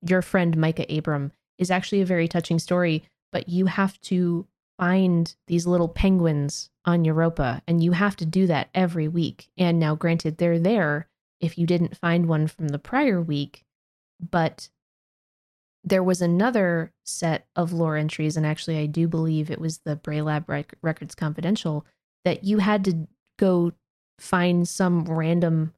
Your 0.06 0.22
friend 0.22 0.56
Micah 0.56 0.86
Abram 0.88 1.32
is 1.58 1.70
actually 1.70 2.00
a 2.00 2.06
very 2.06 2.28
touching 2.28 2.58
story, 2.58 3.04
but 3.32 3.48
you 3.48 3.66
have 3.66 4.00
to 4.02 4.46
find 4.78 5.34
these 5.46 5.66
little 5.66 5.88
penguins 5.88 6.70
on 6.84 7.04
Europa, 7.04 7.62
and 7.66 7.82
you 7.82 7.92
have 7.92 8.16
to 8.16 8.26
do 8.26 8.46
that 8.46 8.68
every 8.74 9.08
week. 9.08 9.48
And 9.56 9.78
now, 9.78 9.94
granted, 9.94 10.38
they're 10.38 10.58
there 10.58 11.08
if 11.40 11.58
you 11.58 11.66
didn't 11.66 11.96
find 11.96 12.26
one 12.26 12.46
from 12.46 12.68
the 12.68 12.78
prior 12.78 13.20
week, 13.20 13.64
but 14.20 14.68
there 15.84 16.02
was 16.02 16.22
another 16.22 16.92
set 17.04 17.46
of 17.54 17.72
lore 17.72 17.96
entries, 17.96 18.36
and 18.36 18.46
actually, 18.46 18.78
I 18.78 18.86
do 18.86 19.06
believe 19.06 19.50
it 19.50 19.60
was 19.60 19.78
the 19.78 19.96
Braylab 19.96 20.48
Rec- 20.48 20.74
Records 20.82 21.14
Confidential 21.14 21.86
that 22.24 22.44
you 22.44 22.58
had 22.58 22.84
to 22.84 23.06
go 23.38 23.72
find 24.18 24.68
some 24.68 25.04
random 25.04 25.74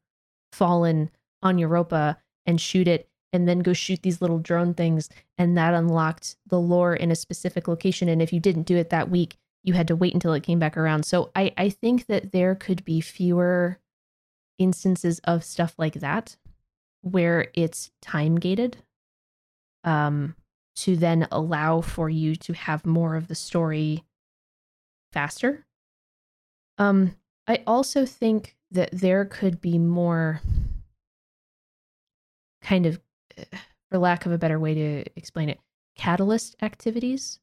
fallen 0.52 1.10
on 1.42 1.58
Europa 1.58 2.18
and 2.44 2.60
shoot 2.60 2.86
it, 2.88 3.08
and 3.32 3.48
then 3.48 3.58
go 3.58 3.72
shoot 3.72 4.02
these 4.02 4.20
little 4.20 4.38
drone 4.38 4.72
things, 4.72 5.08
and 5.36 5.56
that 5.58 5.74
unlocked 5.74 6.36
the 6.46 6.60
lore 6.60 6.94
in 6.94 7.10
a 7.10 7.16
specific 7.16 7.68
location. 7.68 8.08
And 8.08 8.22
if 8.22 8.32
you 8.32 8.40
didn't 8.40 8.62
do 8.66 8.76
it 8.76 8.90
that 8.90 9.10
week, 9.10 9.36
you 9.64 9.74
had 9.74 9.88
to 9.88 9.96
wait 9.96 10.14
until 10.14 10.32
it 10.32 10.44
came 10.44 10.60
back 10.60 10.76
around. 10.76 11.04
So 11.04 11.32
I, 11.34 11.52
I 11.58 11.70
think 11.70 12.06
that 12.06 12.30
there 12.32 12.54
could 12.54 12.84
be 12.84 13.00
fewer 13.00 13.80
instances 14.58 15.20
of 15.24 15.44
stuff 15.44 15.74
like 15.76 15.94
that 15.94 16.36
where 17.02 17.48
it's 17.52 17.90
time 18.00 18.36
gated 18.36 18.78
um, 19.84 20.34
to 20.76 20.96
then 20.96 21.26
allow 21.30 21.80
for 21.80 22.08
you 22.08 22.36
to 22.36 22.52
have 22.52 22.86
more 22.86 23.16
of 23.16 23.28
the 23.28 23.34
story 23.34 24.04
faster. 25.12 25.65
Um, 26.78 27.16
I 27.46 27.62
also 27.66 28.04
think 28.04 28.56
that 28.70 28.90
there 28.92 29.24
could 29.24 29.60
be 29.60 29.78
more 29.78 30.40
kind 32.62 32.86
of, 32.86 33.00
eh, 33.36 33.44
for 33.90 33.98
lack 33.98 34.26
of 34.26 34.32
a 34.32 34.38
better 34.38 34.58
way 34.58 34.74
to 34.74 35.04
explain 35.16 35.48
it, 35.48 35.60
catalyst 35.96 36.56
activities 36.62 37.38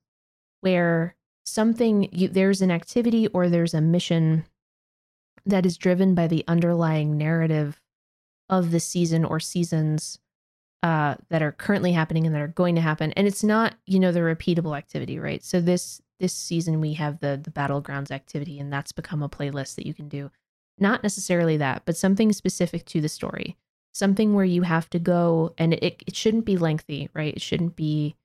where 0.61 1.15
something 1.45 2.09
you, 2.11 2.27
there's 2.27 2.61
an 2.61 2.71
activity 2.71 3.27
or 3.27 3.49
there's 3.49 3.73
a 3.73 3.81
mission 3.81 4.45
that 5.45 5.65
is 5.65 5.77
driven 5.77 6.15
by 6.15 6.27
the 6.27 6.43
underlying 6.47 7.17
narrative 7.17 7.81
of 8.49 8.71
the 8.71 8.79
season 8.79 9.25
or 9.25 9.39
seasons 9.39 10.19
uh, 10.83 11.15
that 11.29 11.41
are 11.41 11.51
currently 11.53 11.93
happening 11.93 12.25
and 12.25 12.35
that 12.35 12.41
are 12.41 12.47
going 12.47 12.75
to 12.75 12.81
happen. 12.81 13.13
And 13.13 13.25
it's 13.25 13.43
not, 13.43 13.75
you 13.85 13.99
know, 13.99 14.11
the 14.11 14.19
repeatable 14.19 14.77
activity, 14.77 15.17
right? 15.19 15.43
So 15.43 15.61
this 15.61 16.01
this 16.23 16.33
season 16.33 16.79
we 16.79 16.93
have 16.93 17.19
the 17.19 17.37
the 17.43 17.51
battlegrounds 17.51 18.09
activity, 18.09 18.57
and 18.57 18.71
that's 18.71 18.93
become 18.93 19.21
a 19.21 19.27
playlist 19.27 19.75
that 19.75 19.85
you 19.85 19.93
can 19.93 20.07
do. 20.07 20.31
Not 20.79 21.03
necessarily 21.03 21.57
that, 21.57 21.83
but 21.83 21.97
something 21.97 22.31
specific 22.31 22.85
to 22.85 23.01
the 23.01 23.09
story. 23.09 23.57
Something 23.93 24.33
where 24.33 24.45
you 24.45 24.61
have 24.61 24.89
to 24.91 24.99
go, 24.99 25.53
and 25.57 25.73
it 25.73 26.01
it 26.07 26.15
shouldn't 26.15 26.45
be 26.45 26.55
lengthy, 26.55 27.09
right? 27.13 27.33
It 27.33 27.41
shouldn't 27.41 27.75
be 27.75 28.15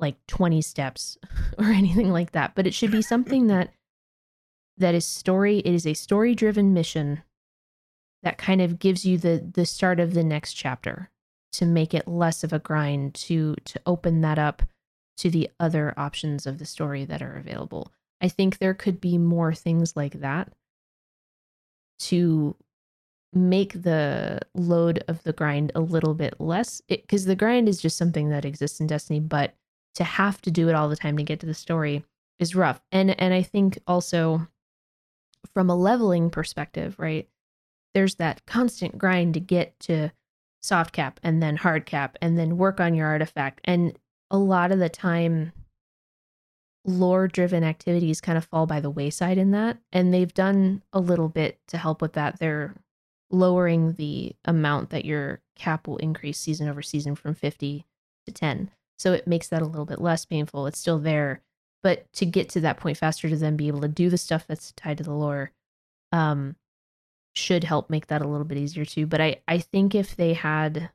like 0.00 0.16
20 0.26 0.60
steps 0.62 1.16
or 1.58 1.66
anything 1.66 2.10
like 2.10 2.32
that, 2.32 2.56
but 2.56 2.66
it 2.66 2.74
should 2.74 2.90
be 2.90 3.02
something 3.02 3.46
that 3.46 3.72
that 4.76 4.96
is 4.96 5.04
story. 5.04 5.58
It 5.58 5.72
is 5.72 5.86
a 5.86 5.94
story 5.94 6.34
driven 6.34 6.74
mission 6.74 7.22
that 8.24 8.36
kind 8.36 8.60
of 8.60 8.80
gives 8.80 9.06
you 9.06 9.16
the 9.16 9.48
the 9.54 9.64
start 9.64 10.00
of 10.00 10.12
the 10.12 10.24
next 10.24 10.54
chapter 10.54 11.08
to 11.52 11.66
make 11.66 11.94
it 11.94 12.08
less 12.08 12.42
of 12.42 12.52
a 12.52 12.58
grind 12.58 13.14
to 13.14 13.54
to 13.64 13.80
open 13.86 14.22
that 14.22 14.40
up 14.40 14.64
to 15.18 15.30
the 15.30 15.50
other 15.60 15.94
options 15.96 16.46
of 16.46 16.58
the 16.58 16.64
story 16.64 17.04
that 17.04 17.22
are 17.22 17.36
available. 17.36 17.92
I 18.20 18.28
think 18.28 18.58
there 18.58 18.74
could 18.74 19.00
be 19.00 19.18
more 19.18 19.54
things 19.54 19.96
like 19.96 20.20
that 20.20 20.52
to 22.00 22.56
make 23.32 23.82
the 23.82 24.40
load 24.54 25.04
of 25.08 25.22
the 25.22 25.32
grind 25.32 25.70
a 25.74 25.80
little 25.80 26.14
bit 26.14 26.34
less 26.40 26.80
because 26.88 27.26
the 27.26 27.36
grind 27.36 27.68
is 27.68 27.80
just 27.80 27.96
something 27.96 28.30
that 28.30 28.44
exists 28.44 28.80
in 28.80 28.86
Destiny, 28.86 29.20
but 29.20 29.54
to 29.94 30.04
have 30.04 30.40
to 30.42 30.50
do 30.50 30.68
it 30.68 30.74
all 30.74 30.88
the 30.88 30.96
time 30.96 31.16
to 31.16 31.22
get 31.22 31.40
to 31.40 31.46
the 31.46 31.54
story 31.54 32.04
is 32.38 32.54
rough. 32.54 32.80
And 32.92 33.20
and 33.20 33.34
I 33.34 33.42
think 33.42 33.78
also 33.86 34.48
from 35.52 35.68
a 35.70 35.76
leveling 35.76 36.30
perspective, 36.30 36.96
right? 36.98 37.28
There's 37.94 38.16
that 38.16 38.46
constant 38.46 38.98
grind 38.98 39.34
to 39.34 39.40
get 39.40 39.78
to 39.80 40.10
soft 40.60 40.92
cap 40.92 41.20
and 41.22 41.42
then 41.42 41.56
hard 41.56 41.86
cap 41.86 42.16
and 42.20 42.38
then 42.38 42.58
work 42.58 42.80
on 42.80 42.94
your 42.94 43.06
artifact. 43.06 43.60
And 43.64 43.98
a 44.30 44.38
lot 44.38 44.72
of 44.72 44.78
the 44.78 44.88
time, 44.88 45.52
lore 46.84 47.28
driven 47.28 47.64
activities 47.64 48.20
kind 48.20 48.38
of 48.38 48.44
fall 48.44 48.66
by 48.66 48.80
the 48.80 48.90
wayside 48.90 49.38
in 49.38 49.50
that. 49.52 49.78
And 49.92 50.12
they've 50.12 50.32
done 50.32 50.82
a 50.92 51.00
little 51.00 51.28
bit 51.28 51.58
to 51.68 51.78
help 51.78 52.00
with 52.02 52.14
that. 52.14 52.38
They're 52.38 52.74
lowering 53.30 53.92
the 53.94 54.34
amount 54.44 54.90
that 54.90 55.04
your 55.04 55.40
cap 55.54 55.86
will 55.86 55.98
increase 55.98 56.38
season 56.38 56.68
over 56.68 56.82
season 56.82 57.14
from 57.14 57.34
50 57.34 57.84
to 58.26 58.32
10. 58.32 58.70
So 58.98 59.12
it 59.12 59.26
makes 59.26 59.48
that 59.48 59.62
a 59.62 59.66
little 59.66 59.84
bit 59.84 60.00
less 60.00 60.24
painful. 60.24 60.66
It's 60.66 60.78
still 60.78 60.98
there. 60.98 61.42
But 61.82 62.12
to 62.14 62.26
get 62.26 62.48
to 62.50 62.60
that 62.62 62.78
point 62.78 62.96
faster 62.96 63.28
to 63.28 63.36
then 63.36 63.56
be 63.56 63.68
able 63.68 63.82
to 63.82 63.88
do 63.88 64.10
the 64.10 64.18
stuff 64.18 64.46
that's 64.46 64.72
tied 64.72 64.98
to 64.98 65.04
the 65.04 65.12
lore, 65.12 65.52
um, 66.10 66.56
should 67.34 67.64
help 67.64 67.88
make 67.88 68.08
that 68.08 68.22
a 68.22 68.26
little 68.26 68.44
bit 68.44 68.58
easier 68.58 68.84
too. 68.84 69.06
But 69.06 69.20
I, 69.20 69.36
I 69.46 69.58
think 69.58 69.94
if 69.94 70.16
they 70.16 70.32
had 70.34 70.90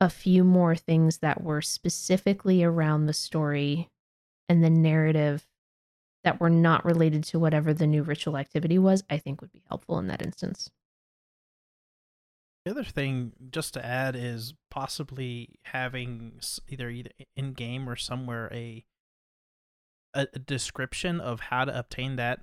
a 0.00 0.08
few 0.10 0.44
more 0.44 0.74
things 0.74 1.18
that 1.18 1.42
were 1.42 1.60
specifically 1.62 2.62
around 2.64 3.06
the 3.06 3.12
story 3.12 3.88
and 4.48 4.64
the 4.64 4.70
narrative 4.70 5.46
that 6.24 6.40
were 6.40 6.50
not 6.50 6.84
related 6.84 7.24
to 7.24 7.38
whatever 7.38 7.72
the 7.74 7.86
new 7.86 8.02
ritual 8.02 8.36
activity 8.36 8.78
was, 8.78 9.02
I 9.10 9.18
think 9.18 9.40
would 9.40 9.52
be 9.52 9.62
helpful 9.68 9.98
in 9.98 10.06
that 10.08 10.22
instance. 10.22 10.70
The 12.64 12.72
other 12.72 12.84
thing, 12.84 13.32
just 13.50 13.72
to 13.74 13.84
add, 13.84 14.14
is 14.16 14.52
possibly 14.70 15.58
having 15.64 16.40
either 16.68 16.90
either 16.90 17.10
in 17.34 17.54
game 17.54 17.88
or 17.88 17.96
somewhere 17.96 18.50
a, 18.52 18.84
a 20.12 20.26
description 20.26 21.20
of 21.20 21.40
how 21.40 21.64
to 21.64 21.78
obtain 21.78 22.16
that 22.16 22.40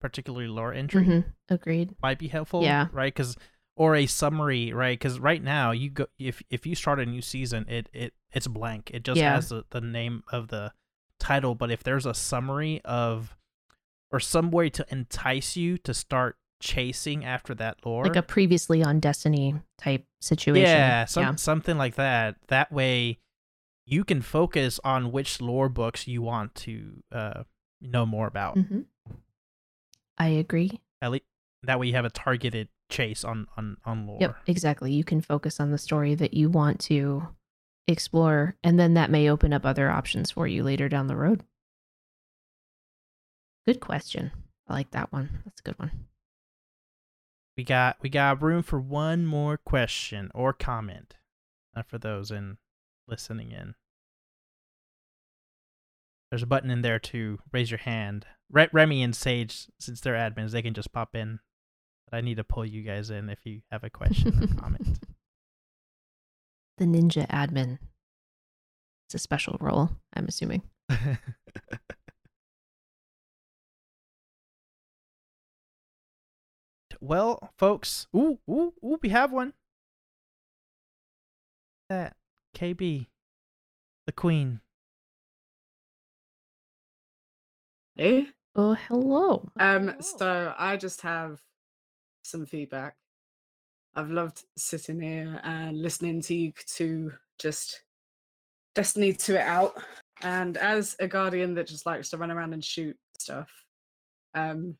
particular 0.00 0.46
lore 0.48 0.72
entry 0.72 1.04
Mhm. 1.04 1.24
Agreed. 1.48 1.96
might 2.02 2.18
be 2.20 2.28
helpful. 2.28 2.62
Yeah. 2.62 2.86
Right. 2.92 3.12
Because 3.12 3.36
or 3.82 3.96
a 3.96 4.06
summary. 4.06 4.72
Right. 4.72 4.96
Because 4.98 5.18
right 5.18 5.42
now 5.42 5.72
you 5.72 5.90
go 5.90 6.06
if 6.18 6.42
if 6.50 6.66
you 6.66 6.74
start 6.74 7.00
a 7.00 7.06
new 7.06 7.22
season, 7.22 7.66
it 7.68 7.88
it 7.92 8.14
it's 8.32 8.46
blank. 8.46 8.90
It 8.94 9.02
just 9.04 9.18
Yeah. 9.18 9.34
has 9.34 9.48
the, 9.48 9.64
the 9.70 9.80
name 9.80 10.22
of 10.30 10.48
the 10.48 10.72
title. 11.18 11.54
But 11.54 11.70
if 11.70 11.82
there's 11.82 12.06
a 12.06 12.14
summary 12.14 12.80
of 12.84 13.36
or 14.12 14.20
some 14.20 14.50
way 14.50 14.70
to 14.70 14.86
entice 14.90 15.56
you 15.56 15.78
to 15.78 15.92
start 15.94 16.36
chasing 16.60 17.24
after 17.24 17.54
that 17.56 17.84
lore, 17.84 18.04
Like 18.04 18.14
a 18.16 18.22
previously 18.22 18.84
on 18.84 19.00
Destiny 19.00 19.54
type 19.78 20.04
situation. 20.20 20.68
yeah, 20.68 21.04
some, 21.06 21.36
something 21.36 21.76
like 21.76 21.96
that. 21.96 22.36
That 22.48 22.70
way, 22.70 23.18
you 23.84 24.04
can 24.04 24.22
focus 24.22 24.78
on 24.84 25.10
which 25.10 25.40
lore 25.40 25.68
books 25.68 26.06
you 26.06 26.22
want 26.22 26.54
to 26.66 27.02
uh, 27.10 27.42
know 27.80 28.06
more 28.06 28.28
about. 28.28 28.56
Mm-hmm. 28.56 28.82
I 30.18 30.28
agree. 30.28 30.80
At 31.00 31.10
least 31.10 31.24
that 31.64 31.80
way, 31.80 31.88
you 31.88 31.94
have 31.94 32.04
a 32.04 32.10
targeted 32.10 32.68
chase 32.92 33.24
on 33.24 33.46
on 33.56 33.76
on 33.84 34.06
lore. 34.06 34.18
Yep, 34.20 34.36
exactly. 34.46 34.92
You 34.92 35.04
can 35.04 35.20
focus 35.20 35.58
on 35.58 35.70
the 35.70 35.78
story 35.78 36.14
that 36.14 36.34
you 36.34 36.50
want 36.50 36.80
to 36.82 37.28
explore, 37.88 38.56
and 38.62 38.78
then 38.78 38.94
that 38.94 39.10
may 39.10 39.28
open 39.28 39.52
up 39.52 39.66
other 39.66 39.90
options 39.90 40.30
for 40.30 40.46
you 40.46 40.62
later 40.62 40.88
down 40.88 41.08
the 41.08 41.16
road. 41.16 41.42
Good 43.66 43.80
question. 43.80 44.32
I 44.68 44.74
like 44.74 44.90
that 44.92 45.12
one. 45.12 45.42
That's 45.44 45.60
a 45.60 45.64
good 45.64 45.78
one. 45.78 46.06
We 47.56 47.64
got 47.64 47.96
we 48.00 48.08
got 48.08 48.42
room 48.42 48.62
for 48.62 48.80
one 48.80 49.26
more 49.26 49.56
question 49.56 50.30
or 50.34 50.52
comment. 50.52 51.16
Not 51.74 51.88
for 51.88 51.98
those 51.98 52.30
in 52.30 52.58
listening 53.08 53.50
in. 53.52 53.74
There's 56.30 56.42
a 56.42 56.46
button 56.46 56.70
in 56.70 56.80
there 56.80 56.98
to 56.98 57.40
raise 57.52 57.70
your 57.70 57.78
hand. 57.78 58.26
Re- 58.50 58.70
Remy 58.72 59.02
and 59.02 59.14
Sage, 59.14 59.68
since 59.78 60.00
they're 60.00 60.14
admins, 60.14 60.52
they 60.52 60.62
can 60.62 60.72
just 60.72 60.92
pop 60.92 61.14
in. 61.14 61.40
But 62.12 62.18
I 62.18 62.20
need 62.20 62.36
to 62.36 62.44
pull 62.44 62.66
you 62.66 62.82
guys 62.82 63.08
in 63.08 63.30
if 63.30 63.38
you 63.44 63.62
have 63.72 63.84
a 63.84 63.90
question 63.90 64.44
or 64.44 64.46
comment. 64.60 64.98
The 66.76 66.84
ninja 66.84 67.26
admin. 67.28 67.78
It's 69.06 69.14
a 69.14 69.18
special 69.18 69.56
role, 69.60 69.90
I'm 70.14 70.26
assuming. 70.28 70.62
Well, 77.04 77.50
folks, 77.58 78.06
ooh, 78.14 78.38
ooh, 78.48 78.74
ooh, 78.84 78.96
we 79.02 79.08
have 79.08 79.32
one. 79.32 79.54
That 81.88 82.14
KB, 82.56 83.08
the 84.06 84.12
queen. 84.12 84.60
Hey. 87.96 88.28
Oh, 88.54 88.74
hello. 88.74 89.48
Um, 89.58 89.96
so 89.98 90.54
I 90.56 90.76
just 90.76 91.00
have 91.00 91.40
some 92.22 92.46
feedback. 92.46 92.96
I've 93.94 94.10
loved 94.10 94.44
sitting 94.56 95.00
here 95.00 95.40
and 95.44 95.80
listening 95.80 96.22
to 96.22 96.34
you 96.34 96.52
to 96.76 97.12
just 97.38 97.82
Destiny 98.74 99.12
to 99.12 99.34
it 99.34 99.46
out. 99.46 99.74
And 100.22 100.56
as 100.56 100.96
a 100.98 101.06
guardian 101.06 101.54
that 101.54 101.66
just 101.66 101.84
likes 101.84 102.10
to 102.10 102.16
run 102.16 102.30
around 102.30 102.54
and 102.54 102.64
shoot 102.64 102.96
stuff, 103.18 103.50
um, 104.34 104.76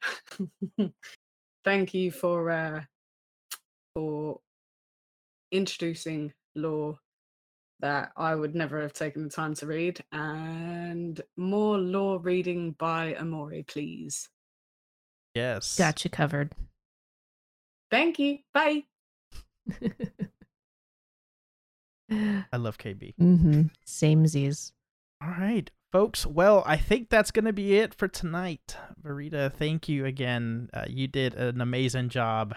thank 1.65 1.93
you 1.93 2.11
for 2.11 2.51
uh, 2.51 2.81
for 3.95 4.41
introducing 5.51 6.33
law 6.55 6.99
that 7.81 8.13
I 8.17 8.35
would 8.35 8.55
never 8.55 8.81
have 8.81 8.95
taken 8.95 9.25
the 9.25 9.29
time 9.29 9.55
to 9.57 9.67
read, 9.67 10.03
and 10.13 11.21
more 11.37 11.77
law 11.77 12.19
reading 12.23 12.75
by 12.79 13.15
Amori, 13.17 13.65
please. 13.65 14.29
Yes. 15.35 15.77
Got 15.77 16.05
you 16.05 16.11
covered. 16.11 16.53
Thank 17.93 18.19
you. 18.19 18.39
Bye. 18.55 18.85
I 22.11 22.57
love 22.57 22.79
KB. 22.79 23.15
mm-hmm. 23.21 23.63
Same 23.85 24.27
Z's. 24.27 24.73
All 25.23 25.29
right, 25.29 25.71
folks. 25.93 26.27
Well, 26.27 26.65
I 26.67 26.79
think 26.79 27.11
that's 27.11 27.31
going 27.31 27.45
to 27.45 27.53
be 27.53 27.77
it 27.77 27.95
for 27.95 28.09
tonight. 28.09 28.77
Verita, 29.05 29.53
thank 29.53 29.91
you 29.91 30.07
again. 30.07 30.71
Uh, 30.73 30.87
you 30.89 31.07
did 31.07 31.35
an 31.35 31.61
amazing 31.61 32.09
job. 32.09 32.55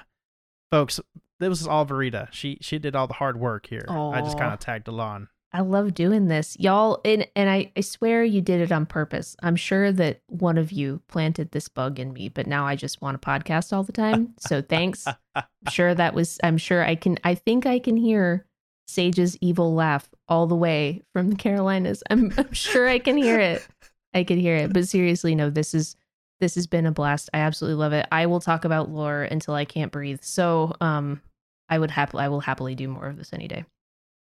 Folks, 0.71 1.01
this 1.39 1.49
was 1.49 1.67
all 1.67 1.85
Verita. 1.85 2.31
She 2.31 2.57
she 2.61 2.79
did 2.79 2.95
all 2.95 3.07
the 3.07 3.13
hard 3.13 3.37
work 3.37 3.67
here. 3.67 3.85
I 3.89 4.21
just 4.21 4.39
kind 4.39 4.53
of 4.53 4.59
tagged 4.59 4.87
along. 4.87 5.27
I 5.55 5.61
love 5.61 5.93
doing 5.93 6.27
this. 6.27 6.57
Y'all 6.59 6.99
and 7.05 7.25
and 7.33 7.49
I, 7.49 7.71
I 7.77 7.79
swear 7.79 8.25
you 8.25 8.41
did 8.41 8.59
it 8.59 8.73
on 8.73 8.85
purpose. 8.85 9.37
I'm 9.41 9.55
sure 9.55 9.89
that 9.93 10.19
one 10.27 10.57
of 10.57 10.73
you 10.73 11.01
planted 11.07 11.51
this 11.51 11.69
bug 11.69 11.97
in 11.97 12.11
me, 12.11 12.27
but 12.27 12.45
now 12.45 12.67
I 12.67 12.75
just 12.75 13.01
want 13.01 13.21
to 13.21 13.25
podcast 13.25 13.71
all 13.71 13.83
the 13.83 13.93
time. 13.93 14.33
So 14.37 14.61
thanks. 14.61 15.07
I'm 15.35 15.45
sure 15.69 15.95
that 15.95 16.13
was 16.13 16.39
I'm 16.43 16.57
sure 16.57 16.83
I 16.83 16.95
can 16.95 17.17
I 17.23 17.35
think 17.35 17.65
I 17.65 17.79
can 17.79 17.95
hear 17.95 18.45
Sage's 18.85 19.37
evil 19.39 19.73
laugh 19.73 20.09
all 20.27 20.45
the 20.45 20.57
way 20.57 21.03
from 21.13 21.29
the 21.29 21.37
Carolinas. 21.37 22.03
I'm 22.09 22.33
I'm 22.37 22.51
sure 22.51 22.89
I 22.89 22.99
can 22.99 23.15
hear 23.15 23.39
it. 23.39 23.65
I 24.13 24.25
can 24.25 24.37
hear 24.37 24.57
it. 24.57 24.73
But 24.73 24.89
seriously, 24.89 25.35
no, 25.35 25.49
this 25.49 25.73
is 25.73 25.95
this 26.41 26.55
has 26.55 26.67
been 26.67 26.85
a 26.85 26.91
blast. 26.91 27.29
I 27.33 27.37
absolutely 27.37 27.79
love 27.79 27.93
it. 27.93 28.05
I 28.11 28.25
will 28.25 28.41
talk 28.41 28.65
about 28.65 28.89
lore 28.89 29.23
until 29.23 29.53
I 29.53 29.63
can't 29.63 29.93
breathe. 29.93 30.19
So 30.21 30.73
um 30.81 31.21
I 31.69 31.79
would 31.79 31.91
happily 31.91 32.25
I 32.25 32.27
will 32.27 32.41
happily 32.41 32.75
do 32.75 32.89
more 32.89 33.07
of 33.07 33.15
this 33.15 33.31
any 33.31 33.47
day. 33.47 33.63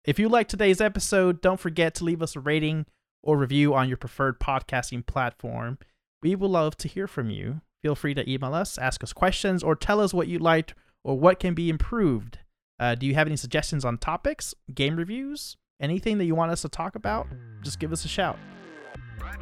If 0.09 0.17
you 0.17 0.27
liked 0.27 0.49
today's 0.49 0.81
episode, 0.81 1.39
don't 1.39 1.59
forget 1.59 1.93
to 1.93 2.03
leave 2.03 2.23
us 2.23 2.35
a 2.35 2.39
rating 2.39 2.87
or 3.21 3.37
review 3.37 3.75
on 3.75 3.87
your 3.87 3.97
preferred 3.97 4.39
podcasting 4.39 5.05
platform. 5.05 5.77
We 6.23 6.33
would 6.33 6.49
love 6.49 6.75
to 6.77 6.87
hear 6.87 7.05
from 7.05 7.29
you. 7.29 7.61
Feel 7.83 7.93
free 7.93 8.15
to 8.15 8.27
email 8.27 8.55
us, 8.55 8.79
ask 8.79 9.03
us 9.03 9.13
questions, 9.13 9.61
or 9.61 9.75
tell 9.75 9.99
us 9.99 10.11
what 10.11 10.27
you 10.27 10.39
liked 10.39 10.73
or 11.03 11.19
what 11.19 11.39
can 11.39 11.53
be 11.53 11.69
improved. 11.69 12.39
Uh, 12.79 12.95
do 12.95 13.05
you 13.05 13.13
have 13.13 13.27
any 13.27 13.35
suggestions 13.35 13.85
on 13.85 13.99
topics, 13.99 14.55
game 14.73 14.95
reviews, 14.95 15.57
anything 15.79 16.17
that 16.17 16.25
you 16.25 16.33
want 16.33 16.51
us 16.51 16.63
to 16.63 16.69
talk 16.69 16.95
about? 16.95 17.27
Just 17.61 17.79
give 17.79 17.93
us 17.93 18.03
a 18.03 18.07
shout. 18.07 18.39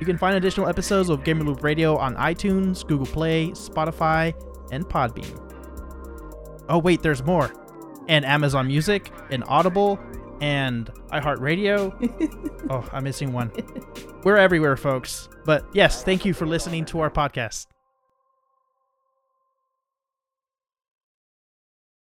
You 0.02 0.06
can 0.06 0.18
find 0.18 0.36
additional 0.36 0.68
episodes 0.68 1.08
of 1.08 1.24
Gamer 1.24 1.46
Loop 1.46 1.64
Radio 1.64 1.96
on 1.96 2.14
iTunes, 2.18 2.86
Google 2.86 3.08
Play, 3.08 3.52
Spotify, 3.52 4.34
and 4.74 4.84
Podbean. 4.84 6.66
Oh, 6.68 6.80
wait, 6.80 7.04
there's 7.04 7.24
more. 7.24 7.54
And 8.10 8.26
Amazon 8.26 8.68
Music, 8.68 9.14
and 9.32 9.46
Audible, 9.48 9.98
and 10.42 10.90
iHeartRadio. 11.12 12.66
oh, 12.70 12.90
I'm 12.92 13.04
missing 13.04 13.34
one. 13.34 13.52
We're 14.24 14.38
everywhere, 14.38 14.78
folks. 14.78 15.30
But 15.46 15.66
yes, 15.74 16.04
thank 16.04 16.26
you 16.26 16.34
for 16.34 16.46
listening 16.46 16.86
to 16.86 17.00
our 17.00 17.10
podcast. 17.10 17.68